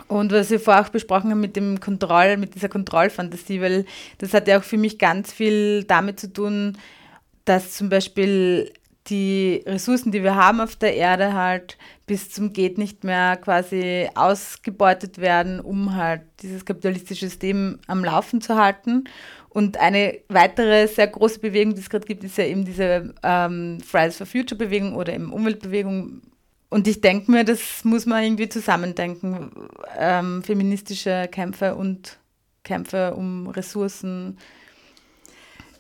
und 0.08 0.32
was 0.32 0.50
wir 0.50 0.60
vorher 0.60 0.84
auch 0.84 0.90
besprochen 0.90 1.30
haben 1.30 1.40
mit 1.40 1.56
dem 1.56 1.80
Kontroll, 1.80 2.36
mit 2.36 2.54
dieser 2.54 2.68
Kontrollfantasie, 2.68 3.60
weil 3.60 3.86
das 4.18 4.34
hat 4.34 4.46
ja 4.46 4.58
auch 4.58 4.64
für 4.64 4.76
mich 4.76 4.98
ganz 4.98 5.32
viel 5.32 5.84
damit 5.84 6.20
zu 6.20 6.32
tun, 6.32 6.78
dass 7.44 7.72
zum 7.72 7.88
Beispiel 7.88 8.72
die 9.08 9.62
Ressourcen, 9.66 10.12
die 10.12 10.22
wir 10.22 10.34
haben 10.34 10.60
auf 10.60 10.76
der 10.76 10.94
Erde, 10.96 11.34
halt 11.34 11.78
bis 12.06 12.30
zum 12.30 12.52
geht 12.52 12.78
nicht 12.78 13.04
mehr 13.04 13.36
quasi 13.36 14.08
ausgebeutet 14.14 15.18
werden, 15.18 15.60
um 15.60 15.94
halt 15.94 16.22
dieses 16.42 16.64
kapitalistische 16.64 17.26
System 17.26 17.78
am 17.86 18.04
Laufen 18.04 18.40
zu 18.40 18.56
halten. 18.56 19.04
Und 19.48 19.78
eine 19.78 20.18
weitere 20.28 20.86
sehr 20.86 21.06
große 21.06 21.40
Bewegung, 21.40 21.74
die 21.74 21.80
es 21.80 21.88
gerade 21.88 22.06
gibt, 22.06 22.22
ist 22.24 22.36
ja 22.36 22.44
eben 22.44 22.64
diese 22.64 23.14
ähm, 23.22 23.78
Fridays 23.80 24.18
for 24.18 24.26
Future 24.26 24.58
Bewegung 24.58 24.94
oder 24.94 25.14
eben 25.14 25.32
Umweltbewegung. 25.32 26.20
Und 26.68 26.86
ich 26.86 27.00
denke 27.00 27.30
mir, 27.30 27.44
das 27.44 27.84
muss 27.84 28.06
man 28.06 28.22
irgendwie 28.22 28.48
zusammendenken. 28.48 29.50
Ähm, 29.96 30.42
feministische 30.42 31.28
Kämpfe 31.30 31.74
und 31.74 32.18
Kämpfe 32.64 33.14
um 33.14 33.48
Ressourcen. 33.48 34.36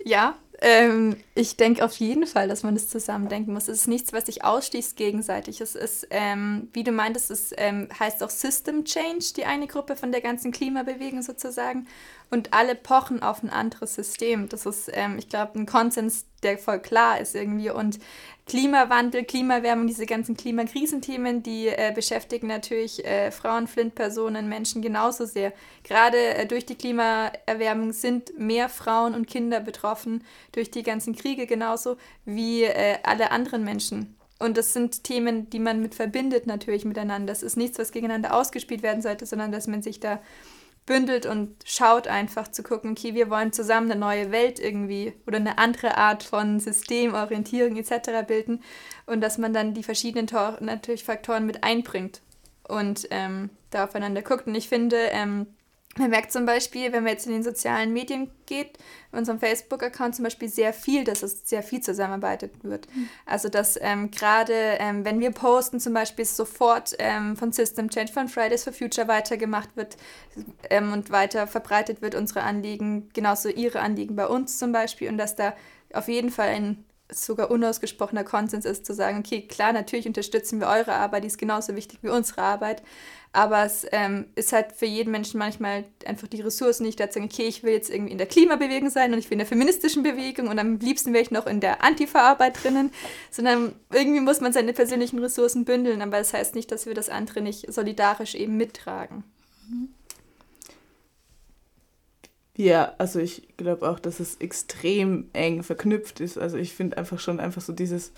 Ja, 0.04 0.36
ähm, 0.62 1.16
ich 1.34 1.56
denke 1.56 1.84
auf 1.84 1.94
jeden 1.96 2.26
Fall, 2.26 2.48
dass 2.48 2.62
man 2.62 2.74
das 2.74 2.88
zusammendenken 2.88 3.52
muss. 3.52 3.68
Es 3.68 3.80
ist 3.80 3.88
nichts, 3.88 4.12
was 4.12 4.26
sich 4.26 4.44
ausschließt 4.44 4.96
gegenseitig. 4.96 5.60
Es 5.60 5.74
ist, 5.74 6.06
ähm, 6.10 6.68
wie 6.72 6.82
du 6.82 6.92
meintest, 6.92 7.30
es 7.30 7.52
ähm, 7.56 7.88
heißt 7.98 8.22
auch 8.22 8.30
System 8.30 8.84
Change, 8.84 9.34
die 9.36 9.44
eine 9.44 9.66
Gruppe 9.66 9.96
von 9.96 10.12
der 10.12 10.22
ganzen 10.22 10.52
Klimabewegung 10.52 11.22
sozusagen. 11.22 11.86
Und 12.30 12.54
alle 12.54 12.74
pochen 12.74 13.22
auf 13.22 13.42
ein 13.42 13.50
anderes 13.50 13.94
System. 13.94 14.48
Das 14.48 14.64
ist, 14.64 14.90
ähm, 14.92 15.18
ich 15.18 15.28
glaube, 15.28 15.58
ein 15.58 15.66
Konsens, 15.66 16.24
der 16.42 16.56
voll 16.58 16.80
klar 16.80 17.20
ist 17.20 17.34
irgendwie. 17.34 17.70
Und 17.70 17.98
Klimawandel, 18.46 19.24
Klimawärmung, 19.24 19.88
diese 19.88 20.06
ganzen 20.06 20.36
Klimakrisenthemen, 20.36 21.42
die 21.42 21.66
äh, 21.66 21.92
beschäftigen 21.92 22.46
natürlich 22.46 23.04
äh, 23.04 23.32
Frauen, 23.32 23.66
Flint-Personen, 23.66 24.48
Menschen 24.48 24.82
genauso 24.82 25.26
sehr. 25.26 25.52
Gerade 25.82 26.16
äh, 26.16 26.46
durch 26.46 26.64
die 26.64 26.76
Klimaerwärmung 26.76 27.92
sind 27.92 28.38
mehr 28.38 28.68
Frauen 28.68 29.14
und 29.14 29.26
Kinder 29.26 29.58
betroffen, 29.58 30.22
durch 30.52 30.70
die 30.70 30.84
ganzen 30.84 31.16
Kriege 31.16 31.46
genauso 31.46 31.96
wie 32.24 32.62
äh, 32.62 32.98
alle 33.02 33.32
anderen 33.32 33.64
Menschen. 33.64 34.14
Und 34.38 34.56
das 34.56 34.72
sind 34.72 35.02
Themen, 35.02 35.50
die 35.50 35.58
man 35.58 35.82
mit 35.82 35.96
verbindet 35.96 36.46
natürlich 36.46 36.84
miteinander. 36.84 37.32
Das 37.32 37.42
ist 37.42 37.56
nichts, 37.56 37.80
was 37.80 37.90
gegeneinander 37.90 38.32
ausgespielt 38.32 38.84
werden 38.84 39.02
sollte, 39.02 39.26
sondern 39.26 39.50
dass 39.50 39.66
man 39.66 39.82
sich 39.82 39.98
da 39.98 40.20
bündelt 40.86 41.26
und 41.26 41.56
schaut 41.64 42.06
einfach 42.06 42.48
zu 42.48 42.62
gucken, 42.62 42.92
okay, 42.92 43.14
wir 43.14 43.28
wollen 43.28 43.52
zusammen 43.52 43.90
eine 43.90 44.00
neue 44.00 44.30
Welt 44.30 44.60
irgendwie 44.60 45.12
oder 45.26 45.36
eine 45.36 45.58
andere 45.58 45.98
Art 45.98 46.22
von 46.22 46.60
Systemorientierung 46.60 47.76
etc. 47.76 48.24
bilden 48.26 48.62
und 49.04 49.20
dass 49.20 49.36
man 49.36 49.52
dann 49.52 49.74
die 49.74 49.82
verschiedenen 49.82 50.28
natürlich 50.60 51.04
Faktoren 51.04 51.44
mit 51.44 51.64
einbringt 51.64 52.22
und 52.68 53.08
ähm, 53.10 53.50
da 53.70 53.84
aufeinander 53.84 54.22
guckt. 54.22 54.46
Und 54.46 54.54
ich 54.54 54.68
finde, 54.68 54.96
ähm, 54.96 55.46
man 55.98 56.10
merkt 56.10 56.32
zum 56.32 56.46
Beispiel, 56.46 56.92
wenn 56.92 57.02
man 57.02 57.12
jetzt 57.12 57.26
in 57.26 57.32
den 57.32 57.42
sozialen 57.42 57.92
Medien 57.92 58.30
geht, 58.46 58.78
in 59.12 59.18
unserem 59.18 59.38
Facebook-Account 59.38 60.14
zum 60.14 60.24
Beispiel 60.24 60.48
sehr 60.48 60.72
viel, 60.72 61.04
dass 61.04 61.22
es 61.22 61.48
sehr 61.48 61.62
viel 61.62 61.80
zusammenarbeitet 61.80 62.52
wird. 62.62 62.86
Mhm. 62.94 63.08
Also 63.24 63.48
dass 63.48 63.78
ähm, 63.80 64.10
gerade, 64.10 64.52
ähm, 64.78 65.04
wenn 65.04 65.20
wir 65.20 65.30
posten, 65.32 65.80
zum 65.80 65.92
Beispiel 65.92 66.24
sofort 66.24 66.94
ähm, 66.98 67.36
von 67.36 67.52
System 67.52 67.90
Change, 67.90 68.12
von 68.12 68.28
Fridays 68.28 68.64
for 68.64 68.72
Future 68.72 69.08
weitergemacht 69.08 69.76
wird 69.76 69.96
ähm, 70.70 70.92
und 70.92 71.10
weiter 71.10 71.46
verbreitet 71.46 72.02
wird, 72.02 72.14
unsere 72.14 72.42
Anliegen, 72.42 73.10
genauso 73.12 73.48
ihre 73.48 73.80
Anliegen 73.80 74.16
bei 74.16 74.26
uns 74.26 74.58
zum 74.58 74.72
Beispiel 74.72 75.08
und 75.08 75.18
dass 75.18 75.36
da 75.36 75.54
auf 75.92 76.08
jeden 76.08 76.30
Fall 76.30 76.48
ein 76.48 76.85
sogar 77.10 77.50
unausgesprochener 77.50 78.24
Konsens 78.24 78.64
ist, 78.64 78.84
zu 78.84 78.94
sagen, 78.94 79.18
okay, 79.18 79.42
klar, 79.42 79.72
natürlich 79.72 80.06
unterstützen 80.06 80.60
wir 80.60 80.68
eure 80.68 80.94
Arbeit, 80.94 81.22
die 81.22 81.28
ist 81.28 81.38
genauso 81.38 81.76
wichtig 81.76 82.00
wie 82.02 82.08
unsere 82.08 82.42
Arbeit, 82.42 82.82
aber 83.32 83.64
es 83.64 83.86
ähm, 83.92 84.26
ist 84.34 84.52
halt 84.52 84.72
für 84.72 84.86
jeden 84.86 85.10
Menschen 85.10 85.38
manchmal 85.38 85.84
einfach 86.04 86.26
die 86.26 86.40
Ressourcen 86.40 86.84
nicht, 86.84 86.98
da 86.98 87.08
zu 87.08 87.18
sagen, 87.18 87.30
okay, 87.30 87.46
ich 87.46 87.62
will 87.62 87.72
jetzt 87.72 87.90
irgendwie 87.90 88.12
in 88.12 88.18
der 88.18 88.26
Klimabewegung 88.26 88.90
sein 88.90 89.12
und 89.12 89.18
ich 89.18 89.26
will 89.26 89.34
in 89.34 89.40
der 89.40 89.46
feministischen 89.46 90.02
Bewegung 90.02 90.48
und 90.48 90.58
am 90.58 90.78
liebsten 90.78 91.12
wäre 91.12 91.22
ich 91.22 91.30
noch 91.30 91.46
in 91.46 91.60
der 91.60 91.84
Antifa-Arbeit 91.84 92.64
drinnen, 92.64 92.90
sondern 93.30 93.74
irgendwie 93.92 94.20
muss 94.20 94.40
man 94.40 94.52
seine 94.52 94.72
persönlichen 94.72 95.18
Ressourcen 95.18 95.64
bündeln, 95.64 96.02
aber 96.02 96.18
das 96.18 96.32
heißt 96.32 96.54
nicht, 96.54 96.72
dass 96.72 96.86
wir 96.86 96.94
das 96.94 97.08
andere 97.08 97.40
nicht 97.40 97.72
solidarisch 97.72 98.34
eben 98.34 98.56
mittragen. 98.56 99.22
Ja, 102.56 102.94
also 102.96 103.18
ich 103.20 103.48
glaube 103.58 103.88
auch, 103.88 104.00
dass 104.00 104.18
es 104.18 104.36
extrem 104.36 105.28
eng 105.34 105.62
verknüpft 105.62 106.20
ist. 106.20 106.38
Also 106.38 106.56
ich 106.56 106.72
finde 106.72 106.96
einfach 106.96 107.18
schon 107.18 107.38
einfach 107.38 107.60
so 107.60 107.72
dieses, 107.72 108.12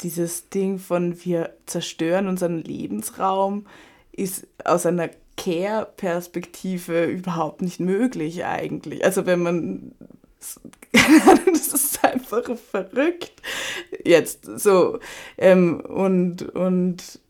dieses 0.00 0.50
Ding 0.50 0.78
von 0.78 1.24
wir 1.24 1.54
zerstören 1.66 2.28
unseren 2.28 2.58
Lebensraum 2.58 3.66
ist 4.12 4.46
aus 4.64 4.84
einer 4.84 5.08
Care-Perspektive 5.36 7.04
überhaupt 7.06 7.62
nicht 7.62 7.80
möglich 7.80 8.44
eigentlich. 8.44 9.04
Also 9.04 9.24
wenn 9.24 9.40
man 9.40 9.92
das 11.46 11.68
ist 11.68 12.04
einfach 12.04 12.56
verrückt 12.56 13.32
jetzt 14.04 14.44
so 14.44 14.98
ähm, 15.36 15.80
und 15.80 16.42
und 16.54 17.20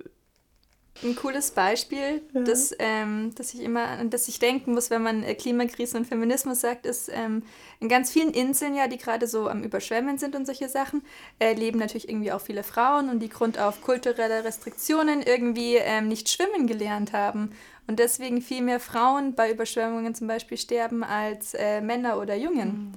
ein 1.02 1.14
cooles 1.16 1.52
Beispiel, 1.52 2.22
ja. 2.32 2.40
das, 2.40 2.74
ähm, 2.78 3.32
das 3.34 3.54
ich 3.54 3.60
immer, 3.60 3.84
an 3.86 4.10
das 4.10 4.28
ich 4.28 4.38
denken 4.38 4.74
muss, 4.74 4.90
wenn 4.90 5.02
man 5.02 5.22
äh, 5.22 5.34
Klimakrise 5.34 5.96
und 5.96 6.06
Feminismus 6.06 6.60
sagt, 6.60 6.86
ist, 6.86 7.10
ähm, 7.12 7.42
in 7.80 7.88
ganz 7.88 8.10
vielen 8.10 8.32
Inseln 8.32 8.74
ja, 8.74 8.88
die 8.88 8.98
gerade 8.98 9.26
so 9.26 9.48
am 9.48 9.62
Überschwemmen 9.62 10.18
sind 10.18 10.34
und 10.34 10.46
solche 10.46 10.68
Sachen, 10.68 11.02
äh, 11.38 11.54
leben 11.54 11.78
natürlich 11.78 12.08
irgendwie 12.08 12.32
auch 12.32 12.40
viele 12.40 12.62
Frauen 12.62 13.08
und 13.08 13.20
die 13.20 13.28
Grund 13.28 13.58
auf 13.58 13.80
kulturelle 13.82 14.44
Restriktionen 14.44 15.22
irgendwie 15.22 15.76
ähm, 15.76 16.08
nicht 16.08 16.28
schwimmen 16.28 16.66
gelernt 16.66 17.12
haben. 17.12 17.52
Und 17.86 17.98
deswegen 17.98 18.42
viel 18.42 18.62
mehr 18.62 18.80
Frauen 18.80 19.34
bei 19.34 19.50
Überschwemmungen 19.50 20.14
zum 20.14 20.26
Beispiel 20.26 20.58
sterben 20.58 21.02
als 21.04 21.54
äh, 21.54 21.80
Männer 21.80 22.20
oder 22.20 22.34
Jungen. 22.34 22.68
Mhm. 22.68 22.92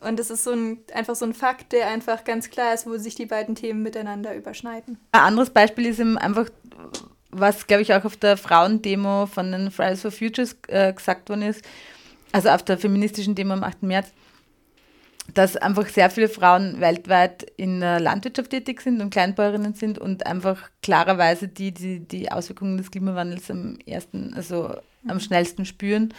Und 0.00 0.18
das 0.18 0.30
ist 0.30 0.44
so 0.44 0.52
ein, 0.52 0.78
einfach 0.94 1.16
so 1.16 1.24
ein 1.24 1.34
Fakt, 1.34 1.72
der 1.72 1.88
einfach 1.88 2.22
ganz 2.22 2.50
klar 2.50 2.72
ist, 2.72 2.86
wo 2.86 2.96
sich 2.98 3.16
die 3.16 3.26
beiden 3.26 3.54
Themen 3.56 3.82
miteinander 3.82 4.34
überschneiden. 4.36 4.98
Ein 5.12 5.20
anderes 5.20 5.50
Beispiel 5.50 5.86
ist 5.86 5.98
eben 5.98 6.16
einfach, 6.16 6.48
was 7.30 7.66
glaube 7.66 7.82
ich 7.82 7.92
auch 7.92 8.04
auf 8.04 8.16
der 8.16 8.36
Frauendemo 8.36 9.26
von 9.26 9.52
den 9.52 9.70
Fridays 9.70 10.02
for 10.02 10.10
Futures 10.10 10.56
äh, 10.68 10.92
gesagt 10.92 11.28
worden 11.28 11.42
ist, 11.42 11.64
also 12.32 12.48
auf 12.50 12.62
der 12.62 12.78
feministischen 12.78 13.34
Demo 13.34 13.54
am 13.54 13.64
8. 13.64 13.82
März, 13.82 14.12
dass 15.34 15.56
einfach 15.56 15.86
sehr 15.88 16.10
viele 16.10 16.28
Frauen 16.28 16.80
weltweit 16.80 17.42
in 17.56 17.80
der 17.80 18.00
Landwirtschaft 18.00 18.50
tätig 18.50 18.80
sind 18.80 19.00
und 19.00 19.10
Kleinbäuerinnen 19.10 19.74
sind 19.74 19.98
und 19.98 20.26
einfach 20.26 20.70
klarerweise 20.82 21.48
die, 21.48 21.72
die 21.72 22.00
die 22.00 22.32
Auswirkungen 22.32 22.78
des 22.78 22.90
Klimawandels 22.90 23.50
am 23.50 23.78
ersten, 23.86 24.32
also 24.34 24.76
am 25.06 25.16
mhm. 25.16 25.20
schnellsten 25.20 25.64
spüren 25.64 26.14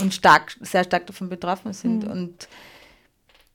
und 0.00 0.14
stark, 0.14 0.56
sehr 0.60 0.84
stark 0.84 1.06
davon 1.06 1.28
betroffen 1.28 1.72
sind. 1.72 2.04
Mhm. 2.04 2.10
Und 2.10 2.48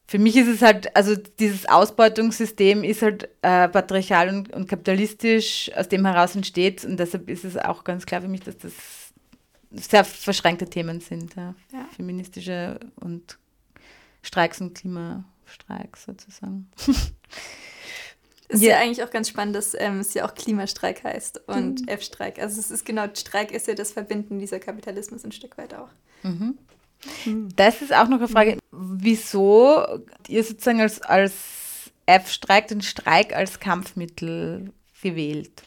für 0.08 0.20
mich 0.20 0.38
ist 0.38 0.48
es 0.48 0.62
halt, 0.62 0.96
also 0.96 1.16
dieses 1.16 1.68
Ausbeutungssystem 1.68 2.84
ist 2.86 3.02
halt 3.02 3.30
äh, 3.42 3.68
patriarchal 3.68 4.30
und, 4.30 4.54
und, 4.54 4.70
kapitalistisch, 4.70 5.70
aus 5.76 5.90
dem 5.90 6.06
heraus 6.06 6.34
entsteht. 6.36 6.86
Und 6.86 6.98
deshalb 6.98 7.30
ist 7.30 7.44
es 7.44 7.58
auch 7.58 7.84
ganz 7.84 8.06
klar 8.06 8.22
für 8.22 8.30
mich, 8.30 8.42
dass 8.42 8.58
das 8.58 8.74
sehr 9.72 10.06
verschränkte 10.06 10.70
Themen 10.70 11.02
sind. 11.02 11.36
Ja. 11.36 11.56
Ja. 11.74 11.86
Feministische 11.96 12.80
und 12.96 13.38
Streiks 14.22 14.62
und 14.62 14.76
Klimastreiks 14.76 16.06
sozusagen. 16.06 16.70
Ist 18.50 18.62
ja. 18.62 18.70
ja. 18.70 18.78
eigentlich 18.80 19.04
auch 19.04 19.10
ganz 19.10 19.28
spannend, 19.28 19.58
dass 19.58 19.76
ähm, 19.78 20.00
es 20.00 20.14
ja 20.14 20.26
auch 20.26 20.34
Klimastreik 20.34 21.04
heißt 21.04 21.50
und 21.50 21.82
mhm. 21.82 21.88
F-Streik. 21.90 22.40
Also 22.40 22.62
es 22.62 22.72
ist 22.72 22.86
genau, 22.86 23.06
Streik 23.14 23.52
ist 23.52 23.68
ja 23.68 23.74
das 23.74 23.92
Verbinden 23.92 24.40
dieser 24.40 24.60
Kapitalismus 24.60 25.26
ein 25.26 25.34
Stück 25.34 25.58
weit 25.58 25.74
auch. 25.74 25.90
Mhm. 26.24 26.58
Das 27.56 27.82
ist 27.82 27.94
auch 27.94 28.08
noch 28.08 28.20
eine 28.20 28.28
Frage, 28.28 28.58
wieso 28.72 29.86
ihr 30.28 30.44
sozusagen 30.44 30.82
als, 30.82 31.02
als 31.02 31.34
F-Streik 32.06 32.68
den 32.68 32.82
Streik 32.82 33.36
als 33.36 33.60
Kampfmittel 33.60 34.72
gewählt? 35.02 35.64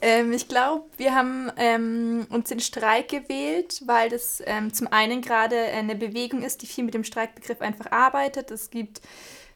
Ähm, 0.00 0.32
ich 0.32 0.48
glaube, 0.48 0.84
wir 0.96 1.14
haben 1.14 1.50
ähm, 1.56 2.26
uns 2.30 2.48
den 2.48 2.60
Streik 2.60 3.08
gewählt, 3.08 3.82
weil 3.86 4.10
das 4.10 4.42
ähm, 4.46 4.72
zum 4.72 4.86
einen 4.88 5.22
gerade 5.22 5.56
eine 5.56 5.96
Bewegung 5.96 6.42
ist, 6.42 6.62
die 6.62 6.66
viel 6.66 6.84
mit 6.84 6.94
dem 6.94 7.04
Streikbegriff 7.04 7.60
einfach 7.60 7.90
arbeitet. 7.90 8.50
Es 8.50 8.70
gibt 8.70 9.00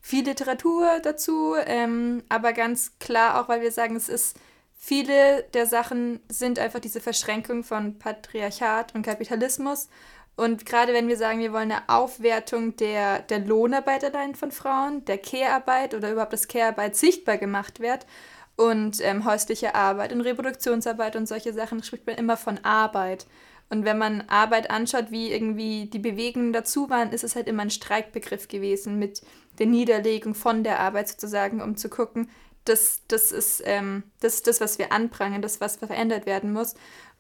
viel 0.00 0.24
Literatur 0.24 0.98
dazu, 1.02 1.54
ähm, 1.64 2.24
aber 2.28 2.52
ganz 2.52 2.98
klar 2.98 3.40
auch, 3.40 3.48
weil 3.48 3.60
wir 3.60 3.70
sagen, 3.70 3.94
es 3.94 4.08
ist 4.08 4.36
viele 4.76 5.44
der 5.54 5.66
Sachen 5.66 6.18
sind 6.28 6.58
einfach 6.58 6.80
diese 6.80 7.00
Verschränkung 7.00 7.62
von 7.62 8.00
Patriarchat 8.00 8.96
und 8.96 9.02
Kapitalismus 9.02 9.88
und 10.36 10.64
gerade 10.64 10.92
wenn 10.92 11.08
wir 11.08 11.16
sagen, 11.16 11.40
wir 11.40 11.52
wollen 11.52 11.70
eine 11.70 11.88
Aufwertung 11.88 12.76
der, 12.76 13.20
der 13.20 13.40
Lohnarbeit 13.40 14.04
allein 14.04 14.34
von 14.34 14.50
Frauen, 14.50 15.04
der 15.04 15.18
Care-Arbeit 15.18 15.94
oder 15.94 16.10
überhaupt, 16.10 16.32
dass 16.32 16.48
Care-Arbeit 16.48 16.96
sichtbar 16.96 17.36
gemacht 17.36 17.80
wird 17.80 18.06
und 18.56 19.00
ähm, 19.02 19.24
häusliche 19.24 19.74
Arbeit 19.74 20.12
und 20.12 20.22
Reproduktionsarbeit 20.22 21.16
und 21.16 21.26
solche 21.26 21.52
Sachen, 21.52 21.82
spricht 21.82 22.06
man 22.06 22.16
immer 22.16 22.36
von 22.36 22.58
Arbeit. 22.64 23.26
Und 23.68 23.84
wenn 23.84 23.98
man 23.98 24.22
Arbeit 24.28 24.70
anschaut, 24.70 25.10
wie 25.10 25.32
irgendwie 25.32 25.86
die 25.86 25.98
Bewegungen 25.98 26.52
dazu 26.52 26.90
waren, 26.90 27.10
ist 27.10 27.24
es 27.24 27.36
halt 27.36 27.48
immer 27.48 27.62
ein 27.62 27.70
Streikbegriff 27.70 28.48
gewesen 28.48 28.98
mit 28.98 29.22
der 29.58 29.66
Niederlegung 29.66 30.34
von 30.34 30.62
der 30.62 30.80
Arbeit 30.80 31.08
sozusagen, 31.08 31.62
um 31.62 31.76
zu 31.76 31.88
gucken, 31.88 32.28
das, 32.64 33.02
das, 33.08 33.32
ist, 33.32 33.62
ähm, 33.64 34.04
das 34.20 34.42
das, 34.42 34.60
was 34.60 34.78
wir 34.78 34.92
anprangern, 34.92 35.42
das, 35.42 35.60
was 35.60 35.76
verändert 35.76 36.26
werden 36.26 36.52
muss. 36.52 36.74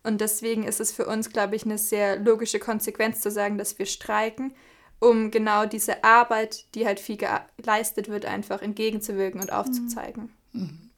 Und 0.04 0.20
deswegen 0.20 0.64
ist 0.64 0.80
es 0.80 0.92
für 0.92 1.06
uns, 1.06 1.30
glaube 1.30 1.56
ich, 1.56 1.64
eine 1.64 1.78
sehr 1.78 2.18
logische 2.18 2.58
Konsequenz 2.58 3.20
zu 3.20 3.30
sagen, 3.30 3.58
dass 3.58 3.78
wir 3.78 3.86
streiken, 3.86 4.52
um 4.98 5.30
genau 5.30 5.66
diese 5.66 6.04
Arbeit, 6.04 6.66
die 6.74 6.86
halt 6.86 7.00
viel 7.00 7.18
geleistet 7.18 8.08
wird, 8.08 8.24
einfach 8.24 8.62
entgegenzuwirken 8.62 9.40
und 9.40 9.52
aufzuzeigen. 9.52 10.30
Mhm. 10.52 10.90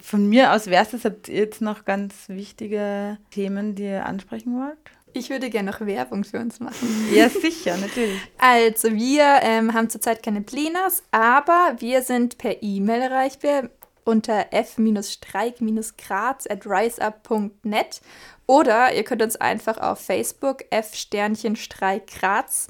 Von 0.00 0.28
mir 0.28 0.52
aus 0.52 0.66
wäre 0.68 0.86
es, 0.90 1.04
habt 1.04 1.28
ihr 1.28 1.36
jetzt 1.36 1.60
noch 1.60 1.84
ganz 1.84 2.28
wichtige 2.28 3.18
Themen, 3.30 3.74
die 3.74 3.84
ihr 3.84 4.06
ansprechen 4.06 4.56
wollt? 4.56 4.78
Ich 5.12 5.30
würde 5.30 5.50
gerne 5.50 5.70
noch 5.70 5.80
Werbung 5.80 6.24
für 6.24 6.38
uns 6.38 6.60
machen. 6.60 6.88
Ja, 7.12 7.28
sicher, 7.28 7.76
natürlich. 7.76 8.20
Also, 8.38 8.92
wir 8.92 9.40
ähm, 9.42 9.74
haben 9.74 9.90
zurzeit 9.90 10.22
keine 10.22 10.42
Plänas, 10.42 11.02
aber 11.10 11.76
wir 11.78 12.02
sind 12.02 12.38
per 12.38 12.62
E-Mail 12.62 13.02
erreichbar 13.02 13.70
unter 14.08 14.46
f-streik-graz 14.52 16.46
at 16.48 16.66
riseup.net 16.66 18.00
oder 18.46 18.94
ihr 18.94 19.04
könnt 19.04 19.20
uns 19.20 19.36
einfach 19.36 19.76
auf 19.76 20.00
Facebook 20.00 20.64
f-streik 20.70 22.06
Graz 22.06 22.68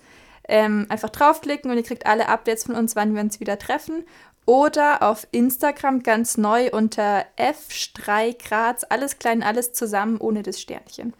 ähm, 0.48 0.86
einfach 0.88 1.10
draufklicken 1.10 1.70
und 1.70 1.76
ihr 1.76 1.84
kriegt 1.84 2.06
alle 2.06 2.28
Updates 2.28 2.64
von 2.64 2.74
uns, 2.74 2.96
wann 2.96 3.14
wir 3.14 3.20
uns 3.22 3.38
wieder 3.38 3.58
treffen. 3.58 4.04
Oder 4.46 5.02
auf 5.02 5.28
Instagram 5.30 6.02
ganz 6.02 6.38
neu 6.38 6.70
unter 6.70 7.26
f-graz, 7.36 8.84
alles 8.88 9.18
klein, 9.18 9.42
alles 9.42 9.72
zusammen, 9.74 10.16
ohne 10.18 10.42
das 10.42 10.60
Sternchen. 10.60 11.12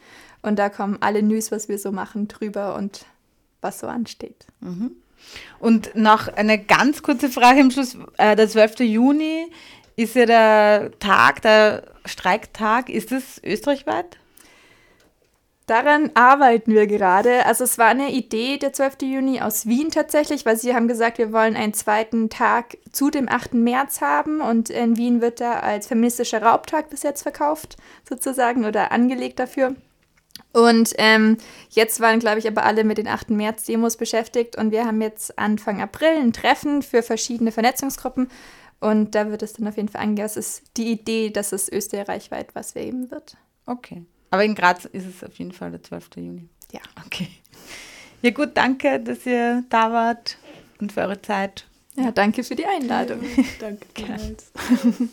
Und 0.43 0.59
da 0.59 0.71
kommen 0.71 0.97
alle 1.01 1.23
News, 1.23 1.53
was 1.53 1.69
wir 1.69 1.79
so 1.79 1.93
machen, 1.93 2.27
drüber 2.27 2.75
und 2.75 3.05
was 3.61 3.81
so 3.81 3.87
ansteht. 3.87 4.47
Mhm. 4.61 4.97
Und 5.59 5.95
noch 5.95 6.29
eine 6.29 6.59
ganz 6.59 7.03
kurze 7.03 7.29
Frage 7.29 7.61
im 7.61 7.71
Schluss. 7.71 7.97
Äh, 8.17 8.35
der 8.35 8.49
12. 8.49 8.81
Juni 8.81 9.51
ist 9.99 10.15
ja 10.15 10.27
der 10.27 10.91
Tag, 11.01 11.43
der 11.43 11.83
Streiktag. 12.05 12.89
Ist 12.89 13.11
das 13.11 13.41
österreichweit? 13.43 14.17
Daran 15.67 16.13
arbeiten 16.15 16.73
wir 16.73 16.87
gerade. 16.87 17.45
Also 17.45 17.65
es 17.65 17.79
war 17.79 17.89
eine 17.89 18.13
Idee 18.13 18.59
der 18.59 18.73
12. 18.73 19.03
Juni 19.03 19.41
aus 19.41 19.67
Wien 19.67 19.91
tatsächlich, 19.91 20.47
weil 20.47 20.57
sie 20.57 20.75
haben 20.75 20.87
gesagt, 20.87 21.19
wir 21.19 21.33
wollen 21.33 21.57
einen 21.57 21.75
zweiten 21.75 22.31
Tag 22.31 22.79
zu 22.93 23.11
dem 23.11 23.29
8. 23.29 23.55
März 23.55 24.01
haben 24.01 24.41
und 24.41 24.71
in 24.71 24.97
Wien 24.97 25.21
wird 25.21 25.41
er 25.41 25.65
als 25.65 25.89
feministischer 25.89 26.43
Raubtag 26.43 26.91
bis 26.91 27.03
jetzt 27.03 27.23
verkauft 27.23 27.77
sozusagen 28.09 28.65
oder 28.65 28.93
angelegt 28.93 29.41
dafür. 29.41 29.75
Und 30.53 30.95
ähm, 30.97 31.39
jetzt 31.71 32.01
waren, 32.01 32.21
glaube 32.21 32.39
ich, 32.39 32.47
aber 32.47 32.63
alle 32.63 32.85
mit 32.85 32.99
den 32.99 33.09
8. 33.09 33.31
März-Demos 33.31 33.97
beschäftigt 33.97 34.57
und 34.57 34.71
wir 34.71 34.87
haben 34.87 35.03
jetzt 35.03 35.39
Anfang 35.39 35.83
April 35.83 36.17
ein 36.17 36.33
Treffen 36.33 36.83
für 36.83 37.03
verschiedene 37.03 37.51
Vernetzungsgruppen 37.53 38.31
und 38.81 39.15
da 39.15 39.31
wird 39.31 39.43
es 39.43 39.55
dann 39.55 39.67
auf 39.67 39.77
jeden 39.77 39.89
Fall 39.89 40.03
angehen. 40.03 40.25
Es 40.25 40.37
ist 40.37 40.63
die 40.77 40.93
Idee, 40.93 41.31
dass 41.31 41.53
es 41.53 41.69
österreichweit 41.71 42.55
was 42.55 42.75
geben 42.75 43.11
wird. 43.11 43.37
Okay. 43.67 44.05
Aber 44.31 44.45
in 44.45 44.55
Graz 44.55 44.85
ist 44.85 45.07
es 45.07 45.25
auf 45.25 45.35
jeden 45.35 45.53
Fall 45.53 45.71
der 45.71 45.83
12. 45.83 46.11
Juni. 46.17 46.49
Ja. 46.73 46.81
Okay. 47.05 47.29
Ja 48.23 48.31
gut, 48.31 48.51
danke, 48.55 49.01
dass 49.01 49.25
ihr 49.27 49.65
da 49.69 49.93
wart 49.93 50.39
und 50.81 50.93
für 50.93 51.01
eure 51.01 51.23
Zeit. 51.23 51.67
Ja, 51.97 52.13
danke 52.13 52.45
für 52.45 52.55
die 52.55 52.67
Einladung. 52.67 53.21
danke. 53.61 54.37